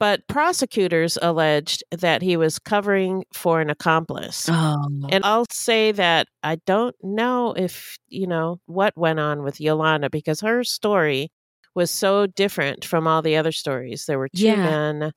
But 0.00 0.26
prosecutors 0.28 1.18
alleged 1.22 1.82
that 1.90 2.22
he 2.22 2.36
was 2.36 2.58
covering 2.60 3.24
for 3.32 3.60
an 3.60 3.68
accomplice. 3.70 4.48
Oh. 4.48 4.88
And 5.10 5.24
I'll 5.24 5.46
say 5.50 5.90
that 5.92 6.28
I 6.44 6.56
don't 6.66 6.94
know 7.02 7.52
if, 7.56 7.96
you 8.08 8.26
know, 8.28 8.60
what 8.66 8.96
went 8.96 9.18
on 9.18 9.42
with 9.42 9.60
Yolanda 9.60 10.08
because 10.10 10.40
her 10.40 10.62
story 10.62 11.30
was 11.74 11.90
so 11.90 12.26
different 12.26 12.84
from 12.84 13.06
all 13.08 13.22
the 13.22 13.36
other 13.36 13.52
stories. 13.52 14.06
There 14.06 14.18
were 14.18 14.28
two 14.28 14.44
Yeah. 14.46 14.56
men 14.56 15.12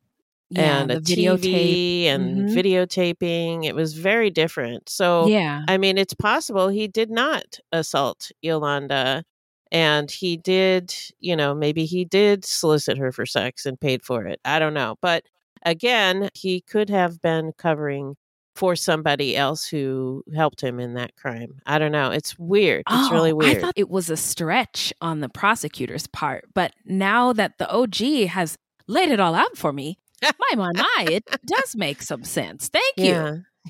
Yeah, 0.52 0.82
and 0.82 0.90
the 0.90 0.98
a 0.98 1.02
videotape. 1.02 2.06
and 2.06 2.50
Mhm. 2.50 2.56
videotaping. 2.56 3.66
It 3.66 3.76
was 3.76 3.94
very 3.94 4.30
different. 4.30 4.90
So, 4.90 5.28
Yeah. 5.28 5.64
I 5.68 5.78
mean, 5.78 5.98
it's 5.98 6.14
possible 6.14 6.68
he 6.70 6.88
did 6.88 7.10
not 7.10 7.60
assault 7.72 8.32
Yolanda 8.42 9.24
and 9.72 10.12
he 10.12 10.36
did, 10.38 10.94
you 11.20 11.36
know, 11.36 11.54
maybe 11.56 11.86
he 11.86 12.04
did 12.06 12.44
solicit 12.46 12.98
her 12.98 13.12
for 13.12 13.26
sex 13.26 13.66
and 13.66 13.80
paid 13.80 14.04
for 14.04 14.26
it. 14.26 14.40
I 14.46 14.60
don't 14.60 14.74
know. 14.74 14.96
But 15.02 15.24
again, 15.66 16.30
he 16.34 16.62
could 16.62 16.90
have 16.90 17.22
been 17.22 17.54
covering 17.58 18.16
for 18.54 18.76
somebody 18.76 19.38
else 19.38 19.66
who 19.66 20.24
helped 20.36 20.60
him 20.62 20.78
in 20.82 20.96
that 20.96 21.16
crime. 21.16 21.62
I 21.66 21.80
don't 21.80 21.94
know. 21.94 22.12
It's 22.12 22.38
weird. 22.38 22.84
It's 22.90 23.10
really 23.12 23.32
Oh, 23.32 23.36
weird. 23.36 23.58
I 23.58 23.62
thought 23.62 23.74
it 23.78 23.90
was 23.90 24.10
a 24.10 24.18
stretch 24.18 24.92
on 25.00 25.22
the 25.22 25.30
prosecutor's 25.30 26.08
part, 26.08 26.50
but 26.54 26.74
now 26.84 27.32
that 27.32 27.58
the 27.60 27.70
OG 27.72 28.26
has 28.26 28.58
laid 28.88 29.10
it 29.10 29.22
all 29.22 29.36
out 29.36 29.56
for 29.58 29.72
me, 29.72 29.98
my, 30.22 30.56
my, 30.56 30.72
my, 30.76 31.06
it 31.10 31.24
does 31.46 31.76
make 31.76 32.02
some 32.02 32.24
sense. 32.24 32.70
Thank 32.70 32.98
you. 32.98 33.06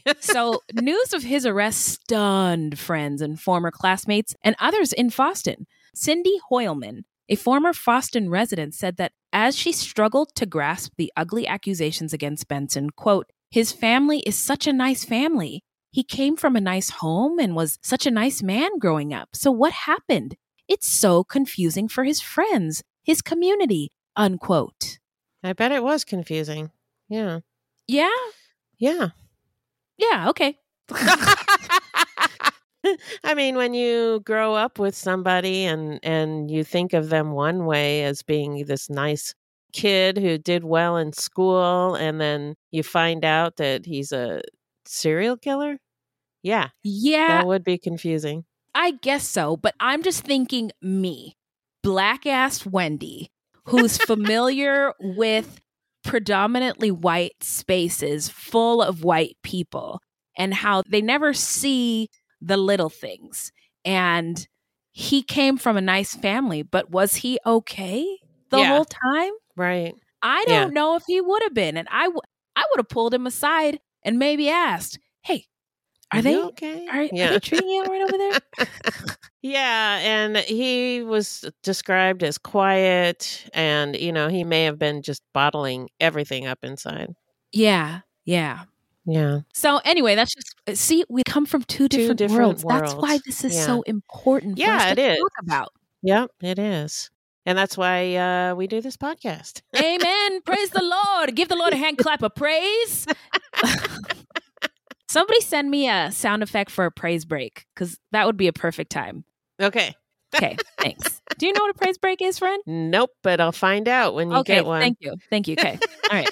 Yeah. 0.05 0.13
so, 0.19 0.61
news 0.73 1.13
of 1.13 1.23
his 1.23 1.45
arrest 1.45 1.81
stunned 1.81 2.79
friends 2.79 3.21
and 3.21 3.39
former 3.39 3.71
classmates 3.71 4.35
and 4.43 4.55
others 4.59 4.93
in 4.93 5.09
Fosston. 5.09 5.65
Cindy 5.93 6.39
Hoyleman, 6.49 7.03
a 7.27 7.35
former 7.35 7.73
Fosston 7.73 8.29
resident, 8.29 8.73
said 8.73 8.97
that 8.97 9.11
as 9.33 9.57
she 9.57 9.71
struggled 9.71 10.33
to 10.35 10.45
grasp 10.45 10.93
the 10.97 11.11
ugly 11.17 11.47
accusations 11.47 12.13
against 12.13 12.47
Benson, 12.47 12.89
quote, 12.91 13.27
his 13.49 13.73
family 13.73 14.19
is 14.19 14.37
such 14.37 14.65
a 14.65 14.73
nice 14.73 15.03
family. 15.03 15.63
He 15.91 16.03
came 16.03 16.37
from 16.37 16.55
a 16.55 16.61
nice 16.61 16.89
home 16.89 17.37
and 17.37 17.53
was 17.53 17.77
such 17.83 18.05
a 18.05 18.11
nice 18.11 18.41
man 18.41 18.79
growing 18.79 19.13
up. 19.13 19.29
So 19.33 19.51
what 19.51 19.73
happened? 19.73 20.37
It's 20.69 20.87
so 20.87 21.25
confusing 21.25 21.89
for 21.89 22.05
his 22.05 22.21
friends, 22.21 22.81
his 23.03 23.21
community, 23.21 23.91
unquote. 24.15 24.99
I 25.43 25.53
bet 25.53 25.71
it 25.71 25.83
was 25.83 26.03
confusing. 26.03 26.71
Yeah. 27.09 27.39
Yeah? 27.87 28.09
Yeah. 28.77 29.09
Yeah, 29.97 30.29
okay. 30.29 30.57
I 33.23 33.35
mean, 33.35 33.55
when 33.55 33.73
you 33.73 34.21
grow 34.25 34.55
up 34.55 34.79
with 34.79 34.95
somebody 34.95 35.65
and 35.65 35.99
and 36.03 36.49
you 36.49 36.63
think 36.63 36.93
of 36.93 37.09
them 37.09 37.31
one 37.31 37.65
way 37.65 38.03
as 38.03 38.23
being 38.23 38.65
this 38.65 38.89
nice 38.89 39.35
kid 39.73 40.17
who 40.17 40.37
did 40.37 40.63
well 40.63 40.97
in 40.97 41.13
school 41.13 41.95
and 41.95 42.19
then 42.19 42.55
you 42.71 42.83
find 42.83 43.23
out 43.23 43.57
that 43.57 43.85
he's 43.85 44.11
a 44.11 44.41
serial 44.85 45.37
killer? 45.37 45.77
Yeah. 46.43 46.69
Yeah. 46.83 47.27
That 47.39 47.47
would 47.47 47.63
be 47.63 47.77
confusing. 47.77 48.45
I 48.73 48.91
guess 48.91 49.27
so, 49.27 49.57
but 49.57 49.75
I'm 49.79 50.01
just 50.01 50.23
thinking 50.23 50.71
me, 50.81 51.35
black 51.83 52.25
ass 52.25 52.65
Wendy, 52.65 53.29
who's 53.65 53.97
familiar 53.97 54.93
with 54.99 55.59
predominantly 56.03 56.91
white 56.91 57.35
spaces 57.43 58.27
full 58.29 58.81
of 58.81 59.03
white 59.03 59.37
people 59.43 59.99
and 60.37 60.53
how 60.53 60.81
they 60.89 61.01
never 61.01 61.33
see 61.33 62.09
the 62.41 62.57
little 62.57 62.89
things. 62.89 63.51
And 63.85 64.47
he 64.91 65.21
came 65.23 65.57
from 65.57 65.77
a 65.77 65.81
nice 65.81 66.15
family, 66.15 66.63
but 66.63 66.89
was 66.89 67.15
he 67.15 67.39
okay 67.45 68.05
the 68.49 68.59
Yeah. 68.59 68.67
whole 68.69 68.85
time? 68.85 69.31
Right. 69.55 69.93
I 70.21 70.43
don't 70.45 70.73
know 70.73 70.95
if 70.95 71.03
he 71.07 71.21
would 71.21 71.43
have 71.43 71.53
been. 71.53 71.77
And 71.77 71.87
I, 71.91 72.03
w- 72.05 72.21
I 72.55 72.63
would 72.69 72.79
have 72.79 72.89
pulled 72.89 73.13
him 73.13 73.25
aside 73.27 73.79
and 74.03 74.19
maybe 74.19 74.49
asked, 74.49 74.99
hey, 75.23 75.45
are 76.13 76.21
they 76.21 76.37
okay? 76.37 76.87
Are, 76.87 77.01
are 77.01 77.07
they 77.09 77.39
treating 77.39 77.69
you 77.69 77.83
right 77.85 78.01
over 78.01 78.17
there? 78.17 78.39
Yeah, 79.43 79.97
and 80.03 80.37
he 80.37 81.01
was 81.01 81.43
described 81.63 82.21
as 82.23 82.37
quiet 82.37 83.49
and 83.55 83.95
you 83.95 84.11
know, 84.11 84.27
he 84.27 84.43
may 84.43 84.65
have 84.65 84.77
been 84.77 85.01
just 85.01 85.23
bottling 85.33 85.89
everything 85.99 86.45
up 86.45 86.59
inside. 86.61 87.15
Yeah, 87.51 88.01
yeah. 88.23 88.65
Yeah. 89.03 89.39
So 89.53 89.79
anyway, 89.83 90.13
that's 90.13 90.35
just 90.35 90.53
uh, 90.67 90.75
see, 90.75 91.03
we 91.09 91.23
come 91.27 91.47
from 91.47 91.63
two 91.63 91.87
different, 91.87 92.19
different 92.19 92.63
worlds. 92.63 92.63
That's 92.67 92.93
why 92.93 93.17
this 93.25 93.43
is 93.43 93.55
Yeah. 93.55 93.65
so 93.65 93.81
important 93.81 94.57
for 94.57 94.61
Yeah, 94.61 94.75
us 94.75 94.91
it 94.91 94.95
to 94.97 95.11
is. 95.13 95.17
talk 95.17 95.31
about. 95.41 95.73
Yep, 96.03 96.29
it 96.41 96.59
is. 96.59 97.09
And 97.47 97.57
that's 97.57 97.75
why 97.75 98.15
uh, 98.15 98.53
we 98.53 98.67
do 98.67 98.79
this 98.79 98.95
podcast. 98.95 99.61
Amen. 99.75 100.41
Praise 100.43 100.69
the 100.69 100.83
Lord. 100.83 101.35
Give 101.35 101.49
the 101.49 101.55
Lord 101.55 101.73
a 101.73 101.77
hand 101.77 101.97
clap 101.97 102.21
of 102.21 102.35
praise. 102.35 103.07
Somebody 105.11 105.41
send 105.41 105.69
me 105.69 105.89
a 105.89 106.09
sound 106.09 106.41
effect 106.41 106.71
for 106.71 106.85
a 106.85 106.91
praise 106.91 107.25
break 107.25 107.65
because 107.75 107.99
that 108.13 108.25
would 108.25 108.37
be 108.37 108.47
a 108.47 108.53
perfect 108.53 108.91
time. 108.91 109.25
Okay. 109.61 109.93
Okay, 110.33 110.55
thanks. 110.77 111.21
Do 111.39 111.45
you 111.45 111.51
know 111.51 111.59
what 111.59 111.75
a 111.75 111.77
praise 111.77 111.97
break 111.97 112.21
is, 112.21 112.39
friend? 112.39 112.63
Nope, 112.65 113.09
but 113.21 113.41
I'll 113.41 113.51
find 113.51 113.85
out 113.89 114.15
when 114.15 114.31
you 114.31 114.37
okay, 114.37 114.55
get 114.55 114.65
one. 114.65 114.79
thank 114.79 114.99
you. 115.01 115.15
Thank 115.29 115.49
you. 115.49 115.57
Okay. 115.59 115.77
All 116.09 116.17
right. 116.17 116.29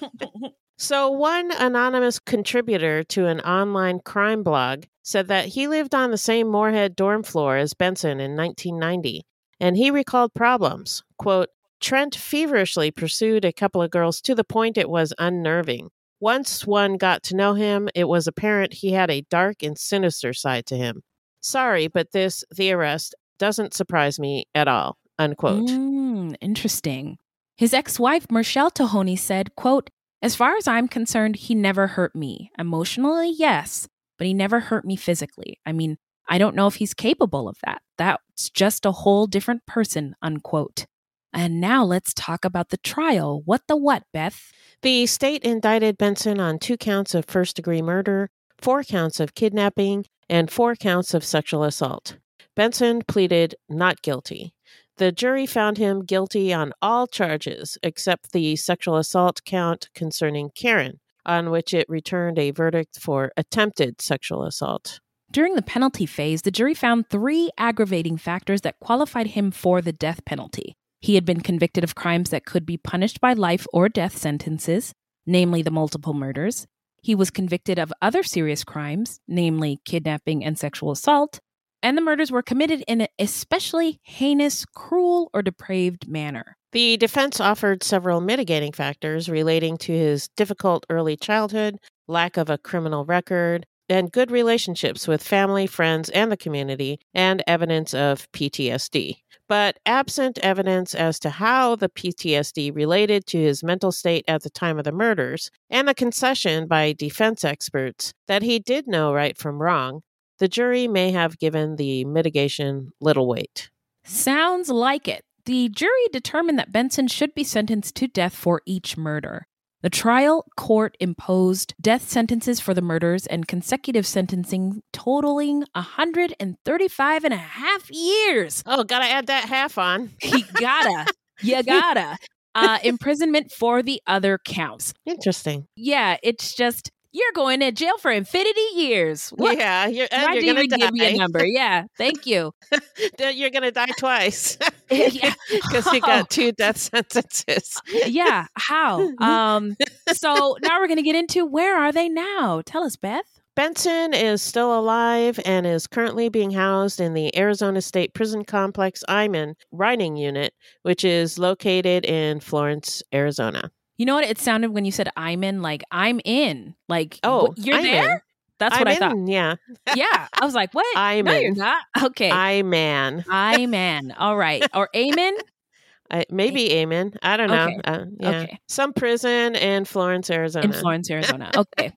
So, 0.80 1.10
one 1.10 1.50
anonymous 1.50 2.20
contributor 2.20 3.02
to 3.02 3.26
an 3.26 3.40
online 3.40 3.98
crime 4.00 4.44
blog 4.44 4.84
said 5.02 5.26
that 5.26 5.46
he 5.46 5.66
lived 5.66 5.92
on 5.94 6.12
the 6.12 6.16
same 6.16 6.46
Moorhead 6.46 6.94
dorm 6.94 7.24
floor 7.24 7.56
as 7.56 7.74
Benson 7.74 8.20
in 8.20 8.36
1990, 8.36 9.26
and 9.58 9.76
he 9.76 9.90
recalled 9.90 10.32
problems. 10.32 11.02
Quote, 11.18 11.48
Trent 11.80 12.14
feverishly 12.14 12.92
pursued 12.92 13.44
a 13.44 13.52
couple 13.52 13.82
of 13.82 13.90
girls 13.90 14.20
to 14.22 14.36
the 14.36 14.44
point 14.44 14.78
it 14.78 14.88
was 14.88 15.12
unnerving. 15.18 15.90
Once 16.20 16.66
one 16.66 16.96
got 16.96 17.22
to 17.22 17.36
know 17.36 17.54
him, 17.54 17.88
it 17.94 18.08
was 18.08 18.26
apparent 18.26 18.72
he 18.72 18.92
had 18.92 19.10
a 19.10 19.24
dark 19.30 19.62
and 19.62 19.78
sinister 19.78 20.32
side 20.32 20.66
to 20.66 20.76
him. 20.76 21.02
Sorry, 21.40 21.86
but 21.86 22.10
this, 22.12 22.44
the 22.54 22.72
arrest, 22.72 23.14
doesn't 23.38 23.74
surprise 23.74 24.18
me 24.18 24.44
at 24.54 24.66
all. 24.66 24.98
Unquote. 25.18 25.68
Mm, 25.68 26.36
interesting. 26.40 27.18
His 27.56 27.72
ex-wife, 27.72 28.30
Michelle 28.30 28.70
Tahoney, 28.70 29.18
said, 29.18 29.54
quote, 29.56 29.90
As 30.20 30.34
far 30.34 30.56
as 30.56 30.66
I'm 30.66 30.88
concerned, 30.88 31.36
he 31.36 31.54
never 31.54 31.88
hurt 31.88 32.14
me. 32.14 32.50
Emotionally, 32.58 33.32
yes, 33.36 33.88
but 34.16 34.26
he 34.26 34.34
never 34.34 34.60
hurt 34.60 34.84
me 34.84 34.96
physically. 34.96 35.58
I 35.64 35.72
mean, 35.72 35.98
I 36.28 36.38
don't 36.38 36.54
know 36.54 36.66
if 36.66 36.76
he's 36.76 36.94
capable 36.94 37.48
of 37.48 37.58
that. 37.64 37.82
That's 37.96 38.50
just 38.50 38.84
a 38.84 38.92
whole 38.92 39.26
different 39.26 39.66
person, 39.66 40.14
unquote. 40.20 40.86
And 41.32 41.60
now 41.60 41.84
let's 41.84 42.14
talk 42.14 42.44
about 42.44 42.70
the 42.70 42.78
trial. 42.78 43.42
What 43.44 43.62
the 43.68 43.76
what, 43.76 44.04
Beth? 44.12 44.52
The 44.82 45.06
state 45.06 45.42
indicted 45.42 45.98
Benson 45.98 46.40
on 46.40 46.58
two 46.58 46.76
counts 46.76 47.14
of 47.14 47.26
first 47.26 47.56
degree 47.56 47.82
murder, 47.82 48.30
four 48.58 48.82
counts 48.84 49.20
of 49.20 49.34
kidnapping, 49.34 50.06
and 50.28 50.50
four 50.50 50.74
counts 50.74 51.14
of 51.14 51.24
sexual 51.24 51.64
assault. 51.64 52.16
Benson 52.54 53.02
pleaded 53.06 53.54
not 53.68 54.02
guilty. 54.02 54.54
The 54.96 55.12
jury 55.12 55.46
found 55.46 55.78
him 55.78 56.04
guilty 56.04 56.52
on 56.52 56.72
all 56.82 57.06
charges 57.06 57.78
except 57.82 58.32
the 58.32 58.56
sexual 58.56 58.96
assault 58.96 59.42
count 59.44 59.90
concerning 59.94 60.50
Karen, 60.56 60.98
on 61.24 61.50
which 61.50 61.72
it 61.72 61.86
returned 61.88 62.38
a 62.38 62.50
verdict 62.50 62.98
for 63.00 63.30
attempted 63.36 64.00
sexual 64.00 64.44
assault. 64.44 64.98
During 65.30 65.54
the 65.54 65.62
penalty 65.62 66.06
phase, 66.06 66.42
the 66.42 66.50
jury 66.50 66.74
found 66.74 67.10
three 67.10 67.50
aggravating 67.58 68.16
factors 68.16 68.62
that 68.62 68.80
qualified 68.80 69.28
him 69.28 69.50
for 69.50 69.82
the 69.82 69.92
death 69.92 70.24
penalty. 70.24 70.77
He 71.00 71.14
had 71.14 71.24
been 71.24 71.40
convicted 71.40 71.84
of 71.84 71.94
crimes 71.94 72.30
that 72.30 72.44
could 72.44 72.66
be 72.66 72.76
punished 72.76 73.20
by 73.20 73.32
life 73.32 73.66
or 73.72 73.88
death 73.88 74.16
sentences, 74.16 74.92
namely 75.26 75.62
the 75.62 75.70
multiple 75.70 76.14
murders. 76.14 76.66
He 77.02 77.14
was 77.14 77.30
convicted 77.30 77.78
of 77.78 77.92
other 78.02 78.22
serious 78.22 78.64
crimes, 78.64 79.20
namely 79.28 79.78
kidnapping 79.84 80.44
and 80.44 80.58
sexual 80.58 80.90
assault, 80.90 81.38
and 81.82 81.96
the 81.96 82.02
murders 82.02 82.32
were 82.32 82.42
committed 82.42 82.82
in 82.88 83.02
an 83.02 83.08
especially 83.18 84.00
heinous, 84.02 84.64
cruel, 84.64 85.30
or 85.32 85.42
depraved 85.42 86.08
manner. 86.08 86.56
The 86.72 86.96
defense 86.96 87.40
offered 87.40 87.82
several 87.82 88.20
mitigating 88.20 88.72
factors 88.72 89.28
relating 89.28 89.78
to 89.78 89.92
his 89.92 90.28
difficult 90.36 90.84
early 90.90 91.16
childhood, 91.16 91.78
lack 92.08 92.36
of 92.36 92.50
a 92.50 92.58
criminal 92.58 93.04
record, 93.04 93.64
and 93.88 94.12
good 94.12 94.30
relationships 94.30 95.08
with 95.08 95.22
family, 95.22 95.66
friends, 95.66 96.08
and 96.10 96.30
the 96.30 96.36
community, 96.36 97.00
and 97.14 97.42
evidence 97.46 97.94
of 97.94 98.30
PTSD. 98.32 99.16
But 99.48 99.78
absent 99.86 100.38
evidence 100.42 100.94
as 100.94 101.18
to 101.20 101.30
how 101.30 101.74
the 101.74 101.88
PTSD 101.88 102.74
related 102.74 103.26
to 103.26 103.38
his 103.38 103.64
mental 103.64 103.90
state 103.90 104.24
at 104.28 104.42
the 104.42 104.50
time 104.50 104.78
of 104.78 104.84
the 104.84 104.92
murders, 104.92 105.50
and 105.70 105.88
the 105.88 105.94
concession 105.94 106.66
by 106.66 106.92
defense 106.92 107.44
experts 107.44 108.12
that 108.26 108.42
he 108.42 108.58
did 108.58 108.86
know 108.86 109.12
right 109.12 109.36
from 109.36 109.60
wrong, 109.62 110.02
the 110.38 110.48
jury 110.48 110.86
may 110.86 111.10
have 111.10 111.38
given 111.38 111.76
the 111.76 112.04
mitigation 112.04 112.90
little 113.00 113.26
weight. 113.26 113.70
Sounds 114.04 114.68
like 114.68 115.08
it. 115.08 115.24
The 115.46 115.70
jury 115.70 116.08
determined 116.12 116.58
that 116.58 116.72
Benson 116.72 117.08
should 117.08 117.34
be 117.34 117.42
sentenced 117.42 117.94
to 117.96 118.06
death 118.06 118.34
for 118.34 118.60
each 118.66 118.98
murder. 118.98 119.47
The 119.80 119.90
trial 119.90 120.44
court 120.56 120.96
imposed 120.98 121.74
death 121.80 122.08
sentences 122.08 122.58
for 122.58 122.74
the 122.74 122.82
murders 122.82 123.26
and 123.26 123.46
consecutive 123.46 124.06
sentencing 124.06 124.82
totaling 124.92 125.64
135 125.72 127.24
and 127.24 127.34
a 127.34 127.36
half 127.36 127.88
years. 127.90 128.64
Oh, 128.66 128.82
gotta 128.82 129.04
add 129.06 129.28
that 129.28 129.44
half 129.44 129.78
on. 129.78 130.10
You 130.22 130.42
gotta. 130.54 131.12
you 131.42 131.62
gotta. 131.64 132.16
Uh, 132.54 132.78
imprisonment 132.82 133.52
for 133.52 133.82
the 133.82 134.00
other 134.06 134.38
counts. 134.44 134.94
Interesting. 135.06 135.68
Yeah, 135.76 136.16
it's 136.24 136.54
just 136.54 136.90
you're 137.12 137.32
going 137.34 137.60
to 137.60 137.72
jail 137.72 137.96
for 137.98 138.10
infinity 138.10 138.60
years. 138.74 139.30
What? 139.30 139.56
Yeah, 139.56 139.86
you're, 139.86 140.08
Why 140.10 140.34
you're 140.34 140.54
do 140.54 140.62
you 140.62 140.68
die. 140.68 140.76
give 140.76 140.92
me 140.92 141.14
a 141.14 141.16
number? 141.16 141.44
Yeah, 141.44 141.84
thank 141.96 142.26
you. 142.26 142.52
you're 143.18 143.50
gonna 143.50 143.70
die 143.72 143.86
twice 143.98 144.58
yeah, 144.90 145.34
because 145.50 145.88
he 145.90 146.00
got 146.00 146.30
two 146.30 146.52
death 146.52 146.76
sentences. 146.76 147.80
yeah. 148.06 148.46
How? 148.54 149.08
Um. 149.18 149.76
So 150.12 150.56
now 150.62 150.80
we're 150.80 150.88
gonna 150.88 151.02
get 151.02 151.16
into 151.16 151.44
where 151.46 151.78
are 151.78 151.92
they 151.92 152.08
now? 152.08 152.62
Tell 152.64 152.82
us, 152.84 152.96
Beth. 152.96 153.24
Benson 153.56 154.14
is 154.14 154.40
still 154.40 154.78
alive 154.78 155.40
and 155.44 155.66
is 155.66 155.88
currently 155.88 156.28
being 156.28 156.52
housed 156.52 157.00
in 157.00 157.14
the 157.14 157.36
Arizona 157.36 157.82
State 157.82 158.14
Prison 158.14 158.44
Complex 158.44 159.02
Eyman 159.08 159.54
Writing 159.72 160.16
Unit, 160.16 160.54
which 160.82 161.04
is 161.04 161.40
located 161.40 162.04
in 162.04 162.38
Florence, 162.38 163.02
Arizona. 163.12 163.72
You 163.98 164.06
know 164.06 164.14
what 164.14 164.24
it 164.24 164.38
sounded 164.38 164.70
when 164.70 164.84
you 164.84 164.92
said 164.92 165.10
I'm 165.16 165.44
in? 165.44 165.60
Like 165.60 165.82
I'm 165.90 166.20
in. 166.24 166.74
Like 166.88 167.18
Oh, 167.22 167.52
you're 167.56 167.76
I'm 167.76 167.82
there. 167.82 168.12
in. 168.14 168.20
That's 168.58 168.74
I'm 168.74 168.80
what 168.80 168.88
I 168.88 168.94
thought. 168.96 169.12
in, 169.12 169.26
Yeah, 169.28 169.54
Yeah, 169.94 170.26
I 170.32 170.44
was 170.44 170.54
like, 170.54 170.72
what? 170.72 170.86
I'm 170.96 171.26
no, 171.26 171.32
in. 171.34 171.42
you're 171.42 171.54
not. 171.54 171.82
Okay, 172.04 172.30
I 172.30 172.62
man. 172.62 173.24
I'm 173.28 173.74
in. 173.74 174.12
All 174.12 174.36
right, 174.36 174.66
or 174.74 174.88
amen. 174.96 175.34
I, 176.10 176.24
maybe 176.30 176.72
Amen. 176.72 177.12
I 177.22 177.36
don't 177.36 177.50
know. 177.50 177.64
Okay. 177.66 177.80
Uh, 177.84 178.04
yeah. 178.18 178.30
Okay. 178.30 178.58
Some 178.66 178.94
prison 178.94 179.54
in 179.54 179.84
Florence, 179.84 180.30
Arizona. 180.30 180.64
in 180.64 180.72
Florence, 180.72 181.10
Arizona. 181.10 181.50
Okay. 181.54 181.92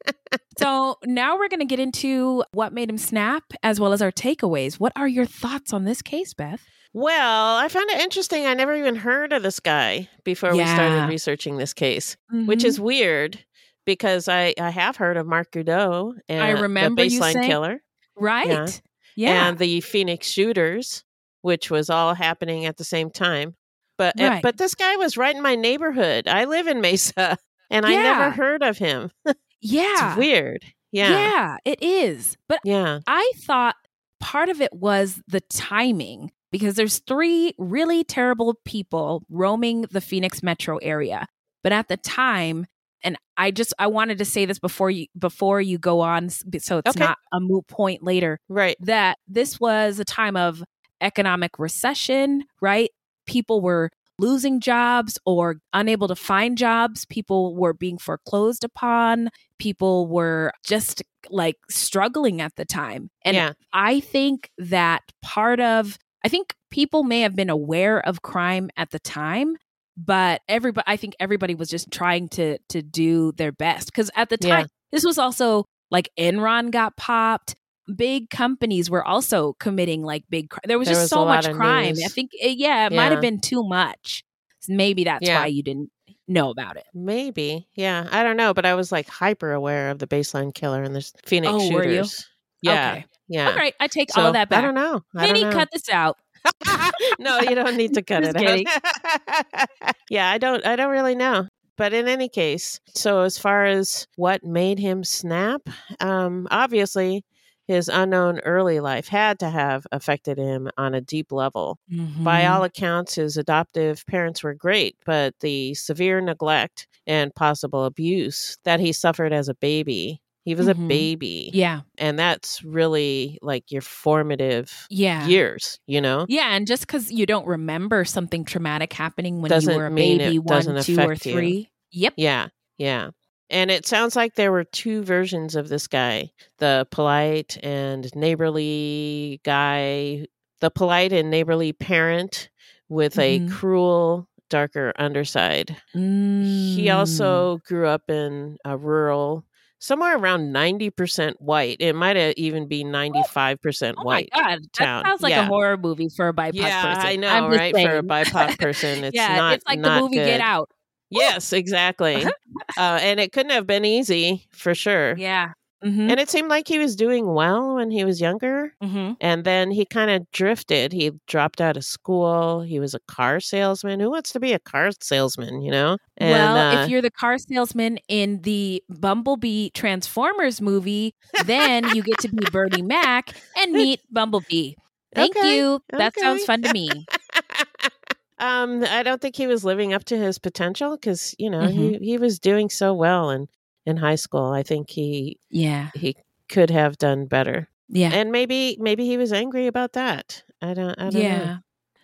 so 0.59 0.97
now 1.05 1.37
we're 1.37 1.47
going 1.47 1.61
to 1.61 1.65
get 1.65 1.79
into 1.79 2.43
what 2.51 2.73
made 2.73 2.89
him 2.89 2.97
snap 2.97 3.43
as 3.63 3.79
well 3.79 3.93
as 3.93 4.01
our 4.01 4.11
takeaways. 4.11 4.73
What 4.81 4.91
are 4.97 5.07
your 5.07 5.25
thoughts 5.25 5.71
on 5.71 5.85
this 5.85 6.01
case, 6.01 6.33
Beth? 6.33 6.59
Well, 6.93 7.55
I 7.57 7.67
found 7.69 7.89
it 7.89 8.01
interesting. 8.01 8.45
I 8.45 8.53
never 8.53 8.75
even 8.75 8.95
heard 8.95 9.31
of 9.33 9.43
this 9.43 9.59
guy 9.59 10.09
before 10.23 10.51
we 10.51 10.65
started 10.65 11.07
researching 11.07 11.57
this 11.57 11.73
case, 11.73 12.17
which 12.31 12.61
Mhm. 12.61 12.65
is 12.65 12.79
weird 12.79 13.39
because 13.85 14.27
I, 14.27 14.53
I 14.59 14.69
have 14.71 14.97
heard 14.97 15.15
of 15.17 15.25
Mark 15.25 15.51
Goudeau 15.51 16.13
and 16.27 16.43
I 16.43 16.49
remember 16.51 17.01
the 17.01 17.09
you 17.09 17.19
baseline 17.21 17.33
saying- 17.33 17.49
killer. 17.49 17.81
Right. 18.17 18.47
Yeah. 18.47 18.67
Yeah. 19.15 19.47
And 19.47 19.57
the 19.57 19.81
Phoenix 19.81 20.27
shooters, 20.27 21.03
which 21.41 21.71
was 21.71 21.89
all 21.89 22.13
happening 22.13 22.65
at 22.65 22.77
the 22.77 22.83
same 22.83 23.09
time. 23.09 23.55
But 23.97 24.19
uh, 24.19 24.39
but 24.41 24.57
this 24.57 24.73
guy 24.75 24.95
was 24.97 25.15
right 25.15 25.35
in 25.35 25.41
my 25.41 25.55
neighborhood. 25.55 26.27
I 26.27 26.45
live 26.45 26.67
in 26.67 26.81
Mesa 26.81 27.37
and 27.69 27.85
I 27.85 27.91
never 27.93 28.31
heard 28.31 28.63
of 28.63 28.77
him. 28.77 29.11
yeah. 29.61 30.09
It's 30.09 30.17
weird. 30.17 30.65
Yeah. 30.91 31.09
Yeah, 31.09 31.57
it 31.65 31.81
is. 31.81 32.35
But 32.49 32.59
Yeah. 32.65 32.99
I 33.07 33.31
thought 33.37 33.75
part 34.19 34.49
of 34.49 34.59
it 34.59 34.73
was 34.73 35.21
the 35.27 35.41
timing 35.41 36.31
because 36.51 36.75
there's 36.75 36.99
three 36.99 37.53
really 37.57 38.03
terrible 38.03 38.55
people 38.65 39.23
roaming 39.29 39.83
the 39.91 40.01
Phoenix 40.01 40.43
metro 40.43 40.77
area. 40.77 41.27
But 41.63 41.71
at 41.73 41.87
the 41.87 41.97
time, 41.97 42.65
and 43.03 43.17
I 43.37 43.51
just 43.51 43.73
I 43.79 43.87
wanted 43.87 44.17
to 44.19 44.25
say 44.25 44.45
this 44.45 44.59
before 44.59 44.91
you 44.91 45.07
before 45.17 45.59
you 45.61 45.77
go 45.77 46.01
on 46.01 46.29
so 46.29 46.45
it's 46.79 46.89
Okay. 46.89 46.99
not 46.99 47.17
a 47.31 47.39
moot 47.39 47.67
point 47.67 48.03
later 48.03 48.39
Right. 48.49 48.75
that 48.81 49.17
this 49.27 49.59
was 49.59 49.99
a 49.99 50.05
time 50.05 50.35
of 50.35 50.63
economic 51.01 51.57
recession, 51.57 52.43
right? 52.61 52.91
People 53.25 53.61
were 53.61 53.89
losing 54.19 54.59
jobs 54.59 55.17
or 55.25 55.55
unable 55.73 56.07
to 56.07 56.15
find 56.15 56.55
jobs. 56.57 57.05
People 57.05 57.55
were 57.55 57.73
being 57.73 57.97
foreclosed 57.97 58.63
upon. 58.63 59.29
People 59.57 60.07
were 60.07 60.51
just 60.63 61.01
like 61.31 61.55
struggling 61.71 62.39
at 62.39 62.55
the 62.55 62.65
time. 62.65 63.09
And 63.25 63.35
Yeah. 63.35 63.53
I 63.73 63.99
think 63.99 64.51
that 64.59 65.01
part 65.23 65.59
of, 65.59 65.97
I 66.23 66.29
think 66.29 66.53
people 66.69 67.03
may 67.03 67.21
have 67.21 67.35
been 67.35 67.49
aware 67.49 67.99
of 68.05 68.21
crime 68.21 68.69
at 68.77 68.91
the 68.91 68.99
time. 68.99 69.55
But 69.97 70.41
everybody, 70.47 70.85
I 70.87 70.95
think 70.95 71.15
everybody 71.19 71.53
was 71.53 71.69
just 71.69 71.91
trying 71.91 72.29
to 72.29 72.57
to 72.69 72.81
do 72.81 73.33
their 73.33 73.51
best 73.51 73.87
because 73.87 74.09
at 74.15 74.29
the 74.29 74.37
Yeah. 74.41 74.57
time, 74.57 74.67
this 74.91 75.03
was 75.03 75.17
also 75.17 75.65
like 75.91 76.09
Enron 76.17 76.71
got 76.71 76.95
popped 76.95 77.55
big 77.97 78.29
companies 78.29 78.89
were 78.89 79.03
also 79.05 79.53
committing 79.59 80.01
like 80.01 80.23
big 80.29 80.49
cri- 80.49 80.61
there 80.65 80.79
was 80.79 80.87
There 80.87 80.93
just 80.95 81.03
was 81.05 81.09
so 81.09 81.25
much 81.25 81.51
crime 81.51 81.95
i 82.05 82.07
think 82.07 82.29
eh, 82.39 82.53
yeah 82.55 82.85
it 82.85 82.93
might 82.93 83.11
have 83.11 83.19
been 83.19 83.41
too 83.41 83.63
much 83.67 84.23
maybe 84.69 85.03
that's 85.03 85.27
Yeah. 85.27 85.41
why 85.41 85.47
you 85.47 85.61
didn't 85.63 85.89
know 86.27 86.51
about 86.51 86.77
it 86.77 86.85
Maybe. 86.93 87.67
Yeah. 87.75 88.07
I 88.09 88.23
don't 88.23 88.37
know. 88.37 88.53
But 88.53 88.65
I 88.65 88.75
was 88.75 88.91
like 88.91 89.09
hyper 89.09 89.51
aware 89.51 89.89
of 89.89 89.99
the 89.99 90.07
baseline 90.07 90.53
killer 90.53 90.83
and 90.83 90.95
the 90.95 91.11
Phoenix 91.25 91.51
Oh, 91.53 91.73
were 91.73 91.83
you? 91.83 92.03
shooters. 92.05 92.27
Yeah. 92.61 92.91
Okay. 92.91 93.05
Yeah. 93.27 93.49
all 93.49 93.55
right 93.55 93.73
i 93.79 93.87
take 93.87 94.11
So, 94.11 94.21
all 94.21 94.27
of 94.27 94.33
that 94.33 94.49
back 94.49 94.59
I 94.59 94.61
don't 94.61 94.75
know. 94.75 95.01
I 95.15 95.27
Minnie, 95.27 95.41
don't 95.41 95.51
know. 95.51 95.55
cut 95.57 95.69
this 95.71 95.89
out 95.89 96.17
no, 97.19 97.39
you 97.39 97.53
don't 97.55 97.77
need 97.77 97.93
to 97.93 98.01
cut 98.11 98.23
it 98.23 98.35
kidding. 98.35 98.65
out. 98.67 99.95
yeah, 100.09 100.29
I 100.31 100.37
don't 100.39 100.65
I 100.65 100.75
don't 100.75 100.91
really 100.91 101.15
know. 101.15 101.47
But 101.77 101.93
in 101.93 102.07
any 102.07 102.29
case, 102.29 102.79
so 102.93 103.21
as 103.21 103.37
far 103.37 103.65
as 103.65 104.07
what 104.15 104.43
made 104.43 104.77
him 104.79 105.03
snap, 105.03 105.61
um, 105.99 106.47
obviously 106.51 107.23
his 107.67 107.87
unknown 107.89 108.39
early 108.39 108.79
life 108.79 109.07
had 109.07 109.39
to 109.39 109.49
have 109.49 109.85
affected 109.91 110.37
him 110.37 110.69
on 110.77 110.93
a 110.93 110.99
deep 111.01 111.31
level. 111.31 111.77
By 111.89 112.41
Mhm. 112.41 112.51
all 112.51 112.63
accounts, 112.63 113.15
his 113.15 113.37
adoptive 113.37 114.03
parents 114.07 114.43
were 114.43 114.53
great, 114.53 114.95
but 115.05 115.33
the 115.39 115.73
severe 115.75 116.19
neglect 116.21 116.87
and 117.07 117.33
possible 117.33 117.85
abuse 117.85 118.57
that 118.65 118.79
he 118.79 118.91
suffered 118.91 119.31
as 119.31 119.47
a 119.47 119.53
baby, 119.55 120.21
he 120.43 120.55
was 120.55 120.67
Mhm. 120.67 120.71
a 120.71 120.87
baby. 120.87 121.51
Yeah. 121.53 121.81
And 121.97 122.17
that's 122.17 122.63
really 122.63 123.37
like 123.41 123.71
your 123.71 123.81
formative 123.81 124.87
Yeah. 124.89 125.27
years, 125.27 125.79
you 125.87 126.01
know? 126.01 126.25
Yeah, 126.29 126.55
and 126.55 126.65
just 126.67 126.87
because 126.87 127.11
you 127.11 127.25
don't 127.25 127.45
remember 127.47 128.05
something 128.05 128.43
traumatic 128.45 128.93
happening 128.93 129.41
when 129.41 129.49
Doesn't 129.49 129.71
you 129.71 129.77
were 129.77 129.87
a 129.87 129.91
baby, 129.91 130.39
one, 130.39 130.63
two, 130.83 130.97
or 130.97 131.03
affect 131.11 131.25
you. 131.25 131.33
three. 131.33 131.69
Yep. 131.91 132.13
Yeah, 132.17 132.47
yeah. 132.77 133.09
And 133.49 133.69
it 133.69 133.85
sounds 133.85 134.15
like 134.15 134.35
there 134.35 134.51
were 134.51 134.63
two 134.63 135.03
versions 135.03 135.55
of 135.55 135.67
this 135.69 135.87
guy 135.87 136.31
the 136.59 136.87
polite 136.91 137.57
and 137.63 138.09
neighborly 138.15 139.41
guy, 139.43 140.25
the 140.61 140.69
polite 140.71 141.11
and 141.11 141.29
neighborly 141.29 141.73
parent 141.73 142.49
with 142.87 143.15
Mhm. 143.15 143.47
a 143.47 143.51
cruel, 143.51 144.27
darker 144.49 144.93
underside. 144.97 145.75
He 145.93 146.85
Mm. 146.87 146.95
also 146.95 147.57
grew 147.65 147.87
up 147.87 148.09
in 148.09 148.57
a 148.65 148.77
rural, 148.77 149.43
somewhere 149.81 150.15
around 150.15 150.53
90% 150.53 151.33
white. 151.39 151.77
It 151.79 151.93
might 151.93 152.15
even 152.37 152.67
be 152.67 152.83
95% 152.85 153.95
Oh 153.97 154.03
my 154.03 154.03
white 154.03 154.29
god, 154.33 154.59
town. 154.71 155.03
that 155.03 155.09
sounds 155.09 155.21
like 155.21 155.31
yeah. 155.31 155.43
a 155.43 155.47
horror 155.47 155.75
movie 155.75 156.07
for 156.15 156.29
a 156.29 156.33
BIPOC 156.33 156.51
Yeah, 156.53 156.93
person. 156.93 157.07
I 157.09 157.15
know, 157.17 157.49
right? 157.49 157.73
For 157.73 157.97
a. 157.97 158.03
BIPOC 158.03 158.59
person, 158.59 159.03
it's 159.03 159.15
yeah, 159.15 159.35
not 159.35 159.55
it's 159.55 159.65
like 159.67 159.79
not 159.79 159.95
the 159.95 160.01
movie 160.03 160.15
Get. 160.15 160.39
Out. 160.39 160.69
Yes, 161.09 161.51
exactly. 161.51 162.23
uh, 162.77 162.99
and 163.01 163.19
it 163.19 163.33
couldn't 163.33 163.51
have 163.51 163.67
been 163.67 163.83
easy 163.83 164.47
for 164.51 164.73
sure. 164.73 165.17
Yeah. 165.17 165.51
Mhm. 165.83 166.11
And 166.11 166.19
it 166.19 166.29
seemed 166.29 166.49
like 166.49 166.67
he 166.67 166.77
was 166.77 166.95
doing 166.95 167.33
well 167.33 167.75
when 167.75 167.89
he 167.89 168.03
was 168.05 168.21
younger. 168.21 168.73
Mhm. 168.83 169.17
And 169.19 169.43
then 169.43 169.71
he 169.71 169.83
kind 169.85 170.11
of 170.11 170.29
drifted. 170.31 170.93
He 170.93 171.11
dropped 171.27 171.59
out 171.59 171.75
of 171.75 171.83
school. 171.83 172.61
He 172.61 172.79
was 172.79 172.93
a 172.93 172.99
car 173.07 173.39
salesman. 173.39 173.99
Who 173.99 174.11
wants 174.11 174.31
to 174.33 174.39
be 174.39 174.53
a 174.53 174.59
car 174.59 174.91
salesman, 175.01 175.61
you 175.61 175.71
know? 175.71 175.97
And, 176.17 176.31
well, 176.31 176.55
uh, 176.57 176.83
if 176.83 176.89
you're 176.89 177.01
the 177.01 177.09
car 177.11 177.37
salesman 177.39 177.97
in 178.07 178.41
the 178.43 178.83
Bumblebee 178.89 179.69
Transformers 179.73 180.61
movie, 180.61 181.15
then 181.45 181.85
you 181.95 182.03
get 182.03 182.19
to 182.19 182.29
be 182.29 182.45
Bernie 182.51 182.83
Mac 182.83 183.35
and 183.57 183.71
meet 183.73 184.01
Bumblebee. 184.11 184.73
Thank 185.15 185.35
Okay, 185.35 185.57
you. 185.57 185.81
That 185.89 186.13
sounds 186.17 186.45
fun 186.45 186.61
to 186.61 186.71
me. 186.73 186.89
um, 188.39 188.83
I 188.83 189.03
don't 189.03 189.21
think 189.21 189.35
he 189.35 189.47
was 189.47 189.63
living 189.63 189.93
up 189.93 190.03
to 190.05 190.17
his 190.17 190.39
potential 190.39 190.91
because, 190.95 191.35
you 191.37 191.49
know, 191.49 191.67
he, 191.67 191.91
Mhm. 191.97 192.01
he 192.01 192.17
was 192.17 192.39
doing 192.39 192.69
so 192.69 192.93
well 192.93 193.29
in, 193.29 193.47
in 193.85 193.97
high 193.97 194.15
school. 194.15 194.51
I 194.51 194.63
think 194.63 194.89
he 194.89 195.39
Yeah. 195.49 195.89
he 195.95 196.15
could 196.49 196.69
have 196.69 196.97
done 196.97 197.25
better. 197.25 197.69
Yeah. 197.89 198.11
And 198.13 198.31
maybe 198.31 198.77
maybe 198.79 199.05
he 199.05 199.17
was 199.17 199.33
angry 199.33 199.67
about 199.67 199.93
that. 199.93 200.43
I 200.61 200.73
don't 200.73 200.97
I 200.99 201.09
don't 201.09 201.21
yeah. 201.21 201.45
know. 201.45 201.57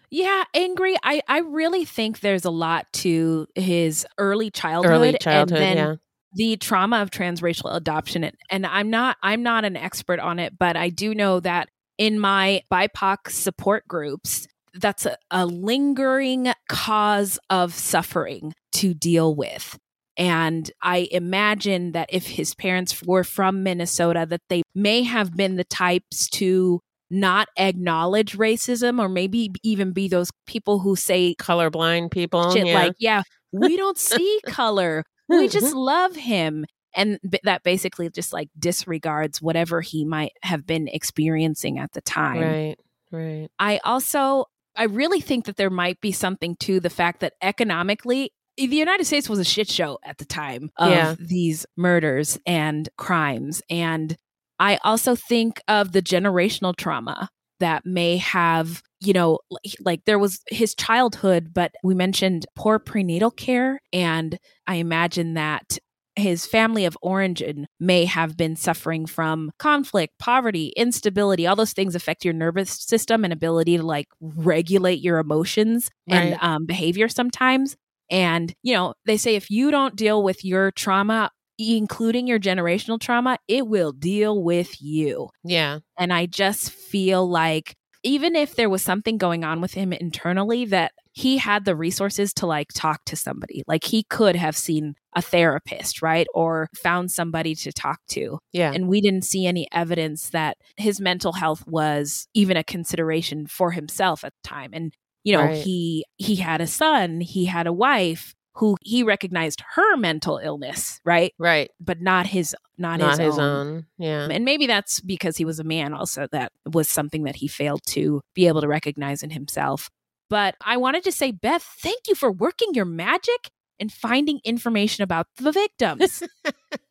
Yeah, 0.10 0.46
angry. 0.54 0.96
I, 1.04 1.22
I 1.28 1.40
really 1.40 1.84
think 1.84 2.22
there's 2.22 2.46
a 2.46 2.50
lot 2.50 2.88
to 2.94 3.46
his 3.56 4.06
early 4.18 4.50
childhood, 4.50 4.92
Early 4.94 5.18
childhood, 5.20 5.60
and 5.60 5.78
then 5.78 5.78
yeah. 5.78 5.96
the 6.34 6.56
trauma 6.56 7.02
of 7.02 7.12
transracial 7.12 7.76
adoption. 7.76 8.24
And, 8.24 8.36
and 8.50 8.66
I'm 8.66 8.90
not 8.90 9.18
I'm 9.22 9.44
not 9.44 9.66
an 9.66 9.76
expert 9.76 10.20
on 10.22 10.40
it, 10.40 10.58
but 10.58 10.78
I 10.78 10.90
do 10.90 11.14
know 11.14 11.42
that 11.42 11.70
in 11.98 12.20
my 12.20 12.62
BIPOC 12.72 13.30
support 13.30 13.86
groups, 13.88 14.48
that's 14.74 15.06
a, 15.06 15.18
a 15.30 15.46
lingering 15.46 16.54
cause 16.70 17.38
of 17.50 17.74
suffering 17.74 18.54
to 18.74 18.94
deal 18.94 19.36
with. 19.36 19.78
And 20.18 20.70
I 20.82 21.08
imagine 21.12 21.92
that 21.92 22.10
if 22.12 22.28
his 22.28 22.56
parents 22.56 23.04
were 23.04 23.24
from 23.24 23.64
Minnesota, 23.64 24.26
that 24.30 24.42
they 24.50 24.64
may 24.74 25.04
have 25.04 25.36
been 25.36 25.58
the 25.58 25.64
types 25.64 26.28
to 26.32 26.82
not 27.10 27.48
acknowledge 27.58 28.38
racism 28.38 29.00
or 29.00 29.08
maybe 29.08 29.52
even 29.64 29.92
be 29.92 30.08
those 30.08 30.30
people 30.46 30.80
who 30.80 30.96
say 30.96 31.36
colorblind 31.36 32.12
people. 32.12 32.52
shit 32.52 32.68
yeah. 32.68 32.74
like, 32.74 32.94
yeah, 33.00 33.22
we 33.52 33.78
don't 33.78 33.98
see 33.98 34.40
color. 34.46 35.04
We 35.30 35.48
just 35.48 35.74
love 35.76 36.16
him. 36.16 36.66
And 36.96 37.20
b- 37.30 37.40
that 37.44 37.64
basically 37.64 38.10
just 38.10 38.34
like 38.34 38.50
disregards 38.58 39.42
whatever 39.42 39.82
he 39.82 40.04
might 40.04 40.32
have 40.42 40.66
been 40.66 40.88
experiencing 40.88 41.78
at 41.78 41.92
the 41.92 42.02
time. 42.02 42.42
Right. 42.42 42.76
Right. 43.12 43.50
I 43.60 43.80
also 43.84 44.46
I 44.76 44.84
really 44.84 45.22
think 45.22 45.46
that 45.46 45.58
there 45.58 45.70
might 45.70 46.00
be 46.02 46.12
something 46.12 46.56
to 46.58 46.80
the 46.80 46.90
fact 46.90 47.22
that 47.22 47.34
economically 47.42 48.32
the 48.58 48.76
United 48.76 49.06
States 49.06 49.30
was 49.30 49.40
a 49.40 49.44
shit 49.44 49.70
show 49.70 50.00
at 50.04 50.18
the 50.18 50.26
time 50.26 50.70
of 50.78 50.92
Yeah. 50.92 51.16
these 51.20 51.66
murders 51.78 52.40
and 52.46 52.90
crimes 52.98 53.62
and 53.70 54.16
I 54.60 54.80
also 54.84 55.16
think 55.16 55.62
of 55.68 55.92
the 55.92 56.02
generational 56.02 56.76
trauma 56.76 57.30
that 57.60 57.86
may 57.86 58.18
have, 58.18 58.82
you 59.00 59.14
know, 59.14 59.40
like, 59.52 59.76
like 59.80 60.02
there 60.06 60.18
was 60.20 60.42
his 60.48 60.74
childhood, 60.74 61.54
but 61.54 61.74
we 61.84 61.94
mentioned 61.94 62.46
poor 62.56 62.80
prenatal 62.80 63.30
care. 63.32 63.80
And 63.94 64.38
I 64.66 64.76
imagine 64.76 65.36
that 65.36 65.78
his 66.16 66.48
family 66.48 66.86
of 66.86 66.98
origin 67.04 67.68
may 67.80 68.06
have 68.06 68.36
been 68.36 68.56
suffering 68.56 69.06
from 69.06 69.52
conflict, 69.60 70.16
poverty, 70.18 70.74
instability. 70.76 71.46
All 71.46 71.56
those 71.56 71.74
things 71.74 71.94
affect 71.94 72.26
your 72.26 72.34
nervous 72.34 72.72
system 72.72 73.24
and 73.24 73.32
ability 73.32 73.78
to 73.78 73.84
like 73.84 74.08
regulate 74.20 75.02
your 75.02 75.20
emotions 75.20 75.90
and 76.08 76.36
um, 76.42 76.66
behavior 76.66 77.08
sometimes. 77.08 77.76
And, 78.10 78.54
you 78.64 78.74
know, 78.74 78.94
they 79.06 79.18
say 79.18 79.36
if 79.36 79.50
you 79.50 79.72
don't 79.72 79.96
deal 79.96 80.24
with 80.24 80.46
your 80.46 80.72
trauma, 80.72 81.32
including 81.60 82.28
your 82.28 82.40
generational 82.40 83.00
trauma, 83.00 83.38
it 83.48 83.68
will 83.68 83.92
deal 83.92 84.44
with 84.44 84.82
you. 84.82 85.30
Yeah. 85.44 85.80
And 85.98 86.14
I 86.14 86.26
just 86.26 86.72
feel 86.72 87.28
like 87.30 87.76
even 88.04 88.36
if 88.36 88.56
there 88.56 88.70
was 88.70 88.84
something 88.84 89.18
going 89.18 89.44
on 89.44 89.60
with 89.60 89.74
him 89.74 89.92
internally, 89.92 90.66
that 90.66 90.92
he 91.14 91.38
had 91.40 91.66
the 91.66 91.76
resources 91.76 92.32
to 92.36 92.46
like 92.46 92.68
talk 92.74 93.04
to 93.06 93.16
somebody. 93.16 93.64
Like 93.68 93.84
he 93.84 94.04
could 94.04 94.36
have 94.36 94.56
seen 94.56 94.94
a 95.16 95.22
therapist, 95.22 96.04
right? 96.04 96.28
Or 96.36 96.70
found 96.76 97.12
somebody 97.12 97.56
to 97.56 97.74
talk 97.74 98.00
to. 98.10 98.38
Yeah. 98.54 98.72
And 98.72 98.88
we 98.88 99.02
didn't 99.02 99.24
see 99.24 99.48
any 99.48 99.68
evidence 99.72 100.30
that 100.30 100.58
his 100.78 101.02
mental 101.02 101.34
health 101.34 101.66
was 101.66 102.28
even 102.36 102.56
a 102.56 102.64
consideration 102.64 103.48
for 103.48 103.72
himself 103.72 104.24
at 104.24 104.34
the 104.44 104.48
time. 104.48 104.70
And, 104.74 104.94
you 105.28 105.36
know, 105.36 105.44
Right. 105.44 105.62
he 105.64 106.06
he 106.18 106.38
had 106.38 106.62
a 106.62 106.68
son, 106.68 107.20
he 107.22 107.46
had 107.46 107.68
a 107.68 107.74
wife 107.74 108.34
who 108.56 108.78
he 108.82 109.04
recognized 109.04 109.62
her 109.76 109.98
mental 109.98 110.38
illness, 110.42 111.00
right? 111.06 111.34
Right. 111.38 111.70
But 111.80 112.02
not 112.02 112.26
his 112.28 112.56
not, 112.78 113.00
Not 113.00 113.12
his, 113.20 113.20
his 113.20 113.40
own. 113.40 113.86
Yeah. 113.98 114.28
and 114.32 114.46
maybe 114.46 114.68
that's 114.68 115.02
because 115.02 115.36
he 115.38 115.46
was 115.46 115.60
a 115.60 115.64
man, 115.64 115.94
also, 115.94 116.28
that 116.32 116.52
was 116.72 116.88
something 116.90 117.24
that 117.24 117.36
he 117.38 117.48
failed 117.48 117.82
to 117.88 118.22
be 118.36 118.48
able 118.48 118.62
to 118.62 118.68
recognize 118.68 119.22
in 119.24 119.32
himself. 119.32 119.90
But 120.30 120.56
I 120.62 120.78
wanted 120.78 121.04
to 121.06 121.12
say, 121.12 121.32
Beth, 121.32 121.64
thank 121.64 122.08
you 122.08 122.16
for 122.16 122.32
working 122.32 122.70
your 122.74 122.86
magic 122.86 123.50
and 123.80 123.92
finding 123.92 124.40
information 124.46 125.04
about 125.04 125.28
the 125.38 125.52
victims. 125.52 126.24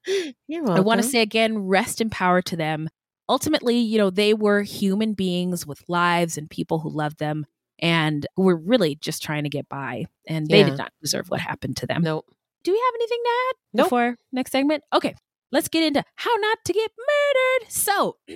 You're 0.47 0.71
I 0.71 0.81
want 0.81 1.03
to 1.03 1.09
say 1.09 1.21
again, 1.23 1.59
rest 1.59 2.01
in 2.01 2.11
power 2.11 2.43
to 2.43 2.57
them. 2.57 2.89
Ultimately, 3.29 3.77
you 3.79 3.99
know, 3.99 4.11
they 4.11 4.35
were 4.35 4.63
human 4.63 5.15
beings 5.15 5.67
with 5.67 5.83
lives 5.89 6.37
and 6.39 6.49
people 6.51 6.81
who 6.81 6.91
loved 6.91 7.19
them 7.19 7.47
and 7.79 8.27
who 8.37 8.43
were 8.43 8.57
really 8.57 8.97
just 8.97 9.23
trying 9.23 9.45
to 9.45 9.51
get 9.51 9.69
by. 9.69 10.05
And 10.29 10.47
they 10.49 10.59
Yeah. 10.61 10.71
did 10.71 10.79
not 10.79 10.93
deserve 11.03 11.29
what 11.29 11.41
happened 11.41 11.77
to 11.79 11.87
them. 11.87 12.03
Nope. 12.03 12.27
Do 12.65 12.73
we 12.73 12.79
have 12.79 12.95
anything 12.97 13.21
to 13.25 13.31
add 13.31 13.55
Nope. 13.75 13.85
before 13.87 14.17
next 14.33 14.51
segment? 14.53 14.83
Okay, 14.93 15.15
let's 15.53 15.69
get 15.69 15.85
into 15.85 16.03
how 16.17 16.35
not 16.37 16.59
to 16.65 16.73
get 16.73 16.91
murdered. 16.99 17.71
So, 17.71 18.17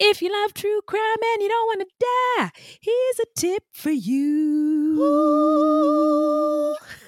if 0.00 0.22
you 0.22 0.32
love 0.32 0.54
true 0.54 0.80
crime 0.86 1.00
and 1.34 1.42
you 1.42 1.48
don't 1.48 1.66
want 1.66 1.80
to 1.80 1.86
die, 2.00 2.50
here's 2.80 3.18
a 3.20 3.26
tip 3.36 3.62
for 3.72 3.90
you. 3.90 4.98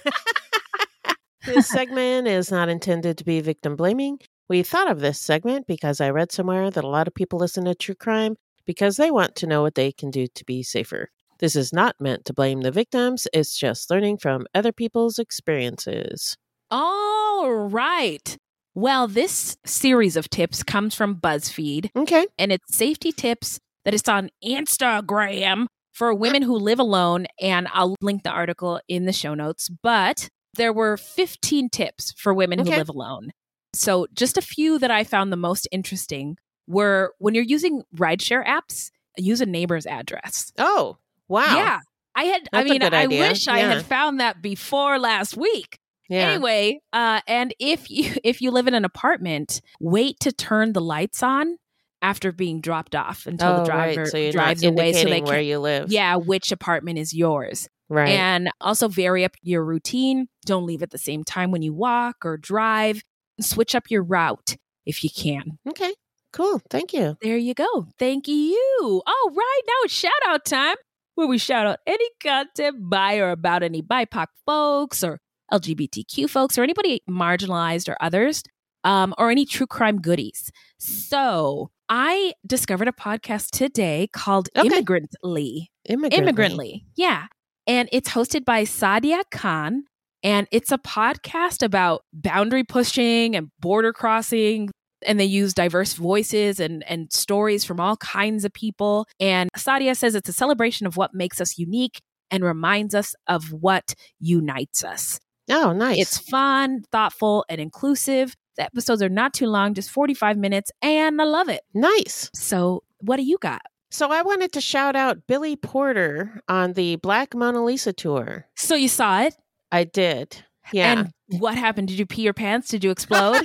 this 1.47 1.69
segment 1.69 2.29
is 2.29 2.51
not 2.51 2.69
intended 2.69 3.19
to 3.19 3.25
be 3.25 3.41
victim 3.41 3.77
blaming. 3.77 4.19
We 4.49 4.63
thought 4.63 4.91
of 4.91 5.01
this 5.01 5.21
segment 5.21 5.67
because 5.67 6.01
I 6.01 6.11
read 6.11 6.33
somewhere 6.33 6.71
that 6.71 6.85
a 6.85 6.89
lot 6.89 7.07
of 7.09 7.15
people 7.15 7.39
listen 7.39 7.65
to 7.67 7.75
true 7.75 7.95
crime 7.95 8.37
because 8.67 8.97
they 8.97 9.11
want 9.11 9.37
to 9.37 9.47
know 9.47 9.63
what 9.63 9.75
they 9.75 9.93
can 9.93 10.11
do 10.11 10.27
to 10.27 10.45
be 10.45 10.63
safer. 10.63 11.11
This 11.39 11.57
is 11.57 11.73
not 11.73 11.97
meant 12.01 12.25
to 12.27 12.35
blame 12.35 12.61
the 12.61 12.71
victims, 12.71 13.27
it's 13.33 13.59
just 13.59 13.91
learning 13.91 14.19
from 14.19 14.47
other 14.55 14.73
people's 14.73 15.19
experiences. 15.19 16.37
All 16.71 17.51
right. 17.51 18.37
Well, 18.75 19.09
this 19.09 19.57
series 19.67 20.17
of 20.17 20.31
tips 20.31 20.63
comes 20.63 20.95
from 20.95 21.17
BuzzFeed. 21.17 21.91
Okay. 21.97 22.27
And 22.39 22.53
it's 22.53 22.77
safety 22.77 23.11
tips 23.11 23.59
that 23.85 23.95
is 23.95 24.03
on 24.07 24.31
Instagram 24.45 25.67
for 25.93 26.15
women 26.15 26.43
who 26.43 26.57
live 26.57 26.79
alone. 26.79 27.27
And 27.41 27.67
I'll 27.73 27.97
link 28.01 28.23
the 28.23 28.31
article 28.31 28.81
in 28.89 29.07
the 29.07 29.13
show 29.13 29.35
notes. 29.35 29.69
But 29.83 30.29
there 30.55 30.73
were 30.73 30.97
15 30.97 31.71
tips 31.71 32.13
for 32.17 32.33
women 32.33 32.61
who 32.61 32.67
live 32.67 32.89
alone. 32.89 33.31
So, 33.73 34.07
just 34.13 34.37
a 34.37 34.43
few 34.43 34.79
that 34.79 34.91
I 34.91 35.05
found 35.05 35.33
the 35.33 35.37
most 35.37 35.69
interesting 35.71 36.37
were 36.71 37.15
when 37.19 37.35
you're 37.35 37.45
using 37.45 37.83
rideshare 37.97 38.47
apps, 38.47 38.91
use 39.19 39.41
a 39.41 39.47
neighbor's 39.47 39.87
address. 39.87 40.53
Oh, 40.59 40.97
wow. 41.29 41.57
Yeah. 41.57 41.81
I 42.15 42.25
had 42.25 42.49
I 42.53 42.59
That's 42.65 42.71
a 42.71 42.73
mean, 42.73 42.83
I 42.95 43.07
wish 43.07 43.49
I 43.49 43.59
had 43.61 43.85
found 43.85 44.21
that 44.21 44.43
before 44.43 44.99
last 44.99 45.37
week. 45.37 45.79
Yeah. 46.09 46.29
Anyway, 46.31 46.81
uh, 46.93 47.21
and 47.29 47.55
if 47.61 47.89
you 47.91 48.13
if 48.25 48.41
you 48.41 48.51
live 48.51 48.67
in 48.67 48.75
an 48.75 48.85
apartment, 48.85 49.61
wait 49.79 50.19
to 50.21 50.33
turn 50.33 50.73
the 50.73 50.81
lights 50.81 51.23
on 51.23 51.57
after 52.03 52.33
being 52.33 52.61
dropped 52.61 52.95
off 52.97 53.27
until 53.27 53.49
Oh, 53.49 53.65
the 53.65 53.71
right. 53.71 53.95
driver 53.95 54.07
So 54.07 54.19
you're 54.19 54.33
drives 54.33 54.65
away 54.65 54.93
so 54.93 55.05
they 55.05 55.21
where 55.23 55.37
can 55.37 55.45
you 55.45 55.59
live. 55.61 55.93
Yeah, 55.93 56.17
which 56.17 56.51
apartment 56.51 56.99
is 56.99 57.13
yours. 57.15 57.69
Right. 57.89 58.09
And 58.11 58.51
also 58.61 58.89
vary 58.89 59.25
up 59.25 59.37
your 59.43 59.65
routine. 59.65 60.29
Don't 60.47 60.67
leave 60.67 60.83
at 60.83 60.91
the 60.91 60.99
same 60.99 61.25
time 61.25 61.51
when 61.53 61.63
you 61.63 61.73
walk 61.75 62.25
or 62.25 62.37
drive. 62.37 63.03
Switch 63.41 63.75
up 63.75 63.85
your 63.91 64.03
route 64.03 64.57
if 64.87 65.05
you 65.05 65.11
can. 65.11 65.59
Okay. 65.69 65.93
Cool. 66.33 66.61
Thank 66.71 66.93
you. 66.93 67.17
There 67.23 67.37
you 67.37 67.55
go. 67.55 67.87
Thank 67.99 68.29
you. 68.29 69.03
All 69.07 69.31
right, 69.31 69.61
now 69.67 69.73
it's 69.85 69.95
shout 69.95 70.13
out 70.27 70.45
time 70.45 70.77
where 71.15 71.27
we 71.27 71.39
shout 71.39 71.67
out 71.67 71.79
any 71.87 72.09
content 72.23 72.77
by 72.89 73.19
or 73.19 73.31
about 73.31 73.63
any 73.63 73.83
BIPOC 73.83 74.27
folks 74.47 75.03
or 75.03 75.19
LGBTQ 75.53 76.31
folks 76.31 76.57
or 76.57 76.63
anybody 76.63 77.03
marginalized 77.11 77.89
or 77.89 77.97
others, 78.01 78.43
um, 78.85 79.13
or 79.19 79.31
any 79.31 79.45
true 79.45 79.67
crime 79.67 80.01
goodies. 80.01 80.51
So 80.79 81.71
I 81.89 82.35
discovered 82.47 82.89
a 82.89 82.93
podcast 82.93 83.51
today 83.51 84.09
called 84.13 84.49
Okay. 84.57 84.69
Immigrantly. 84.69 85.67
Immigrantly. 85.89 86.13
Immigrantly. 86.19 86.85
Yeah. 86.97 87.27
And 87.67 87.89
it's 87.93 88.11
hosted 88.11 88.45
by 88.45 88.63
Saadia 88.63 89.23
Khan. 89.31 89.85
And 90.23 90.47
it's 90.53 90.71
a 90.71 90.79
podcast 90.79 91.63
about 91.63 92.03
boundary 92.13 92.63
pushing 92.63 93.35
and 93.35 93.49
border 93.59 93.93
crossing. 93.93 94.71
And 95.07 95.19
they 95.19 95.25
use 95.25 95.55
diverse 95.55 95.95
voices 95.95 96.61
and, 96.61 96.85
and 96.89 97.13
stories 97.13 97.65
from 97.65 97.81
all 97.81 97.97
kinds 97.97 98.45
of 98.45 98.53
people. 98.53 99.07
And 99.19 99.51
Saadia 99.57 99.97
says 99.97 100.15
it's 100.15 100.29
a 100.29 100.33
celebration 100.33 100.87
of 100.87 100.97
what 100.97 101.15
makes 101.15 101.41
us 101.41 101.59
unique 101.59 102.01
and 102.31 102.45
reminds 102.45 102.95
us 102.95 103.15
of 103.27 103.53
what 103.53 103.95
unites 104.19 104.85
us. 104.85 105.21
Oh, 105.51 105.73
nice. 105.73 105.99
It's 105.99 106.19
fun, 106.19 106.85
thoughtful, 106.93 107.45
and 107.49 107.61
inclusive. 107.61 108.37
The 108.57 108.65
episodes 108.65 109.03
are 109.03 109.09
not 109.09 109.33
too 109.33 109.47
long, 109.47 109.75
just 109.75 109.91
45 109.91 110.37
minutes, 110.37 110.71
and 110.83 111.21
I 111.21 111.25
love 111.25 111.49
it. 111.49 111.63
Nice. 111.75 112.31
So, 112.35 112.85
what 113.01 113.17
do 113.17 113.23
you 113.23 113.39
got? 113.39 113.63
So 113.93 114.13
I 114.13 114.23
wanted 114.23 114.53
to 114.53 114.61
shout 114.61 114.95
out 114.95 115.27
Billy 115.27 115.57
Porter 115.57 116.41
on 116.49 116.75
the 116.75 116.97
Black 116.97 117.35
Mona 117.35 117.65
Lisa 117.65 117.93
tour. 117.93 118.47
So, 118.57 118.75
you 118.77 118.89
saw 118.89 119.23
it? 119.23 119.35
I 119.73 119.85
did. 119.85 120.45
Yeah. 120.73 120.93
And 120.93 121.41
what 121.41 121.57
happened? 121.57 121.89
Did 121.89 121.99
you 121.99 122.07
pee 122.07 122.23
your 122.23 122.35
pants? 122.35 122.69
Did 122.69 122.85
you 122.85 122.91
explode? 122.93 123.45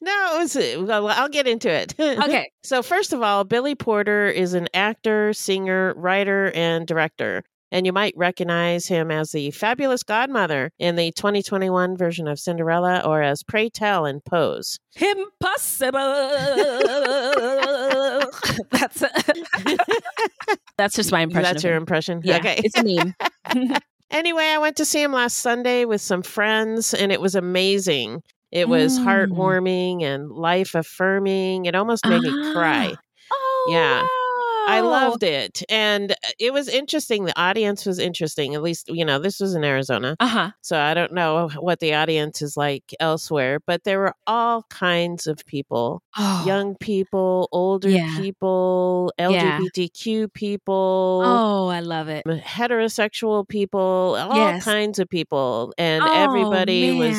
No, 0.00 0.36
it 0.36 0.38
was. 0.38 0.56
Well, 0.88 1.08
I'll 1.08 1.28
get 1.28 1.46
into 1.46 1.70
it. 1.70 1.94
Okay. 1.98 2.50
so 2.62 2.82
first 2.82 3.12
of 3.12 3.22
all, 3.22 3.44
Billy 3.44 3.74
Porter 3.74 4.26
is 4.28 4.54
an 4.54 4.68
actor, 4.74 5.32
singer, 5.32 5.94
writer, 5.96 6.50
and 6.54 6.86
director. 6.86 7.42
And 7.72 7.84
you 7.84 7.92
might 7.92 8.14
recognize 8.16 8.86
him 8.86 9.10
as 9.10 9.32
the 9.32 9.50
fabulous 9.50 10.04
godmother 10.04 10.70
in 10.78 10.94
the 10.94 11.10
2021 11.12 11.96
version 11.96 12.28
of 12.28 12.38
Cinderella 12.38 13.02
or 13.04 13.22
as 13.22 13.42
Pray 13.42 13.68
Tell 13.68 14.06
in 14.06 14.20
Pose. 14.20 14.78
Impossible. 14.94 15.98
That's 18.70 19.02
that's 20.78 20.94
just 20.94 21.10
my 21.10 21.22
impression. 21.22 21.42
That's 21.42 21.64
your 21.64 21.74
him. 21.74 21.82
impression? 21.82 22.20
Yeah, 22.22 22.36
Okay. 22.36 22.60
it's 22.62 22.78
a 22.78 22.84
meme. 22.84 23.14
Anyway, 24.10 24.44
I 24.44 24.58
went 24.58 24.76
to 24.76 24.84
see 24.84 25.02
him 25.02 25.12
last 25.12 25.38
Sunday 25.38 25.84
with 25.84 26.00
some 26.00 26.22
friends, 26.22 26.94
and 26.94 27.10
it 27.10 27.20
was 27.20 27.34
amazing. 27.34 28.22
It 28.56 28.68
was 28.68 28.98
Mm. 28.98 29.04
heartwarming 29.04 30.02
and 30.02 30.30
life 30.30 30.74
affirming. 30.74 31.66
It 31.66 31.74
almost 31.74 32.06
made 32.06 32.22
me 32.22 32.32
cry. 32.52 32.94
Oh, 33.32 33.66
Yeah. 33.70 34.06
I 34.66 34.80
loved 34.80 35.22
it. 35.22 35.62
And 35.68 36.12
uh, 36.12 36.14
it 36.38 36.52
was 36.52 36.68
interesting. 36.68 37.24
The 37.24 37.38
audience 37.40 37.86
was 37.86 37.98
interesting. 37.98 38.54
At 38.54 38.62
least, 38.62 38.88
you 38.88 39.04
know, 39.04 39.18
this 39.18 39.40
was 39.40 39.54
in 39.54 39.64
Arizona. 39.64 40.16
Uh 40.20 40.26
huh. 40.26 40.50
So 40.62 40.78
I 40.78 40.94
don't 40.94 41.12
know 41.12 41.48
what 41.58 41.80
the 41.80 41.94
audience 41.94 42.42
is 42.42 42.56
like 42.56 42.84
elsewhere, 43.00 43.60
but 43.66 43.84
there 43.84 43.98
were 43.98 44.14
all 44.26 44.64
kinds 44.70 45.26
of 45.26 45.44
people 45.46 46.02
Oh. 46.18 46.44
young 46.46 46.76
people, 46.76 47.48
older 47.52 47.88
Yeah. 47.90 48.16
people, 48.18 49.12
Yeah. 49.18 49.58
LGBTQ 49.60 50.32
people 50.32 51.22
Oh, 51.24 51.68
I 51.68 51.80
love 51.80 52.08
it. 52.08 52.24
heterosexual 52.26 53.46
people, 53.48 54.16
all 54.18 54.36
Yes. 54.36 54.64
kinds 54.64 54.98
of 54.98 55.08
people, 55.08 55.72
and 55.78 56.02
Oh, 56.04 56.10
everybody 56.12 56.92
was. 56.92 57.16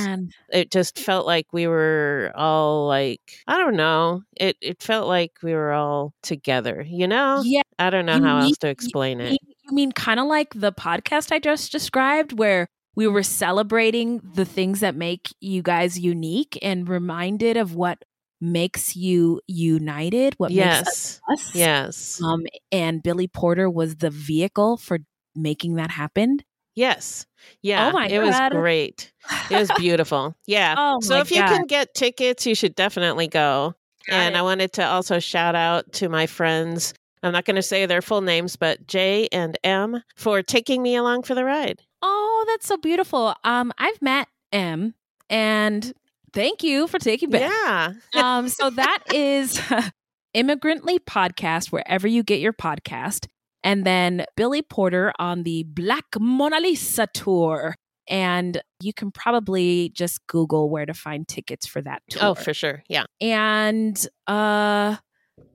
It 0.51 0.71
just 0.71 0.97
felt 0.99 1.25
like 1.25 1.47
we 1.51 1.67
were 1.67 2.31
all 2.35 2.76
like 3.01 3.21
I 3.47 3.57
don't 3.57 3.75
know. 3.75 4.23
It 4.35 4.57
it 4.61 4.81
felt 4.81 5.07
like 5.07 5.33
we 5.43 5.53
were 5.53 5.71
all 5.73 6.13
together. 6.23 6.85
You 6.87 7.07
know? 7.07 7.41
Yeah. 7.45 7.61
I 7.79 7.89
don't 7.89 8.05
know 8.05 8.15
You 8.17 8.23
how 8.23 8.35
mean- 8.39 8.47
else 8.49 8.57
to 8.59 8.67
explain 8.69 9.19
it. 9.21 9.31
You 9.33 9.37
you 9.69 9.75
mean 9.75 9.91
kind 9.91 10.19
of 10.19 10.27
like 10.27 10.53
the 10.55 10.71
podcast 10.71 11.31
I 11.31 11.39
just 11.39 11.71
described, 11.71 12.31
where 12.39 12.67
we 12.95 13.05
were 13.07 13.23
celebrating 13.23 14.21
the 14.33 14.45
things 14.45 14.79
that 14.79 14.95
make 14.95 15.27
you 15.41 15.61
guys 15.61 15.99
unique 15.99 16.57
and 16.61 16.87
reminded 16.89 17.57
of 17.57 17.75
what 17.75 18.03
makes 18.39 18.95
you 18.95 19.41
united, 19.47 20.33
what 20.37 20.51
makes 20.51 20.61
us 20.87 20.87
Yes. 20.87 21.21
us. 21.31 21.55
Yes. 21.55 22.21
Um, 22.23 22.43
and 22.71 23.03
Billy 23.03 23.27
Porter 23.27 23.69
was 23.69 23.97
the 23.97 24.09
vehicle 24.09 24.77
for 24.77 24.99
making 25.35 25.75
that 25.75 25.91
happen. 25.91 26.39
Yes. 26.77 27.25
Yeah. 27.63 27.89
Oh 27.89 27.91
my 27.91 28.07
it 28.07 28.19
was 28.19 28.35
great. 28.51 29.11
It 29.49 29.55
was 29.57 29.71
beautiful. 29.77 30.35
Yeah. 30.45 30.75
Oh 30.77 30.99
so 31.01 31.17
if 31.17 31.31
you 31.31 31.41
can 31.41 31.65
get 31.65 31.95
tickets, 31.95 32.45
you 32.45 32.53
should 32.53 32.75
definitely 32.75 33.27
go. 33.27 33.73
and 34.09 34.37
I 34.37 34.43
wanted 34.43 34.73
to 34.73 34.85
also 34.85 35.19
shout 35.19 35.55
out 35.55 35.91
to 35.93 36.07
my 36.07 36.27
friends. 36.27 36.93
I'm 37.23 37.33
not 37.33 37.45
going 37.45 37.55
to 37.55 37.63
say 37.63 37.87
their 37.87 38.03
full 38.03 38.21
names, 38.21 38.55
but 38.55 38.85
J 38.85 39.27
and 39.31 39.57
M 39.63 40.03
for 40.15 40.43
taking 40.43 40.83
me 40.83 40.95
along 40.95 41.23
for 41.23 41.33
the 41.33 41.43
ride. 41.43 41.81
Oh, 42.03 42.45
that's 42.47 42.67
so 42.67 42.77
beautiful. 42.77 43.33
Um, 43.43 43.73
I've 43.79 43.99
met 44.01 44.27
M, 44.51 44.93
and 45.29 45.93
thank 46.31 46.63
you 46.63 46.85
for 46.87 46.99
taking 46.99 47.31
me. 47.31 47.39
Yeah. 47.39 47.93
um, 48.13 48.49
so 48.49 48.69
that 48.69 48.99
is 49.13 49.59
Immigrantly 50.35 50.99
podcast 50.99 51.71
wherever 51.71 52.07
you 52.07 52.21
get 52.21 52.39
your 52.39 52.53
podcast, 52.53 53.25
and 53.67 53.85
then 53.85 54.25
Billy 54.37 54.61
Porter 54.61 55.11
on 55.19 55.43
the 55.43 55.63
Black 55.67 56.05
Mona 56.19 56.59
Lisa 56.59 57.07
tour. 57.13 57.75
And 58.09 58.61
you 58.79 58.93
can 58.93 59.11
probably 59.11 59.89
just 59.93 60.25
Google 60.27 60.69
where 60.69 60.85
to 60.85 60.93
find 60.93 61.27
tickets 61.27 61.67
for 61.67 61.81
that 61.81 62.01
tour. 62.09 62.21
Oh, 62.23 62.33
for 62.35 62.53
sure. 62.53 62.81
Yeah. 62.87 63.03
and 63.19 63.95
uh 64.27 64.95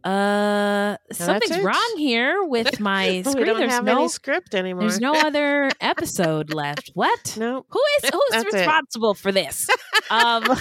uh 0.04 0.96
something's 1.12 1.58
wrong 1.60 1.94
here 1.96 2.44
with 2.44 2.78
my 2.90 3.22
we 3.24 3.30
screen. 3.30 3.46
don't 3.46 3.56
there's 3.58 3.70
have 3.72 3.84
no 3.84 4.00
any 4.00 4.08
script 4.08 4.54
anymore. 4.54 4.80
there's 4.82 5.00
no 5.00 5.14
other 5.14 5.70
episode 5.80 6.52
left. 6.52 6.90
What? 6.94 7.36
No. 7.38 7.64
Who 7.70 7.80
is 8.02 8.10
who's 8.10 8.22
That's 8.32 8.44
it. 8.54 8.58
responsible 8.58 9.14
for 9.14 9.32
this? 9.32 9.66
Um 10.10 10.44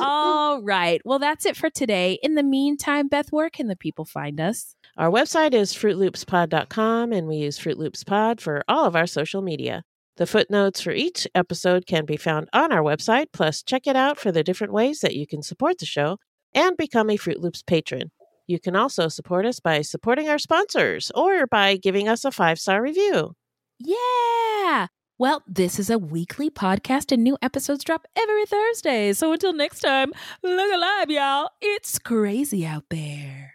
All 0.00 0.62
right. 0.62 1.00
Well, 1.04 1.18
that's 1.18 1.46
it 1.46 1.56
for 1.56 1.70
today. 1.70 2.18
In 2.22 2.34
the 2.34 2.42
meantime, 2.42 3.08
Beth, 3.08 3.28
where 3.30 3.48
can 3.50 3.68
the 3.68 3.76
people 3.76 4.04
find 4.04 4.40
us? 4.40 4.74
Our 4.96 5.10
website 5.10 5.54
is 5.54 5.74
fruitloopspod.com, 5.74 7.12
and 7.12 7.26
we 7.26 7.36
use 7.36 7.58
Fruit 7.58 7.78
Loops 7.78 8.04
Pod 8.04 8.40
for 8.40 8.62
all 8.68 8.84
of 8.84 8.94
our 8.94 9.08
social 9.08 9.42
media. 9.42 9.82
The 10.16 10.26
footnotes 10.26 10.80
for 10.80 10.92
each 10.92 11.26
episode 11.34 11.86
can 11.86 12.04
be 12.04 12.16
found 12.16 12.48
on 12.52 12.70
our 12.70 12.82
website, 12.82 13.26
plus, 13.32 13.64
check 13.64 13.88
it 13.88 13.96
out 13.96 14.18
for 14.18 14.30
the 14.30 14.44
different 14.44 14.72
ways 14.72 15.00
that 15.00 15.16
you 15.16 15.26
can 15.26 15.42
support 15.42 15.78
the 15.78 15.86
show 15.86 16.18
and 16.54 16.76
become 16.76 17.10
a 17.10 17.16
Fruit 17.16 17.40
Loops 17.40 17.62
patron. 17.62 18.12
You 18.46 18.60
can 18.60 18.76
also 18.76 19.08
support 19.08 19.46
us 19.46 19.58
by 19.58 19.82
supporting 19.82 20.28
our 20.28 20.38
sponsors 20.38 21.10
or 21.16 21.48
by 21.48 21.76
giving 21.76 22.08
us 22.08 22.24
a 22.24 22.30
five 22.30 22.60
star 22.60 22.80
review. 22.80 23.34
Yeah. 23.80 24.86
Well, 25.18 25.42
this 25.48 25.80
is 25.80 25.90
a 25.90 25.98
weekly 25.98 26.50
podcast 26.50 27.10
and 27.10 27.24
new 27.24 27.36
episodes 27.42 27.82
drop 27.82 28.06
every 28.14 28.46
Thursday. 28.46 29.12
So 29.12 29.32
until 29.32 29.52
next 29.52 29.80
time, 29.80 30.12
look 30.44 30.72
alive, 30.72 31.10
y'all. 31.10 31.50
It's 31.60 31.98
crazy 31.98 32.64
out 32.64 32.84
there. 32.90 33.54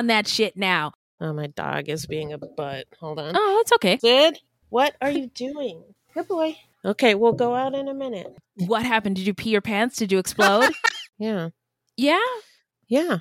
On 0.00 0.06
that 0.06 0.26
shit 0.26 0.56
now. 0.56 0.92
Oh, 1.20 1.34
my 1.34 1.48
dog 1.48 1.90
is 1.90 2.06
being 2.06 2.32
a 2.32 2.38
butt. 2.38 2.86
Hold 3.00 3.18
on. 3.18 3.34
Oh, 3.36 3.58
it's 3.60 3.72
okay. 3.74 3.98
Sid, 3.98 4.38
what 4.70 4.96
are 5.02 5.10
you 5.10 5.26
doing? 5.26 5.82
Good 6.14 6.26
boy. 6.26 6.56
Okay, 6.82 7.14
we'll 7.14 7.34
go 7.34 7.54
out 7.54 7.74
in 7.74 7.86
a 7.86 7.92
minute. 7.92 8.34
What 8.54 8.82
happened? 8.84 9.16
Did 9.16 9.26
you 9.26 9.34
pee 9.34 9.50
your 9.50 9.60
pants? 9.60 9.96
Did 9.96 10.10
you 10.10 10.18
explode? 10.18 10.72
Yeah. 11.18 11.50
yeah? 11.98 12.18
Yeah. 12.88 13.18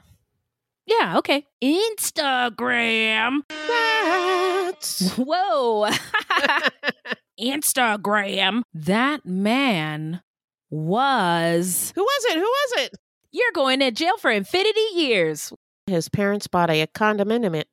Yeah, 0.85 1.17
okay. 1.17 1.45
Instagram. 1.61 3.41
Whoa. 5.17 5.89
Instagram. 7.41 8.61
That 8.73 9.25
man 9.25 10.21
was. 10.69 11.91
Who 11.93 12.03
was 12.03 12.25
it? 12.29 12.35
Who 12.35 12.39
was 12.39 12.85
it? 12.85 12.95
You're 13.33 13.51
going 13.53 13.81
to 13.81 13.91
jail 13.91 14.17
for 14.17 14.31
infinity 14.31 14.79
years. 14.95 15.51
His 15.89 16.09
parents 16.09 16.47
bought 16.47 16.69
a 16.69 16.85
condominium. 16.87 17.63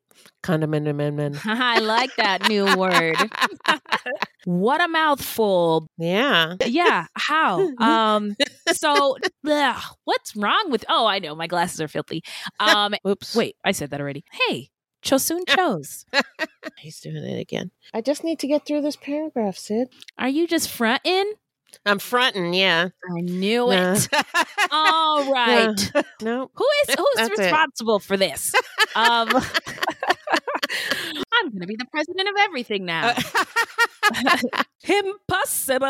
Condominium. 0.42 1.38
I 1.44 1.78
like 1.80 2.14
that 2.16 2.48
new 2.48 2.64
word. 2.76 3.16
what 4.44 4.80
a 4.80 4.88
mouthful. 4.88 5.86
Yeah. 5.98 6.54
Yeah. 6.64 7.06
How? 7.14 7.68
Um. 7.78 8.34
So, 8.72 9.16
ugh, 9.46 9.82
what's 10.04 10.34
wrong 10.34 10.70
with? 10.70 10.84
Oh, 10.88 11.06
I 11.06 11.18
know. 11.18 11.34
My 11.34 11.46
glasses 11.46 11.80
are 11.80 11.88
filthy. 11.88 12.22
Um. 12.58 12.94
Oops. 13.06 13.36
Wait, 13.36 13.56
I 13.64 13.72
said 13.72 13.90
that 13.90 14.00
already. 14.00 14.24
Hey, 14.32 14.70
Chosun 15.02 15.42
chose. 15.48 16.04
He's 16.78 17.00
doing 17.00 17.16
it 17.16 17.40
again. 17.40 17.70
I 17.94 18.00
just 18.00 18.24
need 18.24 18.38
to 18.40 18.46
get 18.46 18.66
through 18.66 18.82
this 18.82 18.96
paragraph, 18.96 19.56
Sid. 19.56 19.88
Are 20.18 20.28
you 20.28 20.46
just 20.46 20.70
fronting? 20.70 21.32
I'm 21.84 21.98
fronting, 21.98 22.52
yeah. 22.54 22.88
I 23.16 23.20
knew 23.20 23.66
No. 23.68 23.92
it. 23.92 24.08
All 24.72 25.32
right. 25.32 25.92
No. 26.20 26.50
Who 26.54 26.64
is 26.88 26.94
who's 26.96 27.06
That's 27.16 27.38
it. 27.38 27.42
responsible 27.42 27.98
for 28.00 28.16
this? 28.16 28.52
Um, 28.96 29.28
I'm 31.32 31.50
going 31.50 31.60
to 31.60 31.66
be 31.66 31.76
the 31.76 31.86
president 31.92 32.28
of 32.28 32.34
everything 32.40 32.84
now. 32.86 33.14
Impossible. 34.88 35.86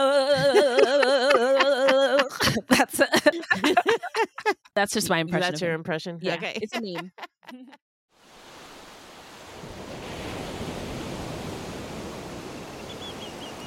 That's 2.69 3.01
that's 4.75 4.93
just 4.93 5.09
my 5.09 5.19
impression. 5.19 5.51
That's 5.51 5.61
your 5.63 5.73
impression? 5.75 6.19
Yeah, 6.21 6.35
Okay. 6.35 6.59
it's 6.61 6.75
a 6.77 6.81
meme. 6.83 7.13